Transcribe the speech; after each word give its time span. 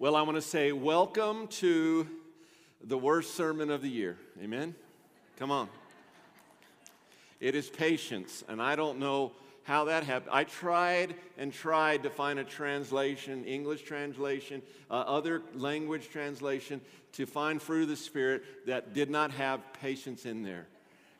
Well, 0.00 0.14
I 0.14 0.22
want 0.22 0.36
to 0.36 0.42
say 0.42 0.70
welcome 0.70 1.48
to 1.48 2.06
the 2.84 2.96
worst 2.96 3.34
sermon 3.34 3.68
of 3.68 3.82
the 3.82 3.88
year. 3.88 4.16
Amen? 4.40 4.76
Come 5.38 5.50
on. 5.50 5.68
It 7.40 7.56
is 7.56 7.68
patience, 7.68 8.44
and 8.46 8.62
I 8.62 8.76
don't 8.76 9.00
know 9.00 9.32
how 9.64 9.86
that 9.86 10.04
happened. 10.04 10.30
I 10.32 10.44
tried 10.44 11.16
and 11.36 11.52
tried 11.52 12.04
to 12.04 12.10
find 12.10 12.38
a 12.38 12.44
translation, 12.44 13.44
English 13.44 13.82
translation, 13.82 14.62
uh, 14.88 14.94
other 14.94 15.42
language 15.56 16.10
translation, 16.10 16.80
to 17.14 17.26
find 17.26 17.60
fruit 17.60 17.82
of 17.82 17.88
the 17.88 17.96
Spirit 17.96 18.44
that 18.68 18.94
did 18.94 19.10
not 19.10 19.32
have 19.32 19.60
patience 19.80 20.26
in 20.26 20.44
there. 20.44 20.68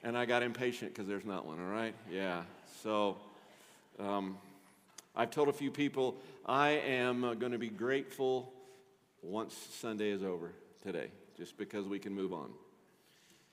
And 0.05 0.17
I 0.17 0.25
got 0.25 0.45
impatient 0.45 0.95
because 0.95 1.09
there's 1.09 1.25
not 1.25 1.47
one, 1.47 1.59
all 1.59 1.73
right? 1.73 1.97
Yeah. 2.09 2.45
So 2.85 3.17
um, 3.99 4.39
I've 5.17 5.33
told 5.33 5.49
a 5.49 5.53
few 5.53 5.73
people 5.73 6.15
I 6.47 6.69
am 6.69 7.25
uh, 7.25 7.35
going 7.35 7.51
to 7.51 7.59
be 7.59 7.71
grateful 7.71 8.53
once 9.23 9.55
Sunday 9.73 10.11
is 10.11 10.23
over 10.23 10.53
today, 10.83 11.11
just 11.37 11.57
because 11.57 11.87
we 11.87 11.99
can 11.99 12.15
move 12.15 12.33
on. 12.33 12.51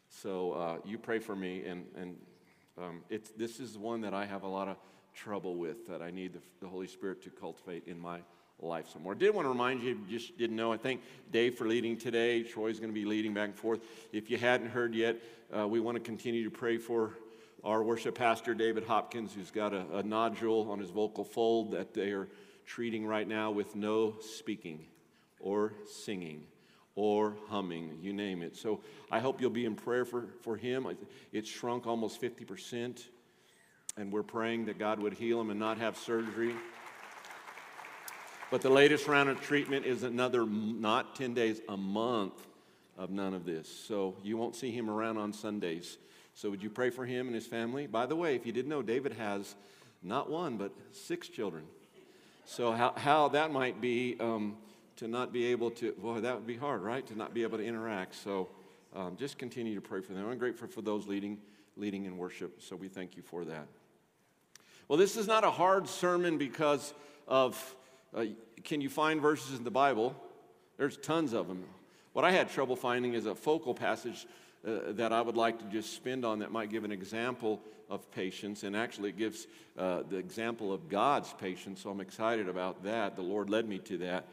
So 0.09 0.53
uh, 0.53 0.77
you 0.85 0.97
pray 0.97 1.19
for 1.19 1.35
me, 1.35 1.65
and, 1.65 1.85
and 1.97 2.15
um, 2.77 3.01
it's, 3.09 3.31
this 3.31 3.59
is 3.59 3.77
one 3.77 4.01
that 4.01 4.13
I 4.13 4.25
have 4.25 4.43
a 4.43 4.47
lot 4.47 4.67
of 4.67 4.77
trouble 5.13 5.55
with 5.55 5.87
that 5.87 6.01
I 6.01 6.11
need 6.11 6.33
the, 6.33 6.39
the 6.61 6.67
Holy 6.67 6.87
Spirit 6.87 7.23
to 7.23 7.29
cultivate 7.29 7.87
in 7.87 7.99
my 7.99 8.19
life 8.59 8.87
some 8.91 9.03
more. 9.03 9.13
I 9.13 9.17
did 9.17 9.33
want 9.33 9.45
to 9.45 9.49
remind 9.49 9.81
you, 9.81 9.99
you 10.07 10.19
just 10.19 10.37
didn't 10.37 10.55
know, 10.55 10.71
I 10.71 10.77
thank 10.77 11.01
Dave 11.31 11.55
for 11.55 11.67
leading 11.67 11.97
today. 11.97 12.43
Troy's 12.43 12.79
going 12.79 12.91
to 12.91 12.93
be 12.93 13.05
leading 13.05 13.33
back 13.33 13.49
and 13.49 13.55
forth. 13.57 13.81
If 14.13 14.29
you 14.29 14.37
hadn't 14.37 14.69
heard 14.69 14.93
yet, 14.93 15.17
uh, 15.55 15.67
we 15.67 15.79
want 15.79 15.95
to 15.95 16.03
continue 16.03 16.43
to 16.43 16.51
pray 16.51 16.77
for 16.77 17.17
our 17.63 17.83
worship 17.83 18.15
pastor, 18.15 18.53
David 18.53 18.83
Hopkins, 18.83 19.33
who's 19.33 19.51
got 19.51 19.73
a, 19.73 19.97
a 19.97 20.03
nodule 20.03 20.69
on 20.69 20.79
his 20.79 20.91
vocal 20.91 21.23
fold 21.23 21.71
that 21.71 21.93
they 21.93 22.11
are 22.11 22.29
treating 22.65 23.05
right 23.05 23.27
now 23.27 23.51
with 23.51 23.75
no 23.75 24.15
speaking 24.21 24.85
or 25.39 25.73
singing 25.85 26.43
or 26.95 27.35
humming, 27.49 27.97
you 28.01 28.13
name 28.13 28.41
it. 28.41 28.55
So 28.55 28.81
I 29.11 29.19
hope 29.19 29.41
you'll 29.41 29.49
be 29.49 29.65
in 29.65 29.75
prayer 29.75 30.05
for, 30.05 30.27
for 30.41 30.55
him. 30.55 30.87
It's 31.33 31.49
shrunk 31.49 31.85
almost 31.85 32.21
50%, 32.21 33.03
and 33.97 34.11
we're 34.11 34.23
praying 34.23 34.65
that 34.65 34.79
God 34.79 34.99
would 34.99 35.13
heal 35.13 35.39
him 35.41 35.49
and 35.49 35.59
not 35.59 35.77
have 35.77 35.97
surgery. 35.97 36.55
But 38.49 38.61
the 38.61 38.69
latest 38.69 39.07
round 39.07 39.27
of 39.27 39.41
treatment 39.41 39.85
is 39.85 40.03
another, 40.03 40.45
not 40.45 41.15
10 41.15 41.33
days, 41.33 41.59
a 41.67 41.75
month 41.75 42.47
of 42.97 43.09
none 43.09 43.33
of 43.33 43.45
this. 43.45 43.67
So 43.67 44.15
you 44.23 44.37
won't 44.37 44.55
see 44.55 44.71
him 44.71 44.89
around 44.89 45.17
on 45.17 45.33
Sundays. 45.33 45.97
So 46.33 46.49
would 46.49 46.63
you 46.63 46.69
pray 46.69 46.89
for 46.89 47.05
him 47.05 47.27
and 47.27 47.35
his 47.35 47.47
family? 47.47 47.87
By 47.87 48.05
the 48.05 48.15
way, 48.15 48.35
if 48.35 48.45
you 48.45 48.53
didn't 48.53 48.69
know, 48.69 48.81
David 48.81 49.13
has 49.13 49.55
not 50.01 50.29
one, 50.29 50.57
but 50.57 50.71
six 50.91 51.27
children. 51.27 51.65
So 52.45 52.71
how, 52.71 52.93
how 52.95 53.29
that 53.29 53.51
might 53.51 53.81
be 53.81 54.15
um, 54.19 54.55
to 54.97 55.07
not 55.07 55.33
be 55.33 55.45
able 55.45 55.71
to, 55.71 55.91
boy, 55.93 56.21
that 56.21 56.35
would 56.35 56.47
be 56.47 56.57
hard, 56.57 56.81
right? 56.81 57.05
To 57.07 57.17
not 57.17 57.33
be 57.33 57.43
able 57.43 57.57
to 57.57 57.65
interact. 57.65 58.15
So 58.15 58.49
um, 58.95 59.17
just 59.17 59.37
continue 59.37 59.75
to 59.75 59.81
pray 59.81 60.01
for 60.01 60.13
them. 60.13 60.27
I'm 60.27 60.37
grateful 60.37 60.67
for 60.67 60.81
those 60.81 61.05
leading, 61.05 61.37
leading 61.75 62.05
in 62.05 62.17
worship. 62.17 62.61
So 62.61 62.75
we 62.75 62.87
thank 62.87 63.17
you 63.17 63.23
for 63.23 63.43
that. 63.45 63.67
Well, 64.87 64.97
this 64.97 65.17
is 65.17 65.27
not 65.27 65.43
a 65.43 65.51
hard 65.51 65.89
sermon 65.89 66.37
because 66.37 66.93
of, 67.27 67.75
uh, 68.15 68.25
can 68.63 68.81
you 68.81 68.89
find 68.89 69.19
verses 69.19 69.57
in 69.57 69.63
the 69.63 69.71
Bible? 69.71 70.15
There's 70.77 70.97
tons 70.97 71.33
of 71.33 71.47
them. 71.47 71.63
What 72.13 72.23
I 72.23 72.31
had 72.31 72.49
trouble 72.49 72.75
finding 72.75 73.13
is 73.13 73.25
a 73.25 73.35
focal 73.35 73.73
passage 73.73 74.27
uh, 74.65 74.93
that 74.93 75.11
I 75.11 75.21
would 75.21 75.35
like 75.35 75.59
to 75.59 75.65
just 75.65 75.93
spend 75.93 76.23
on 76.23 76.39
that 76.39 76.51
might 76.51 76.69
give 76.69 76.85
an 76.85 76.91
example 76.91 77.61
of 77.89 78.09
patience. 78.11 78.63
And 78.63 78.75
actually, 78.75 79.09
it 79.09 79.17
gives 79.17 79.47
uh, 79.77 80.03
the 80.09 80.17
example 80.17 80.71
of 80.71 80.87
God's 80.87 81.33
patience. 81.33 81.81
So 81.81 81.89
I'm 81.89 81.99
excited 81.99 82.47
about 82.47 82.83
that. 82.83 83.15
The 83.15 83.21
Lord 83.21 83.49
led 83.49 83.67
me 83.67 83.79
to 83.79 83.97
that 83.99 84.25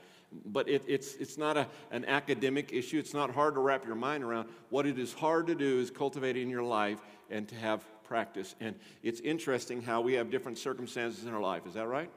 but 0.46 0.68
it, 0.68 0.82
it's, 0.86 1.14
it's 1.14 1.38
not 1.38 1.56
a, 1.56 1.66
an 1.90 2.04
academic 2.04 2.72
issue. 2.72 2.98
It's 2.98 3.14
not 3.14 3.30
hard 3.30 3.54
to 3.54 3.60
wrap 3.60 3.84
your 3.86 3.94
mind 3.94 4.24
around. 4.24 4.48
What 4.70 4.86
it 4.86 4.98
is 4.98 5.12
hard 5.12 5.46
to 5.48 5.54
do 5.54 5.80
is 5.80 5.90
cultivate 5.90 6.36
in 6.36 6.48
your 6.48 6.62
life 6.62 7.00
and 7.30 7.48
to 7.48 7.54
have 7.56 7.84
practice. 8.04 8.54
And 8.60 8.76
it's 9.02 9.20
interesting 9.20 9.82
how 9.82 10.00
we 10.00 10.14
have 10.14 10.30
different 10.30 10.58
circumstances 10.58 11.24
in 11.24 11.34
our 11.34 11.40
life. 11.40 11.66
Is 11.66 11.74
that 11.74 11.86
right? 11.86 12.10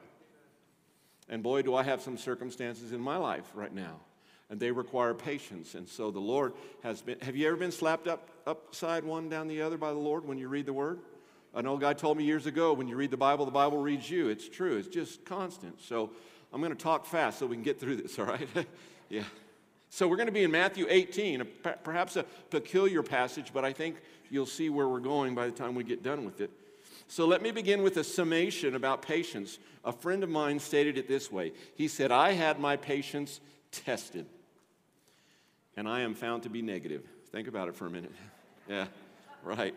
And 1.28 1.42
boy, 1.42 1.62
do 1.62 1.74
I 1.74 1.82
have 1.82 2.02
some 2.02 2.16
circumstances 2.16 2.92
in 2.92 3.00
my 3.00 3.16
life 3.16 3.44
right 3.54 3.72
now. 3.72 4.00
And 4.48 4.60
they 4.60 4.70
require 4.70 5.12
patience. 5.12 5.74
And 5.74 5.88
so 5.88 6.10
the 6.12 6.20
Lord 6.20 6.52
has 6.84 7.02
been. 7.02 7.18
Have 7.20 7.34
you 7.34 7.48
ever 7.48 7.56
been 7.56 7.72
slapped 7.72 8.06
up 8.06 8.30
upside 8.46 9.02
one 9.02 9.28
down 9.28 9.48
the 9.48 9.62
other 9.62 9.76
by 9.76 9.90
the 9.90 9.98
Lord 9.98 10.24
when 10.24 10.38
you 10.38 10.48
read 10.48 10.66
the 10.66 10.72
Word? 10.72 11.00
An 11.52 11.66
old 11.66 11.80
guy 11.80 11.94
told 11.94 12.18
me 12.18 12.24
years 12.24 12.46
ago 12.46 12.74
when 12.74 12.86
you 12.86 12.96
read 12.96 13.10
the 13.10 13.16
Bible, 13.16 13.46
the 13.46 13.50
Bible 13.50 13.78
reads 13.78 14.08
you. 14.10 14.28
It's 14.28 14.48
true, 14.48 14.76
it's 14.76 14.88
just 14.88 15.24
constant. 15.24 15.80
So 15.80 16.10
I'm 16.56 16.62
going 16.62 16.72
to 16.72 16.82
talk 16.82 17.04
fast 17.04 17.40
so 17.40 17.46
we 17.46 17.54
can 17.54 17.62
get 17.62 17.78
through 17.78 17.96
this, 17.96 18.18
all 18.18 18.24
right? 18.24 18.48
yeah. 19.10 19.24
So 19.90 20.08
we're 20.08 20.16
going 20.16 20.28
to 20.28 20.32
be 20.32 20.42
in 20.42 20.50
Matthew 20.50 20.86
18, 20.88 21.46
perhaps 21.84 22.16
a 22.16 22.22
peculiar 22.48 23.02
passage, 23.02 23.50
but 23.52 23.62
I 23.62 23.74
think 23.74 23.96
you'll 24.30 24.46
see 24.46 24.70
where 24.70 24.88
we're 24.88 25.00
going 25.00 25.34
by 25.34 25.44
the 25.44 25.52
time 25.52 25.74
we 25.74 25.84
get 25.84 26.02
done 26.02 26.24
with 26.24 26.40
it. 26.40 26.50
So 27.08 27.26
let 27.26 27.42
me 27.42 27.50
begin 27.50 27.82
with 27.82 27.98
a 27.98 28.04
summation 28.04 28.74
about 28.74 29.02
patience. 29.02 29.58
A 29.84 29.92
friend 29.92 30.24
of 30.24 30.30
mine 30.30 30.58
stated 30.58 30.96
it 30.96 31.08
this 31.08 31.30
way 31.30 31.52
He 31.74 31.88
said, 31.88 32.10
I 32.10 32.32
had 32.32 32.58
my 32.58 32.78
patience 32.78 33.40
tested, 33.70 34.24
and 35.76 35.86
I 35.86 36.00
am 36.00 36.14
found 36.14 36.44
to 36.44 36.48
be 36.48 36.62
negative. 36.62 37.02
Think 37.32 37.48
about 37.48 37.68
it 37.68 37.76
for 37.76 37.84
a 37.84 37.90
minute. 37.90 38.12
Yeah, 38.66 38.86
right. 39.44 39.74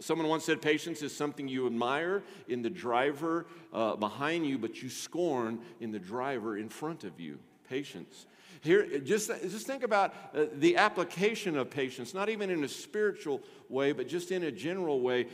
Someone 0.00 0.28
once 0.28 0.44
said 0.44 0.62
patience 0.62 1.02
is 1.02 1.14
something 1.14 1.48
you 1.48 1.66
admire 1.66 2.22
in 2.48 2.62
the 2.62 2.70
driver 2.70 3.46
uh, 3.72 3.96
behind 3.96 4.46
you, 4.46 4.58
but 4.58 4.82
you 4.82 4.88
scorn 4.88 5.60
in 5.80 5.90
the 5.90 5.98
driver 5.98 6.56
in 6.56 6.68
front 6.68 7.04
of 7.04 7.20
you. 7.20 7.38
Patience. 7.68 8.26
Here, 8.60 8.98
just, 9.00 9.28
just 9.28 9.66
think 9.66 9.82
about 9.82 10.14
uh, 10.34 10.44
the 10.54 10.76
application 10.76 11.56
of 11.56 11.70
patience, 11.70 12.14
not 12.14 12.28
even 12.28 12.50
in 12.50 12.62
a 12.64 12.68
spiritual 12.68 13.40
way, 13.68 13.92
but 13.92 14.08
just 14.08 14.30
in 14.30 14.44
a 14.44 14.52
general 14.52 15.00
way. 15.00 15.26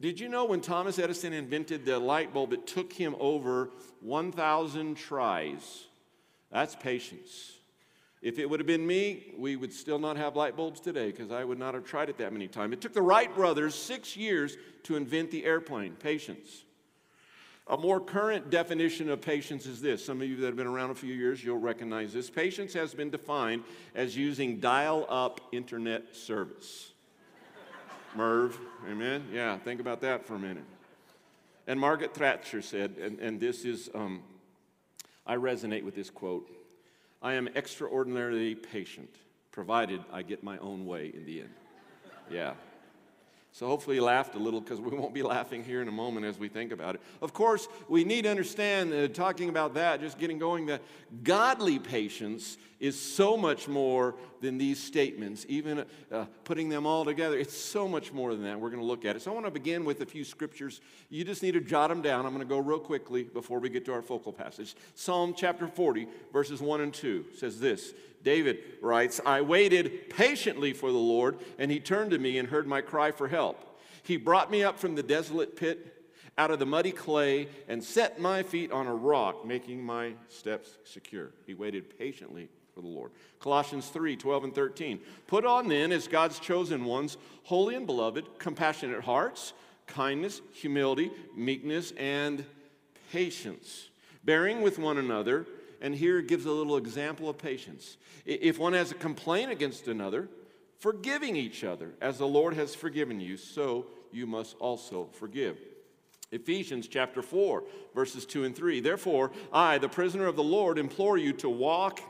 Did 0.00 0.20
you 0.20 0.28
know 0.28 0.44
when 0.44 0.60
Thomas 0.60 0.98
Edison 0.98 1.32
invented 1.32 1.84
the 1.84 1.98
light 1.98 2.32
bulb, 2.32 2.52
it 2.52 2.66
took 2.66 2.92
him 2.92 3.16
over 3.18 3.70
1,000 4.00 4.94
tries? 4.96 5.86
That's 6.52 6.76
patience. 6.76 7.57
If 8.20 8.38
it 8.38 8.50
would 8.50 8.58
have 8.58 8.66
been 8.66 8.86
me, 8.86 9.32
we 9.36 9.54
would 9.54 9.72
still 9.72 9.98
not 9.98 10.16
have 10.16 10.34
light 10.34 10.56
bulbs 10.56 10.80
today 10.80 11.10
because 11.10 11.30
I 11.30 11.44
would 11.44 11.58
not 11.58 11.74
have 11.74 11.84
tried 11.84 12.08
it 12.08 12.18
that 12.18 12.32
many 12.32 12.48
times. 12.48 12.72
It 12.72 12.80
took 12.80 12.92
the 12.92 13.02
Wright 13.02 13.32
brothers 13.32 13.74
six 13.74 14.16
years 14.16 14.56
to 14.84 14.96
invent 14.96 15.30
the 15.30 15.44
airplane. 15.44 15.92
Patience. 15.92 16.64
A 17.68 17.76
more 17.76 18.00
current 18.00 18.50
definition 18.50 19.10
of 19.10 19.20
patience 19.20 19.66
is 19.66 19.80
this. 19.80 20.04
Some 20.04 20.22
of 20.22 20.28
you 20.28 20.36
that 20.36 20.46
have 20.46 20.56
been 20.56 20.66
around 20.66 20.90
a 20.90 20.94
few 20.94 21.14
years, 21.14 21.44
you'll 21.44 21.58
recognize 21.58 22.12
this. 22.12 22.30
Patience 22.30 22.72
has 22.72 22.94
been 22.94 23.10
defined 23.10 23.62
as 23.94 24.16
using 24.16 24.58
dial 24.58 25.06
up 25.08 25.40
internet 25.52 26.16
service. 26.16 26.92
Merv, 28.16 28.58
amen? 28.90 29.26
Yeah, 29.32 29.58
think 29.58 29.80
about 29.80 30.00
that 30.00 30.24
for 30.24 30.34
a 30.34 30.38
minute. 30.38 30.64
And 31.66 31.78
Margaret 31.78 32.14
Thatcher 32.14 32.62
said, 32.62 32.96
and, 33.00 33.18
and 33.20 33.38
this 33.38 33.66
is, 33.66 33.90
um, 33.94 34.22
I 35.26 35.36
resonate 35.36 35.84
with 35.84 35.94
this 35.94 36.08
quote 36.08 36.50
I 37.20 37.34
am 37.34 37.48
extraordinarily 37.48 38.54
patient, 38.54 39.14
provided 39.50 40.02
I 40.12 40.22
get 40.22 40.42
my 40.42 40.58
own 40.58 40.86
way 40.86 41.10
in 41.14 41.24
the 41.24 41.40
end. 41.40 41.54
Yeah. 42.30 42.52
So 43.52 43.66
hopefully 43.66 43.96
you 43.96 44.04
laughed 44.04 44.34
a 44.36 44.38
little 44.38 44.60
because 44.60 44.80
we 44.80 44.96
won't 44.96 45.14
be 45.14 45.22
laughing 45.22 45.64
here 45.64 45.82
in 45.82 45.88
a 45.88 45.92
moment 45.92 46.26
as 46.26 46.38
we 46.38 46.48
think 46.48 46.70
about 46.70 46.94
it. 46.94 47.00
Of 47.20 47.32
course, 47.32 47.66
we 47.88 48.04
need 48.04 48.22
to 48.22 48.30
understand, 48.30 48.92
uh, 48.92 49.08
talking 49.08 49.48
about 49.48 49.74
that, 49.74 50.00
just 50.00 50.18
getting 50.18 50.38
going, 50.38 50.66
that 50.66 50.82
godly 51.24 51.78
patience 51.78 52.56
is 52.80 52.98
so 52.98 53.36
much 53.36 53.66
more 53.66 54.14
than 54.40 54.56
these 54.56 54.82
statements, 54.82 55.44
even 55.48 55.84
uh, 56.12 56.26
putting 56.44 56.68
them 56.68 56.86
all 56.86 57.04
together. 57.04 57.36
It's 57.36 57.56
so 57.56 57.88
much 57.88 58.12
more 58.12 58.32
than 58.32 58.44
that. 58.44 58.60
We're 58.60 58.70
going 58.70 58.82
to 58.82 58.86
look 58.86 59.04
at 59.04 59.16
it. 59.16 59.22
So 59.22 59.30
I 59.30 59.34
want 59.34 59.46
to 59.46 59.50
begin 59.50 59.84
with 59.84 60.00
a 60.00 60.06
few 60.06 60.24
scriptures. 60.24 60.80
You 61.08 61.24
just 61.24 61.42
need 61.42 61.52
to 61.52 61.60
jot 61.60 61.90
them 61.90 62.02
down. 62.02 62.24
I'm 62.24 62.34
going 62.34 62.46
to 62.46 62.48
go 62.48 62.58
real 62.58 62.78
quickly 62.78 63.24
before 63.24 63.58
we 63.58 63.68
get 63.68 63.84
to 63.86 63.92
our 63.92 64.02
focal 64.02 64.32
passage. 64.32 64.76
Psalm 64.94 65.34
chapter 65.36 65.66
40, 65.66 66.06
verses 66.32 66.60
1 66.60 66.80
and 66.80 66.94
2 66.94 67.26
says 67.36 67.58
this 67.58 67.94
David 68.22 68.58
writes, 68.80 69.20
I 69.26 69.40
waited 69.40 70.10
patiently 70.10 70.72
for 70.72 70.92
the 70.92 70.98
Lord, 70.98 71.38
and 71.58 71.70
he 71.70 71.80
turned 71.80 72.12
to 72.12 72.18
me 72.18 72.38
and 72.38 72.48
heard 72.48 72.66
my 72.66 72.80
cry 72.80 73.10
for 73.10 73.28
help. 73.28 73.64
He 74.04 74.16
brought 74.16 74.50
me 74.50 74.62
up 74.62 74.78
from 74.78 74.94
the 74.94 75.02
desolate 75.02 75.56
pit, 75.56 75.94
out 76.36 76.52
of 76.52 76.60
the 76.60 76.66
muddy 76.66 76.92
clay, 76.92 77.48
and 77.66 77.82
set 77.82 78.20
my 78.20 78.44
feet 78.44 78.70
on 78.70 78.86
a 78.86 78.94
rock, 78.94 79.44
making 79.44 79.82
my 79.82 80.12
steps 80.28 80.78
secure. 80.84 81.32
He 81.46 81.54
waited 81.54 81.98
patiently 81.98 82.48
for 82.78 82.82
the 82.82 82.88
Lord. 82.88 83.10
Colossians 83.40 83.88
3 83.88 84.14
12 84.14 84.44
and 84.44 84.54
13. 84.54 85.00
Put 85.26 85.44
on 85.44 85.66
then, 85.66 85.90
as 85.90 86.06
God's 86.06 86.38
chosen 86.38 86.84
ones, 86.84 87.16
holy 87.42 87.74
and 87.74 87.86
beloved, 87.86 88.38
compassionate 88.38 89.02
hearts, 89.02 89.52
kindness, 89.88 90.40
humility, 90.52 91.10
meekness, 91.34 91.92
and 91.98 92.44
patience, 93.10 93.88
bearing 94.22 94.62
with 94.62 94.78
one 94.78 94.96
another 94.96 95.44
and 95.80 95.92
here 95.92 96.22
gives 96.22 96.46
a 96.46 96.52
little 96.52 96.76
example 96.76 97.28
of 97.28 97.36
patience. 97.36 97.96
If 98.24 98.60
one 98.60 98.74
has 98.74 98.92
a 98.92 98.94
complaint 98.94 99.50
against 99.50 99.88
another, 99.88 100.28
forgiving 100.78 101.34
each 101.34 101.64
other, 101.64 101.94
as 102.00 102.18
the 102.18 102.28
Lord 102.28 102.54
has 102.54 102.76
forgiven 102.76 103.20
you, 103.20 103.36
so 103.36 103.86
you 104.12 104.26
must 104.26 104.56
also 104.60 105.08
forgive. 105.12 105.58
Ephesians 106.30 106.86
chapter 106.86 107.22
4, 107.22 107.64
verses 107.92 108.24
2 108.24 108.44
and 108.44 108.54
3. 108.54 108.80
Therefore, 108.80 109.32
I, 109.52 109.78
the 109.78 109.88
prisoner 109.88 110.26
of 110.26 110.36
the 110.36 110.44
Lord, 110.44 110.78
implore 110.78 111.18
you 111.18 111.32
to 111.34 111.48
walk 111.48 112.00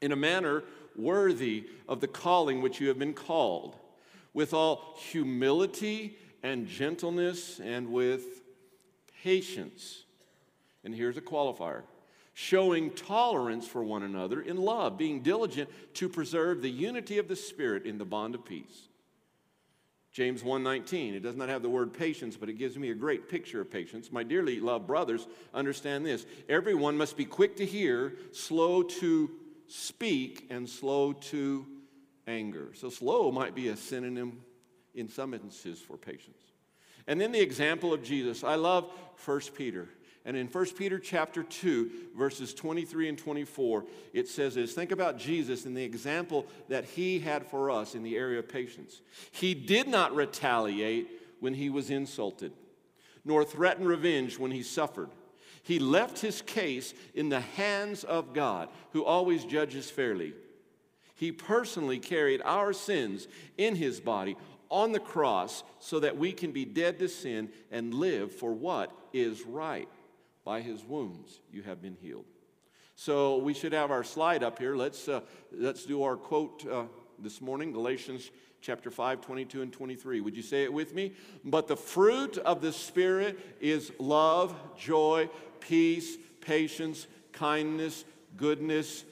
in 0.00 0.12
a 0.12 0.16
manner 0.16 0.62
worthy 0.96 1.66
of 1.88 2.00
the 2.00 2.08
calling 2.08 2.60
which 2.62 2.80
you 2.80 2.88
have 2.88 2.98
been 2.98 3.14
called, 3.14 3.76
with 4.32 4.54
all 4.54 4.96
humility 4.96 6.16
and 6.42 6.66
gentleness 6.66 7.60
and 7.60 7.90
with 7.90 8.42
patience. 9.22 10.04
And 10.84 10.94
here's 10.94 11.16
a 11.16 11.22
qualifier 11.22 11.82
showing 12.32 12.90
tolerance 12.92 13.66
for 13.66 13.82
one 13.84 14.02
another 14.02 14.40
in 14.40 14.56
love, 14.56 14.96
being 14.96 15.20
diligent 15.20 15.68
to 15.92 16.08
preserve 16.08 16.62
the 16.62 16.70
unity 16.70 17.18
of 17.18 17.28
the 17.28 17.36
Spirit 17.36 17.84
in 17.84 17.98
the 17.98 18.04
bond 18.04 18.34
of 18.34 18.44
peace. 18.44 18.88
James 20.12 20.42
1:19 20.42 21.14
it 21.14 21.20
does 21.20 21.36
not 21.36 21.48
have 21.48 21.62
the 21.62 21.68
word 21.68 21.92
patience 21.92 22.36
but 22.36 22.48
it 22.48 22.54
gives 22.54 22.76
me 22.76 22.90
a 22.90 22.94
great 22.94 23.28
picture 23.28 23.60
of 23.60 23.70
patience 23.70 24.10
my 24.10 24.24
dearly 24.24 24.58
loved 24.58 24.86
brothers 24.86 25.28
understand 25.54 26.04
this 26.04 26.26
everyone 26.48 26.96
must 26.96 27.16
be 27.16 27.24
quick 27.24 27.54
to 27.56 27.64
hear 27.64 28.16
slow 28.32 28.82
to 28.82 29.30
speak 29.70 30.46
and 30.50 30.68
slow 30.68 31.12
to 31.12 31.66
anger. 32.26 32.68
So 32.74 32.90
slow 32.90 33.30
might 33.30 33.54
be 33.54 33.68
a 33.68 33.76
synonym 33.76 34.40
in 34.94 35.08
some 35.08 35.32
instances 35.32 35.80
for 35.80 35.96
patience. 35.96 36.42
And 37.06 37.20
then 37.20 37.32
the 37.32 37.40
example 37.40 37.92
of 37.92 38.02
Jesus. 38.02 38.44
I 38.44 38.56
love 38.56 38.90
1 39.24 39.40
Peter. 39.56 39.88
And 40.24 40.36
in 40.36 40.48
1 40.48 40.66
Peter 40.76 40.98
chapter 40.98 41.42
2, 41.42 41.90
verses 42.16 42.52
23 42.52 43.08
and 43.08 43.18
24, 43.18 43.84
it 44.12 44.28
says 44.28 44.54
this. 44.54 44.74
Think 44.74 44.92
about 44.92 45.18
Jesus 45.18 45.64
and 45.64 45.76
the 45.76 45.82
example 45.82 46.46
that 46.68 46.84
he 46.84 47.18
had 47.18 47.46
for 47.46 47.70
us 47.70 47.94
in 47.94 48.02
the 48.02 48.16
area 48.16 48.38
of 48.38 48.48
patience. 48.48 49.00
He 49.30 49.54
did 49.54 49.88
not 49.88 50.14
retaliate 50.14 51.08
when 51.40 51.54
he 51.54 51.70
was 51.70 51.88
insulted, 51.88 52.52
nor 53.24 53.44
threaten 53.44 53.86
revenge 53.86 54.38
when 54.38 54.50
he 54.50 54.62
suffered. 54.62 55.08
He 55.62 55.78
left 55.78 56.18
his 56.20 56.42
case 56.42 56.94
in 57.14 57.28
the 57.28 57.40
hands 57.40 58.04
of 58.04 58.32
God, 58.32 58.68
who 58.92 59.04
always 59.04 59.44
judges 59.44 59.90
fairly. 59.90 60.34
He 61.14 61.32
personally 61.32 61.98
carried 61.98 62.40
our 62.44 62.72
sins 62.72 63.28
in 63.58 63.76
his 63.76 64.00
body 64.00 64.36
on 64.70 64.92
the 64.92 65.00
cross 65.00 65.62
so 65.78 66.00
that 66.00 66.16
we 66.16 66.32
can 66.32 66.52
be 66.52 66.64
dead 66.64 66.98
to 67.00 67.08
sin 67.08 67.50
and 67.70 67.92
live 67.92 68.32
for 68.32 68.52
what 68.52 68.92
is 69.12 69.42
right. 69.42 69.88
By 70.44 70.62
his 70.62 70.82
wounds 70.82 71.40
you 71.52 71.62
have 71.62 71.82
been 71.82 71.96
healed. 72.00 72.24
So 72.96 73.38
we 73.38 73.52
should 73.52 73.72
have 73.72 73.90
our 73.90 74.04
slide 74.04 74.42
up 74.42 74.58
here. 74.58 74.76
Let's, 74.76 75.08
uh, 75.08 75.20
let's 75.52 75.84
do 75.84 76.02
our 76.02 76.16
quote 76.16 76.66
uh, 76.66 76.84
this 77.18 77.40
morning, 77.40 77.72
Galatians 77.72 78.30
chapter 78.60 78.90
5, 78.90 79.20
22 79.20 79.62
and 79.62 79.72
23. 79.72 80.20
Would 80.20 80.36
you 80.36 80.42
say 80.42 80.64
it 80.64 80.72
with 80.72 80.94
me? 80.94 81.12
But 81.44 81.66
the 81.66 81.76
fruit 81.76 82.38
of 82.38 82.60
the 82.60 82.72
Spirit 82.72 83.38
is 83.60 83.92
love, 83.98 84.54
joy, 84.76 85.30
peace, 85.60 86.16
patience, 86.40 87.06
kindness, 87.32 88.04
goodness, 88.36 89.04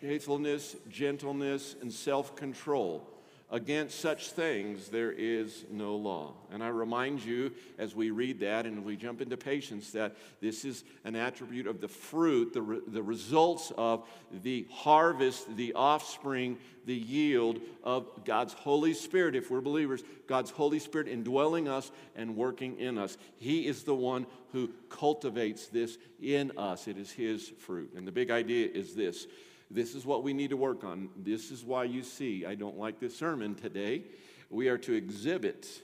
faithfulness, 0.00 0.76
gentleness, 0.88 1.76
and 1.80 1.92
self 1.92 2.36
control. 2.36 3.06
Against 3.48 4.00
such 4.00 4.32
things 4.32 4.88
there 4.88 5.12
is 5.12 5.66
no 5.70 5.94
law. 5.94 6.32
And 6.50 6.64
I 6.64 6.68
remind 6.68 7.24
you 7.24 7.52
as 7.78 7.94
we 7.94 8.10
read 8.10 8.40
that 8.40 8.66
and 8.66 8.84
we 8.84 8.96
jump 8.96 9.20
into 9.20 9.36
patience 9.36 9.92
that 9.92 10.16
this 10.40 10.64
is 10.64 10.82
an 11.04 11.14
attribute 11.14 11.68
of 11.68 11.80
the 11.80 11.86
fruit, 11.86 12.52
the, 12.52 12.62
re- 12.62 12.80
the 12.88 13.04
results 13.04 13.72
of 13.78 14.04
the 14.42 14.66
harvest, 14.72 15.56
the 15.56 15.74
offspring, 15.74 16.58
the 16.86 16.96
yield 16.96 17.60
of 17.84 18.24
God's 18.24 18.52
Holy 18.52 18.94
Spirit. 18.94 19.36
If 19.36 19.48
we're 19.48 19.60
believers, 19.60 20.02
God's 20.26 20.50
Holy 20.50 20.80
Spirit 20.80 21.06
indwelling 21.06 21.68
us 21.68 21.92
and 22.16 22.36
working 22.36 22.80
in 22.80 22.98
us. 22.98 23.16
He 23.36 23.68
is 23.68 23.84
the 23.84 23.94
one 23.94 24.26
who 24.50 24.70
cultivates 24.88 25.68
this 25.68 25.98
in 26.20 26.50
us, 26.58 26.88
it 26.88 26.98
is 26.98 27.12
His 27.12 27.48
fruit. 27.60 27.92
And 27.96 28.08
the 28.08 28.12
big 28.12 28.32
idea 28.32 28.68
is 28.68 28.96
this 28.96 29.28
this 29.70 29.94
is 29.94 30.06
what 30.06 30.22
we 30.22 30.32
need 30.32 30.50
to 30.50 30.56
work 30.56 30.84
on. 30.84 31.08
This 31.16 31.50
is 31.50 31.64
why 31.64 31.84
you 31.84 32.02
see, 32.02 32.46
I 32.46 32.54
don't 32.54 32.78
like 32.78 33.00
this 33.00 33.16
sermon 33.16 33.54
today. 33.54 34.04
We 34.48 34.68
are 34.68 34.78
to 34.78 34.92
exhibit 34.92 35.82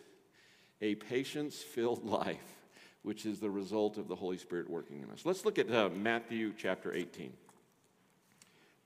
a 0.81 0.95
patience 0.95 1.63
filled 1.63 2.05
life, 2.09 2.39
which 3.03 3.27
is 3.27 3.41
the 3.41 3.51
result 3.51 3.99
of 3.99 4.09
the 4.09 4.17
Holy 4.17 4.39
Spirit 4.39 4.71
working 4.71 5.01
in 5.01 5.11
us. 5.11 5.25
Let's 5.25 5.45
look 5.45 5.59
at 5.59 5.71
uh, 5.71 5.91
Matthew 5.91 6.53
chapter 6.57 6.95
18. 6.95 7.33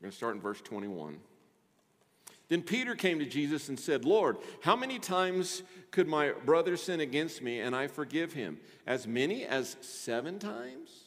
We're 0.01 0.05
going 0.05 0.11
to 0.11 0.17
start 0.17 0.35
in 0.35 0.41
verse 0.41 0.61
21. 0.61 1.19
Then 2.49 2.63
Peter 2.63 2.95
came 2.95 3.19
to 3.19 3.27
Jesus 3.27 3.69
and 3.69 3.79
said, 3.79 4.05
Lord, 4.05 4.37
how 4.61 4.77
many 4.77 4.99
times 4.99 5.63
could 5.91 6.07
my 6.07 6.31
brother 6.45 6.77
sin 6.77 7.01
against 7.01 7.43
me 7.43 7.61
and 7.61 7.75
I 7.75 7.89
forgive 7.89 8.33
him? 8.33 8.59
As 8.87 9.07
many 9.07 9.45
as 9.45 9.77
seven 9.81 10.39
times? 10.39 11.06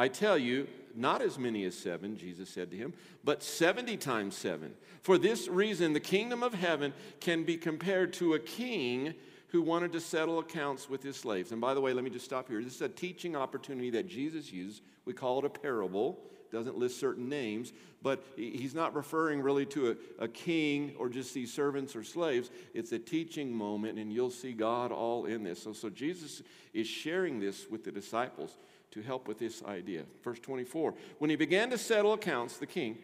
I 0.00 0.08
tell 0.08 0.38
you, 0.38 0.66
not 0.94 1.20
as 1.20 1.38
many 1.38 1.62
as 1.64 1.76
seven, 1.76 2.16
Jesus 2.16 2.48
said 2.48 2.70
to 2.70 2.76
him, 2.78 2.94
but 3.22 3.42
70 3.42 3.98
times 3.98 4.34
seven. 4.34 4.72
For 5.02 5.18
this 5.18 5.46
reason, 5.46 5.92
the 5.92 6.00
kingdom 6.00 6.42
of 6.42 6.54
heaven 6.54 6.94
can 7.20 7.44
be 7.44 7.58
compared 7.58 8.14
to 8.14 8.32
a 8.32 8.38
king 8.38 9.12
who 9.48 9.60
wanted 9.60 9.92
to 9.92 10.00
settle 10.00 10.38
accounts 10.38 10.88
with 10.88 11.02
his 11.02 11.16
slaves. 11.16 11.52
And 11.52 11.60
by 11.60 11.74
the 11.74 11.82
way, 11.82 11.92
let 11.92 12.02
me 12.02 12.08
just 12.08 12.24
stop 12.24 12.48
here. 12.48 12.64
This 12.64 12.76
is 12.76 12.80
a 12.80 12.88
teaching 12.88 13.36
opportunity 13.36 13.90
that 13.90 14.08
Jesus 14.08 14.50
used. 14.50 14.82
We 15.04 15.12
call 15.12 15.40
it 15.40 15.44
a 15.44 15.50
parable. 15.50 16.18
Doesn't 16.50 16.78
list 16.78 16.98
certain 16.98 17.28
names, 17.28 17.74
but 18.00 18.24
he's 18.36 18.74
not 18.74 18.94
referring 18.94 19.42
really 19.42 19.66
to 19.66 19.90
a, 20.18 20.24
a 20.24 20.28
king 20.28 20.94
or 20.98 21.10
just 21.10 21.34
these 21.34 21.52
servants 21.52 21.94
or 21.94 22.04
slaves. 22.04 22.50
It's 22.72 22.92
a 22.92 22.98
teaching 22.98 23.54
moment, 23.54 23.98
and 23.98 24.10
you'll 24.10 24.30
see 24.30 24.52
God 24.52 24.92
all 24.92 25.26
in 25.26 25.44
this. 25.44 25.62
So, 25.62 25.74
so 25.74 25.90
Jesus 25.90 26.40
is 26.72 26.86
sharing 26.86 27.38
this 27.38 27.66
with 27.68 27.84
the 27.84 27.92
disciples 27.92 28.56
to 28.92 29.02
help 29.02 29.28
with 29.28 29.38
this 29.38 29.62
idea. 29.64 30.04
Verse 30.22 30.40
24 30.40 30.94
When 31.18 31.30
he 31.30 31.36
began 31.36 31.70
to 31.70 31.78
settle 31.78 32.12
accounts, 32.12 32.58
the 32.58 32.66
king, 32.66 32.98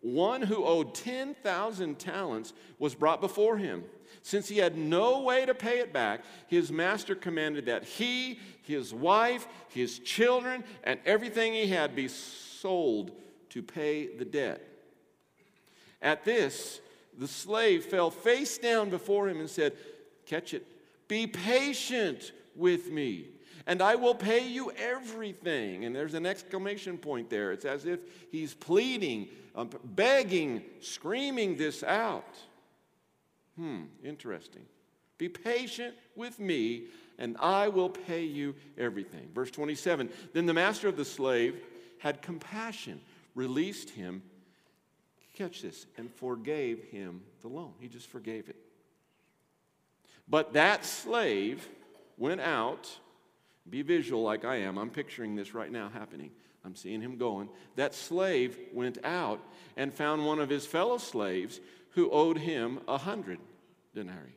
one 0.00 0.42
who 0.42 0.64
owed 0.64 0.94
10,000 0.94 1.98
talents 1.98 2.52
was 2.78 2.94
brought 2.94 3.20
before 3.20 3.56
him. 3.56 3.84
Since 4.22 4.48
he 4.48 4.58
had 4.58 4.76
no 4.76 5.20
way 5.20 5.46
to 5.46 5.54
pay 5.54 5.78
it 5.78 5.92
back, 5.92 6.24
his 6.48 6.70
master 6.70 7.14
commanded 7.14 7.66
that 7.66 7.84
he, 7.84 8.40
his 8.62 8.92
wife, 8.92 9.46
his 9.68 9.98
children, 10.00 10.64
and 10.84 11.00
everything 11.06 11.54
he 11.54 11.68
had 11.68 11.96
be 11.96 12.08
sold 12.08 13.12
to 13.50 13.62
pay 13.62 14.16
the 14.16 14.24
debt. 14.24 14.60
At 16.00 16.24
this, 16.24 16.80
the 17.16 17.28
slave 17.28 17.84
fell 17.84 18.10
face 18.10 18.58
down 18.58 18.90
before 18.90 19.28
him 19.28 19.38
and 19.38 19.48
said, 19.48 19.74
Catch 20.26 20.54
it, 20.54 20.66
be 21.08 21.26
patient 21.26 22.32
with 22.56 22.90
me 22.90 23.26
and 23.66 23.82
I 23.82 23.94
will 23.94 24.14
pay 24.14 24.46
you 24.46 24.72
everything. 24.72 25.84
And 25.84 25.94
there's 25.94 26.14
an 26.14 26.26
exclamation 26.26 26.98
point 26.98 27.30
there. 27.30 27.52
It's 27.52 27.64
as 27.64 27.84
if 27.84 28.00
he's 28.30 28.54
pleading, 28.54 29.28
um, 29.54 29.70
begging, 29.84 30.62
screaming 30.80 31.56
this 31.56 31.82
out. 31.82 32.36
Hmm, 33.56 33.82
interesting. 34.04 34.62
Be 35.18 35.28
patient 35.28 35.94
with 36.16 36.38
me, 36.38 36.84
and 37.18 37.36
I 37.38 37.68
will 37.68 37.90
pay 37.90 38.24
you 38.24 38.54
everything. 38.78 39.28
Verse 39.34 39.50
27 39.50 40.10
Then 40.32 40.46
the 40.46 40.54
master 40.54 40.88
of 40.88 40.96
the 40.96 41.04
slave 41.04 41.62
had 41.98 42.22
compassion, 42.22 43.00
released 43.34 43.90
him, 43.90 44.22
catch 45.34 45.62
this, 45.62 45.86
and 45.96 46.10
forgave 46.10 46.82
him 46.84 47.22
the 47.42 47.48
loan. 47.48 47.72
He 47.78 47.88
just 47.88 48.08
forgave 48.08 48.48
it. 48.48 48.56
But 50.28 50.54
that 50.54 50.84
slave 50.84 51.68
went 52.16 52.40
out 52.40 52.90
be 53.68 53.82
visual 53.82 54.22
like 54.22 54.44
I 54.44 54.56
am. 54.56 54.78
I'm 54.78 54.90
picturing 54.90 55.34
this 55.34 55.54
right 55.54 55.70
now 55.70 55.88
happening. 55.88 56.30
I'm 56.64 56.76
seeing 56.76 57.00
him 57.00 57.16
going. 57.16 57.48
That 57.76 57.94
slave 57.94 58.58
went 58.72 58.98
out 59.04 59.40
and 59.76 59.92
found 59.92 60.24
one 60.24 60.38
of 60.38 60.48
his 60.48 60.66
fellow 60.66 60.98
slaves 60.98 61.60
who 61.90 62.10
owed 62.10 62.38
him 62.38 62.80
a 62.88 62.98
hundred 62.98 63.38
denarii. 63.94 64.36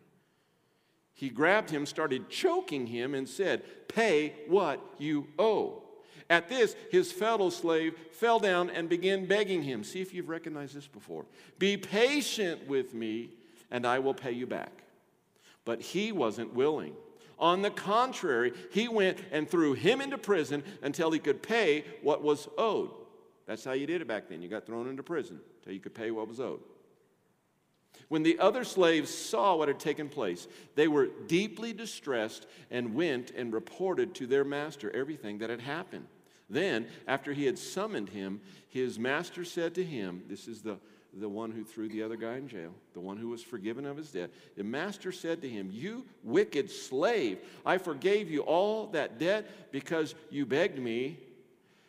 He 1.14 1.30
grabbed 1.30 1.70
him, 1.70 1.86
started 1.86 2.30
choking 2.30 2.88
him, 2.88 3.16
and 3.16 3.28
said, 3.28 3.64
Pay 3.88 4.34
what 4.48 4.82
you 4.98 5.28
owe. 5.40 5.82
At 6.30 6.50
this, 6.50 6.76
his 6.92 7.12
fellow 7.12 7.50
slave 7.50 7.96
fell 8.12 8.40
down 8.40 8.70
and 8.70 8.90
began 8.90 9.26
begging 9.26 9.64
him. 9.64 9.84
See 9.84 10.02
if 10.02 10.14
you've 10.14 10.30
recognized 10.30 10.76
this 10.76 10.88
before. 10.88 11.26
Be 11.58 11.78
patient 11.78 12.68
with 12.68 12.94
me, 12.94 13.30
and 13.72 13.86
I 13.86 14.00
will 14.00 14.14
pay 14.14 14.32
you 14.32 14.48
back. 14.48 14.84
But 15.64 15.82
he 15.82 16.12
wasn't 16.12 16.54
willing. 16.54 16.96
On 17.38 17.62
the 17.62 17.70
contrary, 17.70 18.54
he 18.72 18.88
went 18.88 19.20
and 19.32 19.50
threw 19.50 19.74
him 19.74 20.02
into 20.02 20.18
prison 20.18 20.64
until 20.82 21.12
he 21.12 21.20
could 21.20 21.44
pay 21.44 21.84
what 22.02 22.24
was 22.24 22.48
owed. 22.58 22.92
That's 23.46 23.64
how 23.64 23.74
you 23.74 23.86
did 23.86 24.02
it 24.02 24.08
back 24.08 24.28
then. 24.30 24.42
You 24.42 24.50
got 24.50 24.66
thrown 24.66 24.88
into 24.88 25.04
prison 25.04 25.40
until 25.60 25.74
you 25.74 25.80
could 25.80 25.94
pay 25.94 26.12
what 26.12 26.28
was 26.28 26.40
owed. 26.40 26.62
When 28.08 28.24
the 28.24 28.40
other 28.40 28.64
slaves 28.64 29.14
saw 29.14 29.56
what 29.56 29.68
had 29.68 29.80
taken 29.80 30.10
place, 30.10 30.48
they 30.76 30.88
were 30.88 31.08
deeply 31.28 31.74
distressed 31.74 32.46
and 32.70 32.94
went 32.94 33.32
and 33.32 33.54
reported 33.54 34.14
to 34.16 34.28
their 34.28 34.44
master 34.44 34.92
everything 34.96 35.40
that 35.40 35.50
had 35.50 35.62
happened. 35.62 36.08
Then, 36.50 36.88
after 37.08 37.34
he 37.34 37.46
had 37.46 37.58
summoned 37.58 38.10
him, 38.10 38.42
his 38.70 39.00
master 39.00 39.44
said 39.44 39.74
to 39.76 39.84
him, 39.84 40.24
This 40.28 40.48
is 40.48 40.62
the 40.62 40.78
the 41.16 41.30
one 41.30 41.52
who 41.52 41.64
threw 41.64 41.88
the 41.88 42.04
other 42.04 42.18
guy 42.18 42.36
in 42.36 42.48
jail, 42.48 42.74
the 42.94 43.00
one 43.00 43.18
who 43.18 43.30
was 43.30 43.42
forgiven 43.42 43.86
of 43.86 43.98
his 43.98 44.12
debt. 44.12 44.32
The 44.58 44.64
master 44.64 45.12
said 45.12 45.42
to 45.42 45.50
him, 45.50 45.70
You 45.72 46.06
wicked 46.24 46.70
slave, 46.70 47.40
I 47.66 47.78
forgave 47.78 48.30
you 48.30 48.42
all 48.42 48.88
that 48.88 49.18
debt 49.18 49.72
because 49.72 50.14
you 50.30 50.46
begged 50.46 50.78
me. 50.78 51.20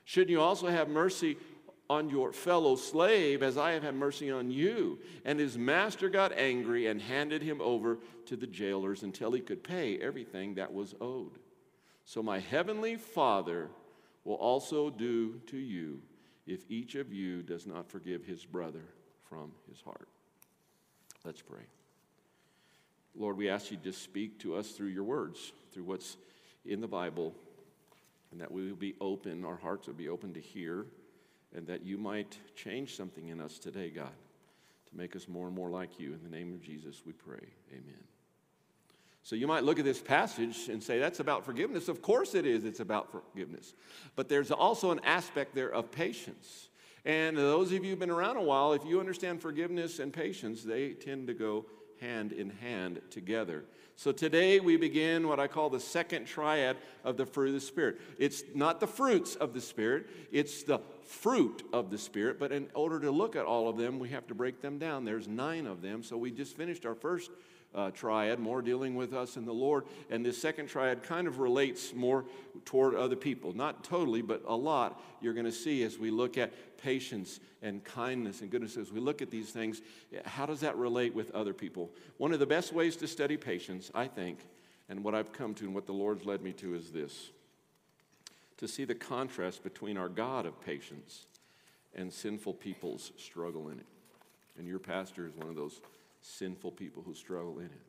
Shouldn't 0.05 0.31
you 0.31 0.41
also 0.41 0.69
have 0.69 0.89
mercy 0.89 1.37
on 1.89 2.11
your 2.11 2.33
fellow 2.33 2.77
slave 2.77 3.43
as 3.43 3.57
I 3.57 3.73
have 3.73 3.83
had 3.83 3.95
mercy 3.95 4.31
on 4.31 4.51
you. 4.51 4.99
And 5.25 5.39
his 5.39 5.57
master 5.57 6.09
got 6.09 6.33
angry 6.33 6.87
and 6.87 7.01
handed 7.01 7.43
him 7.43 7.61
over 7.61 7.99
to 8.27 8.37
the 8.37 8.47
jailers 8.47 9.03
until 9.03 9.33
he 9.33 9.41
could 9.41 9.63
pay 9.63 9.99
everything 9.99 10.55
that 10.55 10.73
was 10.73 10.95
owed. 11.01 11.39
So 12.05 12.23
my 12.23 12.39
heavenly 12.39 12.97
Father 12.97 13.69
will 14.25 14.35
also 14.35 14.91
do 14.91 15.41
to 15.47 15.57
you 15.57 16.01
if 16.47 16.65
each 16.69 16.95
of 16.95 17.13
you 17.13 17.43
does 17.43 17.67
not 17.67 17.89
forgive 17.89 18.25
his 18.25 18.45
brother 18.45 18.83
from 19.29 19.53
his 19.69 19.81
heart. 19.81 20.09
Let's 21.25 21.43
pray. 21.43 21.65
Lord, 23.15 23.37
we 23.37 23.49
ask 23.49 23.71
you 23.71 23.79
to 23.79 23.93
speak 23.93 24.39
to 24.41 24.57
us 24.57 24.71
through 24.73 24.89
your 24.89 25.05
words, 25.05 25.53
through 25.73 25.85
what's 25.85 26.17
in 26.65 26.81
the 26.81 26.89
Bible, 26.89 27.35
and 28.31 28.41
that 28.41 28.53
we 28.53 28.69
will 28.69 28.77
be 28.77 28.95
open, 29.01 29.45
our 29.45 29.57
hearts 29.57 29.87
will 29.87 29.95
be 29.95 30.09
open 30.09 30.35
to 30.35 30.41
hear 30.41 30.87
and 31.55 31.67
that 31.67 31.85
you 31.85 31.97
might 31.97 32.39
change 32.55 32.97
something 32.97 33.29
in 33.29 33.41
us 33.41 33.59
today, 33.59 33.89
God, 33.89 34.13
to 34.91 34.97
make 34.97 35.17
us 35.17 35.27
more 35.27 35.47
and 35.47 35.57
more 35.57 35.71
like 35.71 35.99
you. 35.99 36.13
In 36.13 36.23
the 36.23 36.29
name 36.29 36.53
of 36.53 36.61
Jesus, 36.61 37.03
we 37.07 37.13
pray. 37.13 37.47
Amen. 37.73 38.05
So 39.23 39.35
you 39.35 39.47
might 39.47 39.65
look 39.65 39.79
at 39.79 39.85
this 39.85 40.01
passage 40.01 40.69
and 40.69 40.83
say, 40.83 40.99
that's 40.99 41.19
about 41.19 41.45
forgiveness. 41.45 41.89
Of 41.89 42.03
course 42.03 42.35
it 42.35 42.47
is, 42.47 42.65
it's 42.65 42.81
about 42.81 43.11
forgiveness. 43.11 43.75
But 44.15 44.29
there's 44.29 44.51
also 44.51 44.93
an 44.93 45.01
aspect 45.05 45.55
there 45.55 45.73
of 45.73 45.91
patience. 45.91 46.69
And 47.07 47.37
those 47.37 47.69
of 47.73 47.85
you 47.85 47.91
who've 47.91 47.99
been 47.99 48.11
around 48.11 48.37
a 48.37 48.43
while, 48.43 48.73
if 48.73 48.85
you 48.85 48.99
understand 48.99 49.41
forgiveness 49.41 50.01
and 50.01 50.13
patience, 50.13 50.65
they 50.65 50.91
tend 50.91 51.29
to 51.29 51.35
go 51.35 51.65
hand 52.01 52.33
in 52.33 52.51
hand 52.51 53.01
together. 53.11 53.65
So 53.95 54.11
today 54.11 54.59
we 54.59 54.77
begin 54.77 55.29
what 55.29 55.39
I 55.39 55.47
call 55.47 55.71
the 55.71 55.79
second 55.79 56.27
triad 56.27 56.77
of 57.05 57.17
the 57.17 57.25
fruit 57.25 57.49
of 57.49 57.55
the 57.55 57.61
Spirit. 57.61 58.01
It's 58.19 58.43
not 58.57 58.81
the 58.81 58.89
fruits 58.89 59.37
of 59.37 59.55
the 59.55 59.61
Spirit, 59.61 60.09
it's 60.33 60.65
the 60.65 60.81
fruit 61.05 61.63
of 61.73 61.91
the 61.91 61.97
Spirit. 61.97 62.41
But 62.41 62.51
in 62.51 62.67
order 62.75 62.99
to 62.99 63.13
look 63.13 63.37
at 63.37 63.45
all 63.45 63.69
of 63.69 63.77
them, 63.77 64.01
we 64.01 64.09
have 64.09 64.27
to 64.27 64.35
break 64.35 64.61
them 64.61 64.77
down. 64.79 65.05
There's 65.05 65.29
nine 65.29 65.67
of 65.67 65.83
them. 65.83 66.03
So 66.03 66.17
we 66.17 66.33
just 66.33 66.57
finished 66.57 66.85
our 66.85 66.97
first 66.97 67.31
uh, 67.75 67.91
triad, 67.91 68.39
more 68.39 68.63
dealing 68.63 68.95
with 68.95 69.13
us 69.13 69.37
and 69.37 69.47
the 69.47 69.53
Lord. 69.53 69.85
And 70.11 70.25
this 70.25 70.41
second 70.41 70.69
triad 70.69 71.03
kind 71.03 71.27
of 71.27 71.39
relates 71.39 71.95
more 71.95 72.25
toward 72.65 72.95
other 72.95 73.17
people. 73.17 73.53
Not 73.53 73.85
totally, 73.85 74.23
but 74.23 74.43
a 74.47 74.57
lot 74.57 75.01
you're 75.21 75.35
going 75.35 75.47
to 75.47 75.53
see 75.53 75.83
as 75.83 75.99
we 75.99 76.11
look 76.11 76.39
at 76.39 76.53
patience 76.79 77.41
and 77.63 77.83
kindness 77.85 78.41
and 78.41 78.51
goodness. 78.51 78.77
As 78.77 78.93
we 78.93 79.01
look 79.01 79.23
at 79.23 79.31
these 79.31 79.51
things, 79.51 79.81
how 80.25 80.47
does 80.47 80.61
that 80.61 80.77
relate 80.77 81.15
with 81.15 81.31
other 81.33 81.53
people? 81.53 81.91
One 82.19 82.33
of 82.33 82.39
the 82.39 82.47
best 82.47 82.73
ways 82.73 82.97
to 82.97 83.09
study 83.09 83.37
patience, 83.37 83.91
I 83.95 84.07
think, 84.07 84.41
and 84.89 85.03
what 85.03 85.15
I've 85.15 85.33
come 85.33 85.55
to 85.55 85.65
and 85.65 85.75
what 85.75 85.87
the 85.87 85.93
Lord's 85.93 86.25
led 86.25 86.43
me 86.43 86.53
to 86.55 86.75
is 86.75 86.91
this 86.91 87.31
to 88.59 88.67
see 88.67 88.85
the 88.85 88.95
contrast 88.95 89.63
between 89.63 89.99
our 89.99 90.09
God 90.09 90.47
of 90.47 90.59
patience 90.65 91.27
and 91.95 92.13
sinful 92.13 92.55
people's 92.55 93.13
struggle 93.19 93.69
in 93.69 93.79
it. 93.79 93.87
And 94.59 94.67
your 94.67 94.79
pastor 94.79 95.27
is 95.27 95.35
one 95.37 95.49
of 95.49 95.57
those 95.57 95.81
sinful 96.23 96.73
people 96.73 97.03
who 97.05 97.15
struggle 97.15 97.59
in 97.59 97.67
it. 97.67 97.83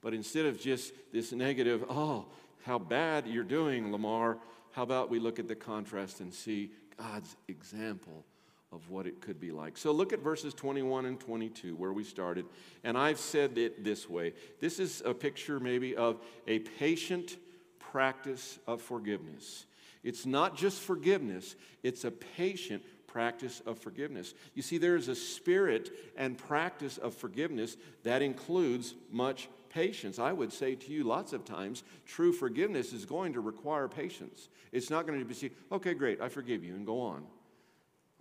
But 0.00 0.12
instead 0.12 0.46
of 0.46 0.60
just 0.60 0.92
this 1.12 1.32
negative, 1.32 1.84
oh, 1.88 2.26
how 2.64 2.78
bad 2.78 3.26
you're 3.26 3.44
doing, 3.44 3.92
Lamar, 3.92 4.38
how 4.72 4.82
about 4.82 5.10
we 5.10 5.20
look 5.20 5.38
at 5.38 5.46
the 5.46 5.54
contrast 5.54 6.20
and 6.20 6.34
see 6.34 6.72
God's 6.96 7.36
example 7.48 8.24
of 8.72 8.90
what 8.90 9.06
it 9.06 9.20
could 9.20 9.40
be 9.40 9.52
like. 9.52 9.76
So 9.78 9.92
look 9.92 10.12
at 10.12 10.18
verses 10.18 10.52
21 10.52 11.06
and 11.06 11.18
22 11.20 11.76
where 11.76 11.92
we 11.92 12.02
started. 12.02 12.46
And 12.82 12.98
I've 12.98 13.20
said 13.20 13.56
it 13.56 13.84
this 13.84 14.08
way 14.08 14.32
this 14.60 14.78
is 14.78 15.02
a 15.04 15.14
picture 15.14 15.60
maybe 15.60 15.94
of 15.94 16.20
a 16.46 16.58
patient 16.58 17.36
practice 17.78 18.58
of 18.66 18.82
forgiveness. 18.82 19.66
It's 20.02 20.26
not 20.26 20.56
just 20.56 20.80
forgiveness, 20.80 21.56
it's 21.82 22.04
a 22.04 22.10
patient 22.10 22.82
practice 23.06 23.62
of 23.64 23.78
forgiveness. 23.78 24.34
You 24.54 24.62
see, 24.62 24.76
there 24.76 24.96
is 24.96 25.06
a 25.06 25.14
spirit 25.14 25.90
and 26.16 26.36
practice 26.36 26.98
of 26.98 27.14
forgiveness 27.14 27.76
that 28.02 28.20
includes 28.20 28.94
much 29.10 29.48
patience. 29.74 30.20
I 30.20 30.32
would 30.32 30.52
say 30.52 30.76
to 30.76 30.92
you 30.92 31.02
lots 31.02 31.32
of 31.32 31.44
times, 31.44 31.82
true 32.06 32.32
forgiveness 32.32 32.92
is 32.92 33.04
going 33.04 33.32
to 33.32 33.40
require 33.40 33.88
patience. 33.88 34.48
It's 34.70 34.88
not 34.88 35.04
going 35.06 35.18
to 35.18 35.24
be, 35.24 35.50
okay, 35.72 35.94
great, 35.94 36.20
I 36.20 36.28
forgive 36.28 36.62
you, 36.62 36.74
and 36.74 36.86
go 36.86 37.00
on. 37.00 37.24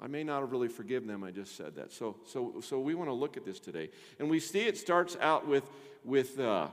I 0.02 0.08
may 0.08 0.24
not 0.24 0.42
have 0.42 0.52
really 0.52 0.68
forgiven 0.68 1.08
them, 1.08 1.24
I 1.24 1.30
just 1.30 1.56
said 1.56 1.76
that. 1.76 1.94
So, 1.94 2.18
so, 2.26 2.56
so 2.62 2.80
we 2.80 2.96
want 2.96 3.10
to 3.10 3.14
look 3.14 3.38
at 3.38 3.46
this 3.46 3.60
today. 3.60 3.90
And 4.18 4.30
we 4.30 4.40
see 4.40 4.62
it 4.62 4.78
starts 4.78 5.16
out 5.22 5.48
with, 5.48 5.70
with 6.04 6.40
uh, 6.40 6.70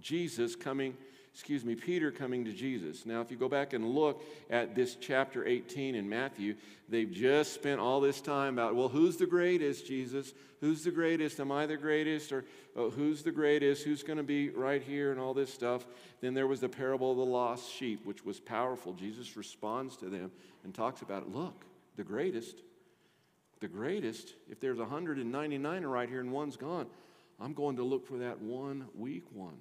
Jesus 0.00 0.56
coming 0.56 0.96
excuse 1.34 1.64
me, 1.64 1.74
Peter 1.74 2.12
coming 2.12 2.44
to 2.44 2.52
Jesus. 2.52 3.04
Now, 3.04 3.20
if 3.20 3.28
you 3.28 3.36
go 3.36 3.48
back 3.48 3.72
and 3.72 3.90
look 3.90 4.22
at 4.50 4.76
this 4.76 4.94
chapter 4.94 5.44
18 5.44 5.96
in 5.96 6.08
Matthew, 6.08 6.54
they've 6.88 7.10
just 7.10 7.54
spent 7.54 7.80
all 7.80 8.00
this 8.00 8.20
time 8.20 8.54
about, 8.54 8.76
well, 8.76 8.88
who's 8.88 9.16
the 9.16 9.26
greatest, 9.26 9.84
Jesus? 9.84 10.32
Who's 10.60 10.84
the 10.84 10.92
greatest? 10.92 11.40
Am 11.40 11.50
I 11.50 11.66
the 11.66 11.76
greatest? 11.76 12.32
Or 12.32 12.44
oh, 12.76 12.88
who's 12.88 13.24
the 13.24 13.32
greatest? 13.32 13.82
Who's 13.82 14.04
going 14.04 14.18
to 14.18 14.22
be 14.22 14.50
right 14.50 14.80
here? 14.80 15.10
And 15.10 15.20
all 15.20 15.34
this 15.34 15.52
stuff. 15.52 15.84
Then 16.20 16.34
there 16.34 16.46
was 16.46 16.60
the 16.60 16.68
parable 16.68 17.10
of 17.10 17.16
the 17.16 17.24
lost 17.24 17.68
sheep, 17.68 18.06
which 18.06 18.24
was 18.24 18.38
powerful. 18.38 18.92
Jesus 18.92 19.36
responds 19.36 19.96
to 19.96 20.08
them 20.08 20.30
and 20.62 20.72
talks 20.72 21.02
about. 21.02 21.34
Look, 21.34 21.64
the 21.96 22.04
greatest, 22.04 22.62
the 23.58 23.68
greatest, 23.68 24.34
if 24.48 24.60
there's 24.60 24.78
199 24.78 25.84
right 25.84 26.08
here 26.08 26.20
and 26.20 26.30
one's 26.30 26.56
gone, 26.56 26.86
I'm 27.40 27.54
going 27.54 27.74
to 27.76 27.82
look 27.82 28.06
for 28.06 28.18
that 28.18 28.40
one 28.40 28.86
weak 28.94 29.24
one. 29.32 29.58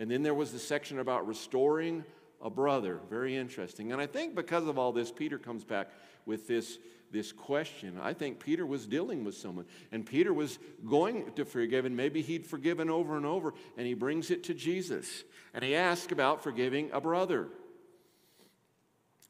And 0.00 0.10
then 0.10 0.22
there 0.22 0.34
was 0.34 0.50
the 0.50 0.58
section 0.58 0.98
about 0.98 1.28
restoring 1.28 2.04
a 2.40 2.48
brother. 2.48 3.00
Very 3.10 3.36
interesting. 3.36 3.92
And 3.92 4.00
I 4.00 4.06
think 4.06 4.34
because 4.34 4.66
of 4.66 4.78
all 4.78 4.92
this, 4.92 5.12
Peter 5.12 5.38
comes 5.38 5.62
back 5.62 5.90
with 6.24 6.48
this, 6.48 6.78
this 7.12 7.32
question. 7.32 7.98
I 8.02 8.14
think 8.14 8.40
Peter 8.40 8.64
was 8.64 8.86
dealing 8.86 9.24
with 9.24 9.36
someone, 9.36 9.66
and 9.92 10.06
Peter 10.06 10.32
was 10.32 10.58
going 10.88 11.30
to 11.32 11.44
forgive, 11.44 11.84
and 11.84 11.94
maybe 11.94 12.22
he'd 12.22 12.46
forgiven 12.46 12.88
over 12.88 13.18
and 13.18 13.26
over, 13.26 13.52
and 13.76 13.86
he 13.86 13.92
brings 13.92 14.30
it 14.30 14.42
to 14.44 14.54
Jesus. 14.54 15.22
And 15.52 15.62
he 15.62 15.74
asks 15.74 16.10
about 16.10 16.42
forgiving 16.42 16.88
a 16.94 17.00
brother. 17.00 17.48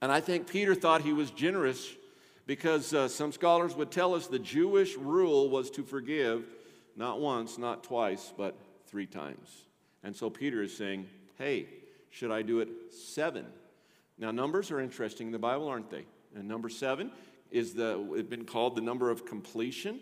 And 0.01 0.13
I 0.13 0.21
think 0.21 0.49
Peter 0.49 0.77
thought 0.77 1.03
he 1.03 1.13
was 1.13 1.33
generous 1.33 1.93
because 2.47 2.95
uh, 2.95 3.09
some 3.09 3.33
scholars 3.33 3.75
would 3.75 3.91
tell 3.91 4.15
us 4.15 4.29
the 4.29 4.39
Jewish 4.39 4.97
rule 4.97 5.51
was 5.51 5.69
to 5.73 5.83
forgive 5.83 6.45
not 6.95 7.19
once, 7.19 7.59
not 7.59 7.83
twice, 7.83 8.33
but 8.37 8.57
three 8.87 9.07
times. 9.07 9.67
And 10.03 10.15
so 10.15 10.31
Peter 10.31 10.63
is 10.63 10.77
saying, 10.77 11.07
hey, 11.39 11.67
should 12.11 12.31
I 12.31 12.43
do 12.43 12.61
it 12.61 12.69
seven? 12.91 13.47
Now, 14.19 14.31
numbers 14.31 14.71
are 14.71 14.81
interesting 14.81 15.29
in 15.29 15.33
the 15.33 15.39
Bible, 15.39 15.69
aren't 15.69 15.91
they? 15.91 16.05
And 16.35 16.47
number 16.47 16.69
seven 16.69 17.11
is 17.51 17.75
the, 17.75 18.15
it's 18.15 18.29
been 18.29 18.45
called 18.45 18.77
the 18.77 18.83
number 18.83 19.11
of 19.11 19.25
completion. 19.25 20.01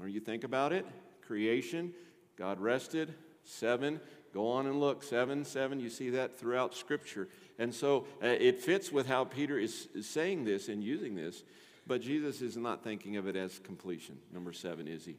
Or 0.00 0.08
you 0.08 0.20
think 0.20 0.44
about 0.44 0.72
it 0.72 0.86
creation, 1.26 1.92
God 2.36 2.60
rested, 2.60 3.14
seven. 3.42 4.00
Go 4.32 4.48
on 4.48 4.66
and 4.66 4.78
look, 4.78 5.02
seven, 5.02 5.44
seven. 5.44 5.80
You 5.80 5.90
see 5.90 6.10
that 6.10 6.38
throughout 6.38 6.74
Scripture. 6.74 7.28
And 7.58 7.74
so 7.74 8.06
uh, 8.22 8.26
it 8.26 8.60
fits 8.60 8.92
with 8.92 9.08
how 9.08 9.24
Peter 9.24 9.58
is, 9.58 9.88
is 9.94 10.08
saying 10.08 10.44
this 10.44 10.68
and 10.68 10.84
using 10.84 11.16
this. 11.16 11.42
But 11.86 12.00
Jesus 12.00 12.42
is 12.42 12.56
not 12.56 12.84
thinking 12.84 13.16
of 13.16 13.26
it 13.26 13.34
as 13.34 13.58
completion. 13.58 14.18
Number 14.32 14.52
seven, 14.52 14.86
is 14.86 15.04
he? 15.04 15.16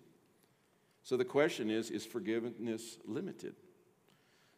So 1.03 1.17
the 1.17 1.25
question 1.25 1.69
is 1.69 1.89
is 1.89 2.05
forgiveness 2.05 2.98
limited? 3.05 3.55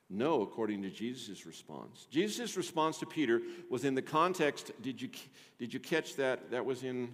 No, 0.09 0.41
according 0.41 0.81
to 0.81 0.89
Jesus' 0.89 1.45
response. 1.45 2.07
Jesus' 2.09 2.57
response 2.57 2.97
to 2.99 3.05
Peter 3.05 3.41
was 3.69 3.85
in 3.85 3.93
the 3.93 4.01
context, 4.01 4.71
did 4.81 4.99
you, 5.01 5.09
did 5.59 5.73
you 5.73 5.79
catch 5.79 6.15
that? 6.15 6.49
That 6.49 6.65
was 6.65 6.83
in, 6.83 7.09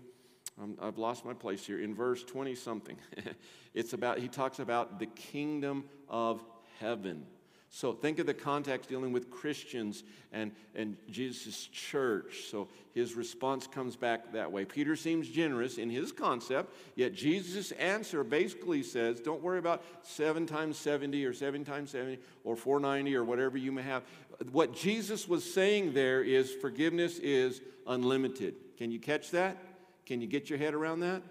um, 0.62 0.78
I've 0.82 0.98
lost 0.98 1.26
my 1.26 1.34
place 1.34 1.66
here, 1.66 1.82
in 1.82 1.94
verse 1.94 2.24
20 2.24 2.56
something. 2.56 2.96
it's 3.74 3.92
about, 3.92 4.20
he 4.20 4.30
talks 4.30 4.60
about 4.60 5.00
the 5.00 5.08
kingdom 5.08 5.84
of 6.08 6.42
heaven. 6.80 7.26
So 7.70 7.92
think 7.94 8.20
of 8.20 8.26
the 8.26 8.34
context 8.34 8.90
dealing 8.90 9.12
with 9.12 9.30
Christians 9.30 10.04
and, 10.32 10.52
and 10.76 10.96
Jesus' 11.10 11.68
church. 11.68 12.46
So 12.50 12.70
his 12.94 13.16
response 13.16 13.68
comes 13.68 13.98
back 13.98 14.32
that 14.32 14.52
way. 14.52 14.64
Peter 14.64 14.96
seems 14.96 15.28
generous 15.28 15.78
in 15.78 15.90
his 15.90 16.14
concept, 16.14 16.74
yet 16.96 17.14
Jesus' 17.14 17.72
answer 17.74 18.24
basically 18.24 18.82
says, 18.82 19.20
don't 19.20 19.42
worry 19.42 19.60
about 19.60 19.84
seven 20.04 20.46
times 20.46 20.78
70 20.78 21.26
or 21.26 21.34
seven 21.34 21.66
times 21.66 21.92
70 21.92 22.20
or 22.46 22.56
490 22.56 23.16
or 23.16 23.26
whatever 23.26 23.58
you 23.58 23.74
may 23.74 23.82
have. 23.82 24.04
What 24.52 24.74
Jesus 24.74 25.28
was 25.28 25.44
saying 25.54 25.94
there 25.94 26.24
is 26.24 26.54
forgiveness 26.54 27.20
is 27.20 27.62
unlimited. 27.88 28.56
Can 28.78 28.92
you 28.92 29.00
catch 29.00 29.32
that? 29.32 29.58
Can 30.06 30.22
you 30.22 30.28
get 30.28 30.50
your 30.50 30.60
head 30.60 30.74
around 30.74 31.02
that? 31.02 31.24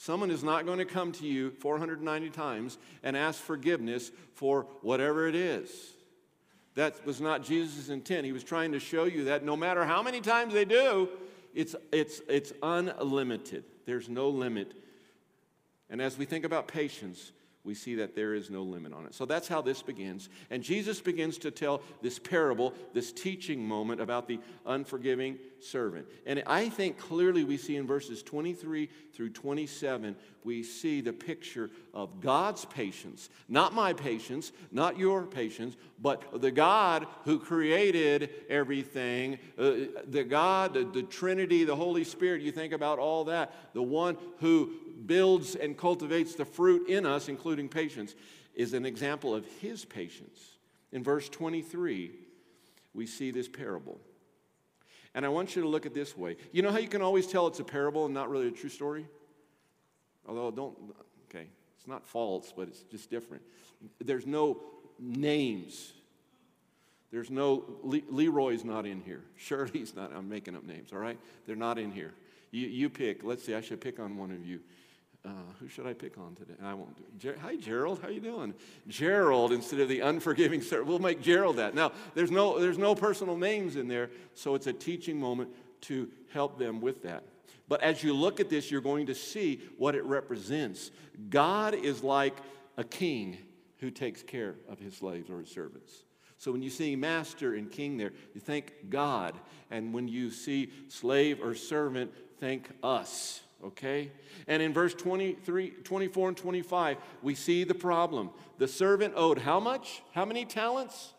Someone 0.00 0.30
is 0.30 0.44
not 0.44 0.64
going 0.64 0.78
to 0.78 0.84
come 0.84 1.10
to 1.12 1.26
you 1.26 1.50
490 1.50 2.30
times 2.30 2.78
and 3.02 3.16
ask 3.16 3.40
forgiveness 3.40 4.12
for 4.34 4.62
whatever 4.80 5.26
it 5.26 5.34
is. 5.34 5.70
That 6.76 7.04
was 7.04 7.20
not 7.20 7.42
Jesus' 7.42 7.88
intent. 7.88 8.24
He 8.24 8.30
was 8.30 8.44
trying 8.44 8.70
to 8.72 8.78
show 8.78 9.04
you 9.04 9.24
that 9.24 9.44
no 9.44 9.56
matter 9.56 9.84
how 9.84 10.00
many 10.00 10.20
times 10.20 10.54
they 10.54 10.64
do, 10.64 11.08
it's, 11.52 11.74
it's, 11.90 12.22
it's 12.28 12.52
unlimited. 12.62 13.64
There's 13.86 14.08
no 14.08 14.28
limit. 14.28 14.72
And 15.90 16.00
as 16.00 16.16
we 16.16 16.26
think 16.26 16.44
about 16.44 16.68
patience, 16.68 17.32
we 17.68 17.74
see 17.74 17.96
that 17.96 18.16
there 18.16 18.32
is 18.32 18.48
no 18.48 18.62
limit 18.62 18.94
on 18.94 19.04
it. 19.04 19.12
So 19.12 19.26
that's 19.26 19.46
how 19.46 19.60
this 19.60 19.82
begins. 19.82 20.30
And 20.48 20.62
Jesus 20.62 21.02
begins 21.02 21.36
to 21.38 21.50
tell 21.50 21.82
this 22.00 22.18
parable, 22.18 22.72
this 22.94 23.12
teaching 23.12 23.62
moment 23.62 24.00
about 24.00 24.26
the 24.26 24.40
unforgiving 24.64 25.38
servant. 25.60 26.06
And 26.24 26.42
I 26.46 26.70
think 26.70 26.96
clearly 26.96 27.44
we 27.44 27.58
see 27.58 27.76
in 27.76 27.86
verses 27.86 28.22
23 28.22 28.88
through 29.12 29.30
27, 29.30 30.16
we 30.44 30.62
see 30.62 31.02
the 31.02 31.12
picture 31.12 31.68
of 31.92 32.22
God's 32.22 32.64
patience. 32.64 33.28
Not 33.50 33.74
my 33.74 33.92
patience, 33.92 34.50
not 34.72 34.98
your 34.98 35.26
patience, 35.26 35.76
but 36.00 36.40
the 36.40 36.50
God 36.50 37.06
who 37.24 37.38
created 37.38 38.30
everything, 38.48 39.38
uh, 39.58 39.72
the 40.06 40.24
God, 40.24 40.72
the, 40.72 40.84
the 40.84 41.02
Trinity, 41.02 41.64
the 41.64 41.76
Holy 41.76 42.04
Spirit. 42.04 42.40
You 42.40 42.50
think 42.50 42.72
about 42.72 42.98
all 42.98 43.24
that. 43.24 43.74
The 43.74 43.82
one 43.82 44.16
who 44.38 44.70
builds 45.06 45.54
and 45.54 45.76
cultivates 45.76 46.34
the 46.34 46.44
fruit 46.44 46.88
in 46.88 47.06
us, 47.06 47.28
including 47.28 47.68
patience, 47.68 48.14
is 48.54 48.74
an 48.74 48.84
example 48.84 49.34
of 49.34 49.46
his 49.60 49.84
patience. 49.84 50.58
In 50.92 51.02
verse 51.02 51.28
23, 51.28 52.12
we 52.94 53.06
see 53.06 53.30
this 53.30 53.48
parable. 53.48 54.00
And 55.14 55.24
I 55.24 55.28
want 55.28 55.56
you 55.56 55.62
to 55.62 55.68
look 55.68 55.86
at 55.86 55.94
this 55.94 56.16
way. 56.16 56.36
You 56.52 56.62
know 56.62 56.70
how 56.70 56.78
you 56.78 56.88
can 56.88 57.02
always 57.02 57.26
tell 57.26 57.46
it's 57.46 57.60
a 57.60 57.64
parable 57.64 58.04
and 58.04 58.14
not 58.14 58.30
really 58.30 58.48
a 58.48 58.52
true 58.52 58.68
story? 58.68 59.06
Although, 60.26 60.50
don't, 60.50 60.76
okay, 61.28 61.46
it's 61.76 61.86
not 61.86 62.06
false, 62.06 62.52
but 62.54 62.68
it's 62.68 62.82
just 62.82 63.10
different. 63.10 63.42
There's 64.00 64.26
no 64.26 64.60
names. 64.98 65.92
There's 67.10 67.30
no, 67.30 67.64
Le- 67.82 68.02
Leroy's 68.10 68.64
not 68.64 68.86
in 68.86 69.00
here. 69.00 69.22
Shirley's 69.36 69.94
not, 69.94 70.12
I'm 70.14 70.28
making 70.28 70.56
up 70.56 70.64
names, 70.64 70.92
all 70.92 70.98
right? 70.98 71.18
They're 71.46 71.56
not 71.56 71.78
in 71.78 71.90
here. 71.90 72.14
You, 72.50 72.66
you 72.66 72.90
pick, 72.90 73.24
let's 73.24 73.44
see, 73.44 73.54
I 73.54 73.60
should 73.60 73.80
pick 73.80 73.98
on 73.98 74.16
one 74.16 74.30
of 74.30 74.44
you. 74.44 74.60
Uh, 75.28 75.32
who 75.60 75.68
should 75.68 75.86
I 75.86 75.92
pick 75.92 76.16
on 76.16 76.34
today? 76.36 76.54
I 76.62 76.72
won't 76.72 76.96
do 76.96 77.02
it. 77.02 77.18
Ger- 77.18 77.38
Hi, 77.42 77.56
Gerald. 77.56 78.00
How 78.00 78.08
you 78.08 78.20
doing? 78.20 78.54
Gerald 78.86 79.52
instead 79.52 79.78
of 79.80 79.88
the 79.90 80.00
unforgiving 80.00 80.62
servant. 80.62 80.88
We'll 80.88 81.00
make 81.00 81.20
Gerald 81.20 81.56
that. 81.56 81.74
Now, 81.74 81.92
there's 82.14 82.30
no, 82.30 82.58
there's 82.58 82.78
no 82.78 82.94
personal 82.94 83.36
names 83.36 83.76
in 83.76 83.88
there, 83.88 84.08
so 84.32 84.54
it's 84.54 84.66
a 84.66 84.72
teaching 84.72 85.20
moment 85.20 85.50
to 85.82 86.08
help 86.32 86.58
them 86.58 86.80
with 86.80 87.02
that. 87.02 87.24
But 87.68 87.82
as 87.82 88.02
you 88.02 88.14
look 88.14 88.40
at 88.40 88.48
this, 88.48 88.70
you're 88.70 88.80
going 88.80 89.06
to 89.06 89.14
see 89.14 89.60
what 89.76 89.94
it 89.94 90.04
represents. 90.04 90.90
God 91.28 91.74
is 91.74 92.02
like 92.02 92.38
a 92.78 92.84
king 92.84 93.36
who 93.80 93.90
takes 93.90 94.22
care 94.22 94.54
of 94.66 94.78
his 94.78 94.96
slaves 94.96 95.28
or 95.28 95.40
his 95.40 95.50
servants. 95.50 96.04
So 96.38 96.52
when 96.52 96.62
you 96.62 96.70
see 96.70 96.96
master 96.96 97.54
and 97.54 97.70
king 97.70 97.98
there, 97.98 98.12
you 98.32 98.40
thank 98.40 98.72
God. 98.88 99.34
And 99.70 99.92
when 99.92 100.08
you 100.08 100.30
see 100.30 100.72
slave 100.88 101.42
or 101.42 101.54
servant, 101.54 102.14
thank 102.40 102.70
us 102.82 103.42
okay? 103.64 104.10
And 104.46 104.62
in 104.62 104.72
verse 104.72 104.94
23, 104.94 105.70
24 105.70 106.28
and 106.28 106.36
25, 106.36 106.96
we 107.22 107.34
see 107.34 107.64
the 107.64 107.74
problem. 107.74 108.30
The 108.58 108.68
servant 108.68 109.14
owed 109.16 109.38
how 109.38 109.60
much? 109.60 110.02
How 110.12 110.24
many 110.24 110.44
talents? 110.44 111.12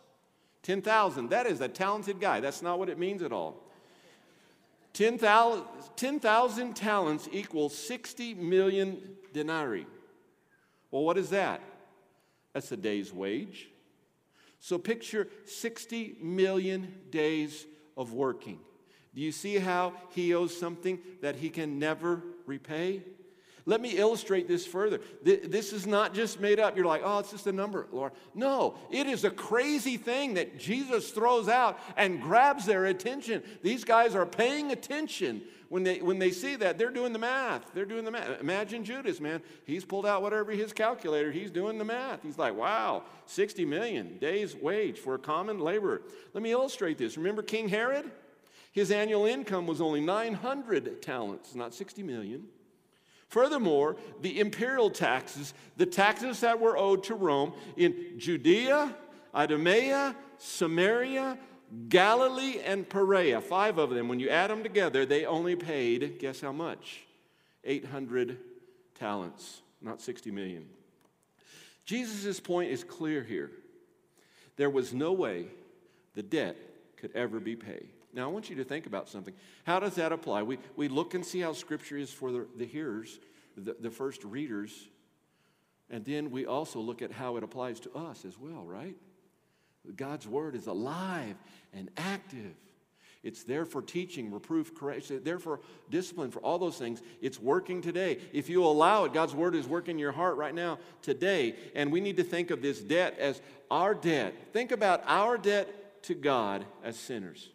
10,000. 0.63 1.29
That 1.29 1.45
is 1.45 1.61
a 1.61 1.67
talented 1.67 2.19
guy. 2.19 2.39
That's 2.39 2.61
not 2.61 2.79
what 2.79 2.89
it 2.89 2.97
means 2.97 3.21
at 3.21 3.31
all. 3.31 3.63
10,000 4.93 5.63
10, 5.95 6.73
talents 6.73 7.29
equals 7.31 7.77
60 7.77 8.33
million 8.35 9.01
denarii. 9.33 9.85
Well, 10.91 11.03
what 11.03 11.17
is 11.17 11.29
that? 11.29 11.61
That's 12.53 12.71
a 12.71 12.77
day's 12.77 13.13
wage. 13.13 13.69
So 14.59 14.77
picture 14.77 15.27
60 15.45 16.17
million 16.21 16.93
days 17.11 17.65
of 17.95 18.13
working. 18.13 18.59
Do 19.13 19.21
you 19.21 19.31
see 19.31 19.55
how 19.55 19.93
he 20.11 20.33
owes 20.33 20.55
something 20.55 20.99
that 21.21 21.35
he 21.35 21.49
can 21.49 21.79
never 21.79 22.21
repay? 22.45 23.03
Let 23.65 23.81
me 23.81 23.97
illustrate 23.97 24.47
this 24.47 24.65
further. 24.65 24.99
This 25.21 25.73
is 25.73 25.85
not 25.85 26.15
just 26.15 26.39
made 26.39 26.59
up. 26.59 26.75
You're 26.75 26.87
like, 26.87 27.01
oh, 27.03 27.19
it's 27.19 27.29
just 27.29 27.45
a 27.45 27.51
number, 27.51 27.87
Lord. 27.91 28.13
No, 28.33 28.75
it 28.89 29.05
is 29.05 29.25
a 29.25 29.29
crazy 29.29 29.97
thing 29.97 30.35
that 30.35 30.57
Jesus 30.59 31.11
throws 31.11 31.47
out 31.47 31.79
and 31.95 32.19
grabs 32.19 32.65
their 32.65 32.85
attention. 32.85 33.43
These 33.61 33.83
guys 33.83 34.15
are 34.15 34.25
paying 34.25 34.71
attention. 34.71 35.43
When 35.67 35.83
they, 35.83 36.01
when 36.01 36.17
they 36.17 36.31
see 36.31 36.55
that, 36.55 36.79
they're 36.79 36.89
doing 36.89 37.13
the 37.13 37.19
math. 37.19 37.71
They're 37.75 37.85
doing 37.85 38.05
the 38.05 38.11
math. 38.11 38.41
Imagine 38.41 38.83
Judas, 38.83 39.19
man. 39.19 39.39
He's 39.65 39.85
pulled 39.85 40.07
out 40.07 40.23
whatever 40.23 40.51
his 40.51 40.73
calculator, 40.73 41.31
he's 41.31 41.51
doing 41.51 41.77
the 41.77 41.85
math. 41.85 42.23
He's 42.23 42.39
like, 42.39 42.55
wow, 42.55 43.03
60 43.27 43.65
million 43.65 44.17
days' 44.17 44.55
wage 44.55 44.97
for 44.97 45.13
a 45.13 45.19
common 45.19 45.59
laborer. 45.59 46.01
Let 46.33 46.41
me 46.41 46.51
illustrate 46.51 46.97
this. 46.97 47.17
Remember 47.17 47.43
King 47.43 47.69
Herod? 47.69 48.09
His 48.71 48.91
annual 48.91 49.25
income 49.25 49.67
was 49.67 49.81
only 49.81 50.01
900 50.01 51.01
talents, 51.01 51.55
not 51.55 51.73
60 51.73 52.03
million. 52.03 52.45
Furthermore, 53.27 53.95
the 54.21 54.39
imperial 54.39 54.89
taxes, 54.89 55.53
the 55.77 55.85
taxes 55.85 56.39
that 56.41 56.59
were 56.59 56.77
owed 56.77 57.03
to 57.05 57.15
Rome 57.15 57.53
in 57.77 58.15
Judea, 58.17 58.95
Idumea, 59.33 60.15
Samaria, 60.37 61.37
Galilee, 61.89 62.59
and 62.65 62.89
Perea, 62.89 63.41
five 63.41 63.77
of 63.77 63.91
them, 63.91 64.07
when 64.07 64.19
you 64.19 64.29
add 64.29 64.49
them 64.49 64.63
together, 64.63 65.05
they 65.05 65.25
only 65.25 65.55
paid, 65.55 66.17
guess 66.17 66.41
how 66.41 66.51
much? 66.51 67.01
800 67.63 68.39
talents, 68.95 69.61
not 69.81 70.01
60 70.01 70.31
million. 70.31 70.65
Jesus' 71.85 72.39
point 72.39 72.71
is 72.71 72.83
clear 72.83 73.23
here. 73.23 73.51
There 74.57 74.69
was 74.69 74.93
no 74.93 75.13
way 75.13 75.47
the 76.15 76.23
debt 76.23 76.57
could 76.97 77.11
ever 77.15 77.39
be 77.39 77.55
paid. 77.55 77.89
Now, 78.13 78.25
I 78.25 78.27
want 78.31 78.49
you 78.49 78.55
to 78.57 78.63
think 78.63 78.85
about 78.85 79.07
something. 79.07 79.33
How 79.65 79.79
does 79.79 79.95
that 79.95 80.11
apply? 80.11 80.43
We, 80.43 80.57
we 80.75 80.87
look 80.87 81.13
and 81.13 81.25
see 81.25 81.39
how 81.39 81.53
Scripture 81.53 81.97
is 81.97 82.11
for 82.11 82.31
the, 82.31 82.47
the 82.57 82.65
hearers, 82.65 83.19
the, 83.55 83.75
the 83.79 83.91
first 83.91 84.23
readers, 84.23 84.87
and 85.89 86.05
then 86.05 86.31
we 86.31 86.45
also 86.45 86.79
look 86.79 87.01
at 87.01 87.11
how 87.11 87.37
it 87.37 87.43
applies 87.43 87.79
to 87.81 87.93
us 87.95 88.25
as 88.25 88.37
well, 88.37 88.63
right? 88.63 88.95
God's 89.95 90.27
Word 90.27 90.55
is 90.55 90.67
alive 90.67 91.35
and 91.73 91.89
active. 91.97 92.55
It's 93.21 93.43
there 93.43 93.65
for 93.65 93.81
teaching, 93.81 94.31
reproof, 94.31 94.73
correction, 94.73 95.21
there 95.23 95.39
for 95.39 95.59
discipline, 95.89 96.31
for 96.31 96.39
all 96.39 96.57
those 96.57 96.77
things. 96.77 97.01
It's 97.21 97.39
working 97.39 97.81
today. 97.81 98.19
If 98.31 98.49
you 98.49 98.63
allow 98.63 99.03
it, 99.03 99.13
God's 99.13 99.35
word 99.35 99.55
is 99.55 99.67
working 99.67 99.95
in 99.95 99.99
your 99.99 100.13
heart 100.13 100.37
right 100.37 100.55
now, 100.55 100.79
today. 101.01 101.55
And 101.75 101.91
we 101.91 101.99
need 101.99 102.15
to 102.15 102.23
think 102.23 102.49
of 102.49 102.61
this 102.61 102.79
debt 102.79 103.17
as 103.19 103.41
our 103.69 103.93
debt. 103.93 104.53
Think 104.53 104.71
about 104.71 105.03
our 105.05 105.37
debt 105.37 106.01
to 106.03 106.13
God 106.13 106.63
as 106.81 106.97
sinners. 106.97 107.49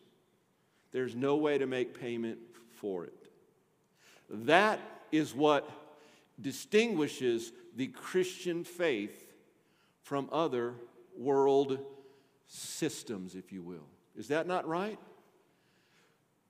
There's 0.95 1.17
no 1.17 1.35
way 1.35 1.59
to 1.59 1.67
make 1.67 1.99
payment 1.99 2.39
for 2.77 3.05
it. 3.05 3.13
That 4.31 4.79
is 5.11 5.35
what 5.35 5.69
distinguishes 6.41 7.51
the 7.75 7.89
Christian 7.89 8.63
faith 8.63 9.27
from 10.03 10.29
other 10.31 10.75
world 11.19 11.81
systems, 12.47 13.35
if 13.35 13.51
you 13.51 13.61
will. 13.61 13.89
Is 14.17 14.29
that 14.29 14.47
not 14.47 14.69
right? 14.69 14.97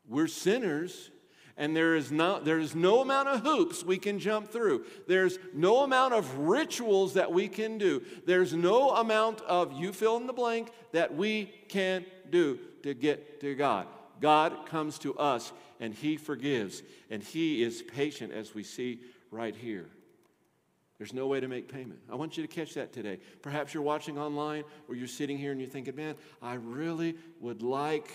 We're 0.07 0.26
sinners, 0.26 1.11
and 1.57 1.74
there 1.74 1.94
is, 1.96 2.12
no, 2.12 2.38
there 2.38 2.59
is 2.59 2.74
no 2.74 3.00
amount 3.00 3.28
of 3.28 3.40
hoops 3.40 3.83
we 3.83 3.96
can 3.96 4.18
jump 4.18 4.52
through. 4.52 4.85
There's 5.09 5.38
no 5.54 5.85
amount 5.85 6.12
of 6.12 6.37
rituals 6.37 7.14
that 7.14 7.33
we 7.33 7.48
can 7.48 7.78
do. 7.78 8.02
There's 8.26 8.52
no 8.52 8.90
amount 8.90 9.40
of 9.40 9.72
you 9.72 9.90
fill 9.94 10.18
in 10.18 10.26
the 10.26 10.35
blank 10.35 10.70
that 10.92 11.14
we 11.14 11.50
can 11.68 12.04
do 12.28 12.59
to 12.83 12.92
get 12.92 13.40
to 13.40 13.54
God. 13.54 13.87
God 14.20 14.66
comes 14.66 14.98
to 15.00 15.16
us 15.16 15.53
and 15.81 15.94
He 15.94 16.16
forgives, 16.16 16.83
and 17.11 17.22
He 17.22 17.62
is 17.62 17.83
patient 17.83 18.33
as 18.33 18.55
we 18.55 18.62
see 18.62 19.00
right 19.31 19.55
here. 19.55 19.88
There's 20.98 21.12
no 21.12 21.27
way 21.27 21.40
to 21.40 21.48
make 21.48 21.68
payment. 21.68 21.98
I 22.11 22.14
want 22.14 22.37
you 22.37 22.46
to 22.46 22.48
catch 22.48 22.74
that 22.74 22.92
today. 22.92 23.18
Perhaps 23.42 23.74
you're 23.74 23.83
watching 23.83 24.18
online 24.18 24.64
or 24.88 24.94
you're 24.94 25.09
sitting 25.09 25.37
here 25.37 25.50
and 25.50 25.61
you're 25.61 25.68
thinking, 25.68 25.96
man, 25.96 26.14
I 26.40 26.55
really 26.55 27.16
would 27.40 27.62
like 27.62 28.09